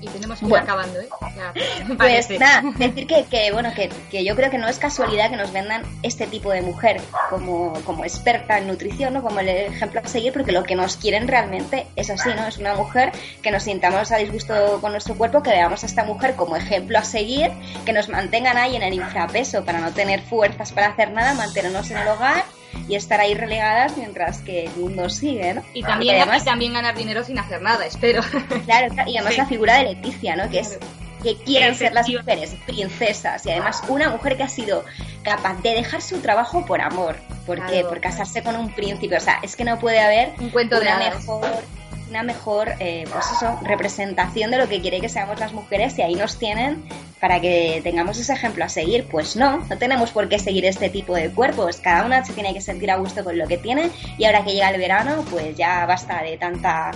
Y 0.08 0.14
tenemos 0.14 0.40
que 0.40 0.46
ir 0.46 0.50
Bueno. 0.50 0.64
acabando, 0.64 1.00
¿eh? 1.00 1.10
Pues 1.98 2.30
nada, 2.40 2.64
decir 2.78 3.08
que, 3.08 3.26
que, 3.26 3.52
bueno, 3.52 3.72
que, 3.76 3.90
que 4.10 4.24
yo 4.24 4.36
creo 4.36 4.50
que 4.50 4.58
no 4.58 4.68
es 4.68 4.80
casualidad 4.80 5.30
que 5.30 5.36
nos 5.38 5.52
vendan 5.52 5.84
este 6.04 6.28
tipo 6.28 6.52
de 6.52 6.62
mujer 6.62 7.02
como, 7.30 7.74
como 7.86 8.04
experta 8.04 8.58
en 8.58 8.68
nutrición, 8.68 9.14
¿no? 9.14 9.22
Como 9.22 9.40
el 9.40 9.50
ejemplo 9.50 10.02
a 10.04 10.08
seguir, 10.08 10.34
porque 10.34 10.52
lo 10.52 10.64
que 10.64 10.76
nos 10.76 10.98
quieren 10.98 11.28
realmente 11.28 11.88
es 11.96 12.10
así, 12.10 12.30
¿no? 12.36 12.48
Es 12.48 12.58
una 12.58 12.74
mujer 12.76 13.12
que 13.42 13.52
nos 13.52 13.64
sintamos 13.64 14.12
a 14.12 14.18
disgusto 14.18 14.80
con 14.82 14.92
nuestro 14.92 15.16
cuerpo, 15.16 15.44
que 15.44 15.52
veamos 15.52 15.84
a 15.84 15.86
esta 15.86 16.04
mujer 16.04 16.36
como 16.36 16.56
ejemplo 16.56 16.98
a 16.98 17.04
seguir, 17.04 17.52
que 17.86 17.94
nos 17.94 18.10
mantengan 18.10 18.58
ahí 18.58 18.76
en 18.76 18.84
el 18.84 18.94
infrapeso 18.94 19.64
para 19.66 19.80
no 19.80 19.92
tener 19.92 20.22
fuerzas 20.22 20.72
para 20.72 20.88
hacer 20.88 21.12
nada, 21.12 21.34
mantenernos 21.34 21.90
en 21.92 21.98
el 21.98 22.08
hogar 22.08 22.44
y 22.88 22.96
estar 22.96 23.20
ahí 23.20 23.34
relegadas 23.34 23.98
mientras 23.98 24.40
que 24.40 24.66
el 24.66 24.76
mundo 24.76 25.10
sigue, 25.10 25.54
¿no? 25.56 25.64
Y 25.74 25.84
también, 25.84 26.18
además, 26.18 26.42
y 26.44 26.46
también 26.46 26.74
ganar 26.74 26.96
dinero 26.96 27.24
sin 27.24 27.38
hacer 27.40 27.62
nada, 27.62 27.86
espero. 27.86 28.22
Claro, 28.66 28.94
y 29.08 29.18
además 29.18 29.34
Sí. 29.34 29.38
la 29.40 29.46
figura 29.46 29.78
de 29.78 29.84
Leticia, 29.94 30.36
¿no? 30.36 30.50
Que 30.50 30.60
es 30.60 30.78
que 31.24 31.36
quieren 31.38 31.74
ser 31.76 31.94
las 31.94 32.08
mujeres 32.08 32.56
princesas 32.68 33.44
y 33.46 33.52
además 33.52 33.82
una 33.88 34.10
mujer 34.10 34.38
que 34.38 34.44
ha 34.44 34.50
sido 34.50 34.86
capaz 35.24 35.62
de 35.64 35.72
dejar 35.72 36.02
su 36.02 36.20
trabajo 36.20 36.66
por 36.66 36.80
amor. 36.82 37.16
¿Por 37.46 37.58
qué? 37.66 37.72
Claro. 37.80 37.90
Por 37.90 38.02
casarse 38.02 38.44
con 38.44 38.56
un 38.56 38.72
príncipe. 38.72 39.18
O 39.18 39.20
sea, 39.20 39.40
es 39.42 39.56
que 39.56 39.64
no 39.64 39.80
puede 39.80 40.00
haber 40.00 40.34
Un 40.40 40.50
cuento 40.52 40.80
de 40.80 40.90
hadas. 40.90 41.16
mejor 41.16 41.64
una 42.10 42.24
mejor 42.24 42.70
eh, 42.80 43.06
pues 43.12 43.26
eso 43.36 43.60
representación 43.64 44.52
de 44.52 44.58
lo 44.58 44.68
que 44.68 44.82
quiere 44.82 45.00
que 45.02 45.10
seamos 45.10 45.40
las 45.40 45.54
mujeres 45.54 45.98
y 45.98 46.02
ahí 46.02 46.16
nos 46.16 46.38
tienen 46.38 46.84
para 47.20 47.40
que 47.42 47.82
tengamos 47.84 48.18
ese 48.18 48.34
ejemplo 48.34 48.64
a 48.66 48.70
seguir 48.70 49.06
pues 49.10 49.36
no 49.36 49.58
no 49.70 49.78
tenemos 49.78 50.12
por 50.12 50.30
qué 50.30 50.40
seguir 50.40 50.66
este 50.66 50.90
tipo 50.90 51.16
de 51.16 51.30
cuerpos 51.32 51.78
cada 51.78 52.06
una 52.06 52.24
se 52.26 52.34
tiene 52.34 52.54
que 52.54 52.62
sentir 52.62 52.92
a 52.92 52.96
gusto 52.98 53.24
con 53.24 53.38
lo 53.38 53.48
que 53.48 53.58
tiene 53.58 53.90
y 54.18 54.26
ahora 54.26 54.44
que 54.44 54.54
llega 54.54 54.70
el 54.70 54.78
verano 54.80 55.24
pues 55.30 55.56
ya 55.58 55.86
basta 55.86 56.22
de 56.24 56.38
tanta 56.38 56.92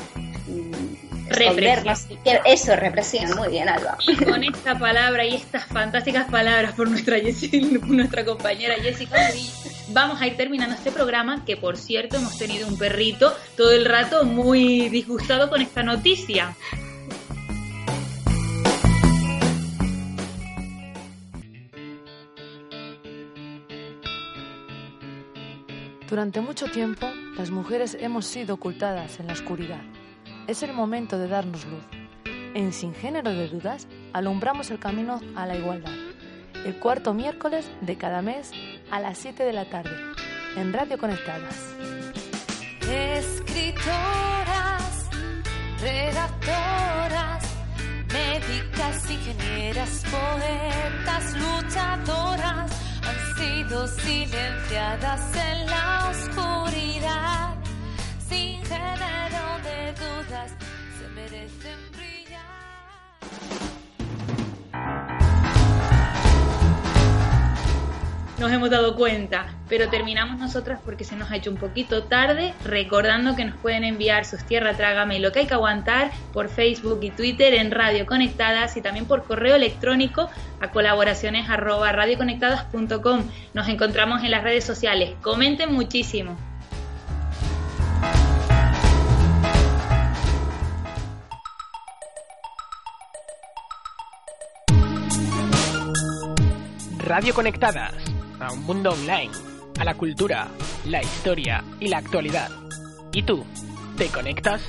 mm. 0.48 0.82
Que- 2.26 2.42
Eso, 2.46 2.76
represión. 2.76 3.34
Muy 3.38 3.48
bien, 3.48 3.70
Alba. 3.70 3.98
Y 4.06 4.18
con 4.18 4.44
esta 4.44 4.78
palabra 4.78 5.24
y 5.24 5.36
estas 5.36 5.64
fantásticas 5.64 6.26
palabras 6.30 6.74
por 6.74 6.90
nuestra, 6.90 7.18
Jessi- 7.20 7.80
nuestra 7.84 8.26
compañera 8.26 8.76
Jessica 8.76 9.16
vamos 9.94 10.22
a 10.22 10.28
ir 10.28 10.38
terminando 10.38 10.76
este 10.76 10.92
programa, 10.92 11.46
que 11.46 11.58
por 11.58 11.78
cierto 11.78 12.18
hemos 12.18 12.38
tenido 12.38 12.68
un 12.68 12.78
perrito 12.78 13.34
todo 13.58 13.72
el 13.72 13.86
rato 13.86 14.24
muy 14.24 14.90
disgustado 14.90 15.50
con 15.50 15.62
esta 15.62 15.84
noticia. 15.84 16.56
Durante 26.12 26.42
mucho 26.42 26.66
tiempo, 26.66 27.08
las 27.38 27.52
mujeres 27.52 27.96
hemos 27.98 28.26
sido 28.26 28.56
ocultadas 28.56 29.22
en 29.22 29.28
la 29.28 29.34
oscuridad. 29.34 29.80
Es 30.46 30.62
el 30.62 30.74
momento 30.74 31.18
de 31.18 31.30
darnos 31.30 31.66
luz. 31.66 31.86
En 32.54 32.74
Sin 32.74 32.94
Género 32.94 33.32
de 33.32 33.48
Dudas, 33.48 33.88
alumbramos 34.12 34.72
el 34.72 34.80
camino 34.80 35.22
a 35.38 35.46
la 35.46 35.56
igualdad. 35.56 35.94
El 36.66 36.76
cuarto 36.76 37.14
miércoles 37.14 37.72
de 37.80 37.98
cada 37.98 38.22
mes 38.22 38.52
a 38.92 39.00
las 39.00 39.18
7 39.20 39.44
de 39.44 39.54
la 39.54 39.66
tarde, 39.66 39.96
en 40.58 40.74
Radio 40.74 40.98
Conectadas. 40.98 41.56
Escritoras, 42.82 43.86
redactoras, 45.80 47.44
médicas, 48.12 49.10
ingenieras, 49.10 50.04
poetas, 50.12 51.34
luchadoras 51.36 52.72
han 53.08 53.36
sido 53.38 53.88
silenciadas 53.88 55.38
en 55.38 55.66
la 55.68 56.10
oscuridad. 56.12 57.56
Sin 58.28 58.62
género 58.66 59.11
Nos 68.42 68.52
hemos 68.52 68.72
dado 68.72 68.96
cuenta, 68.96 69.46
pero 69.70 69.88
terminamos 69.90 70.40
nosotras 70.40 70.80
porque 70.84 71.04
se 71.04 71.16
nos 71.16 71.30
ha 71.30 71.36
hecho 71.36 71.52
un 71.52 71.58
poquito 71.58 72.06
tarde, 72.06 72.56
recordando 72.66 73.36
que 73.36 73.46
nos 73.46 73.56
pueden 73.58 73.84
enviar 73.84 74.26
sus 74.26 74.44
tierra 74.44 74.74
trágame 74.74 75.18
y 75.18 75.20
lo 75.20 75.32
que 75.32 75.42
hay 75.42 75.46
que 75.46 75.54
aguantar 75.54 76.10
por 76.34 76.50
Facebook 76.50 76.98
y 77.04 77.12
Twitter 77.12 77.54
en 77.54 77.70
Radio 77.70 78.08
Conectadas 78.08 78.76
y 78.78 78.82
también 78.82 79.06
por 79.06 79.26
correo 79.26 79.56
electrónico 79.56 80.28
a 80.60 80.72
colaboraciones 80.72 81.48
radioconectadas.com. 81.48 83.26
Nos 83.54 83.68
encontramos 83.68 84.24
en 84.24 84.32
las 84.32 84.42
redes 84.42 84.64
sociales. 84.64 85.12
Comenten 85.22 85.72
muchísimo. 85.72 86.36
Radio 97.12 97.34
Conectadas, 97.34 97.94
a 98.42 98.52
un 98.52 98.64
mundo 98.64 98.92
online, 98.92 99.32
a 99.80 99.86
la 99.86 99.96
cultura, 99.96 100.48
la 100.86 101.02
historia 101.02 101.64
y 101.80 101.88
la 101.88 101.98
actualidad. 101.98 102.50
¿Y 103.12 103.24
tú? 103.24 103.44
¿Te 103.98 104.08
conectas? 104.08 104.62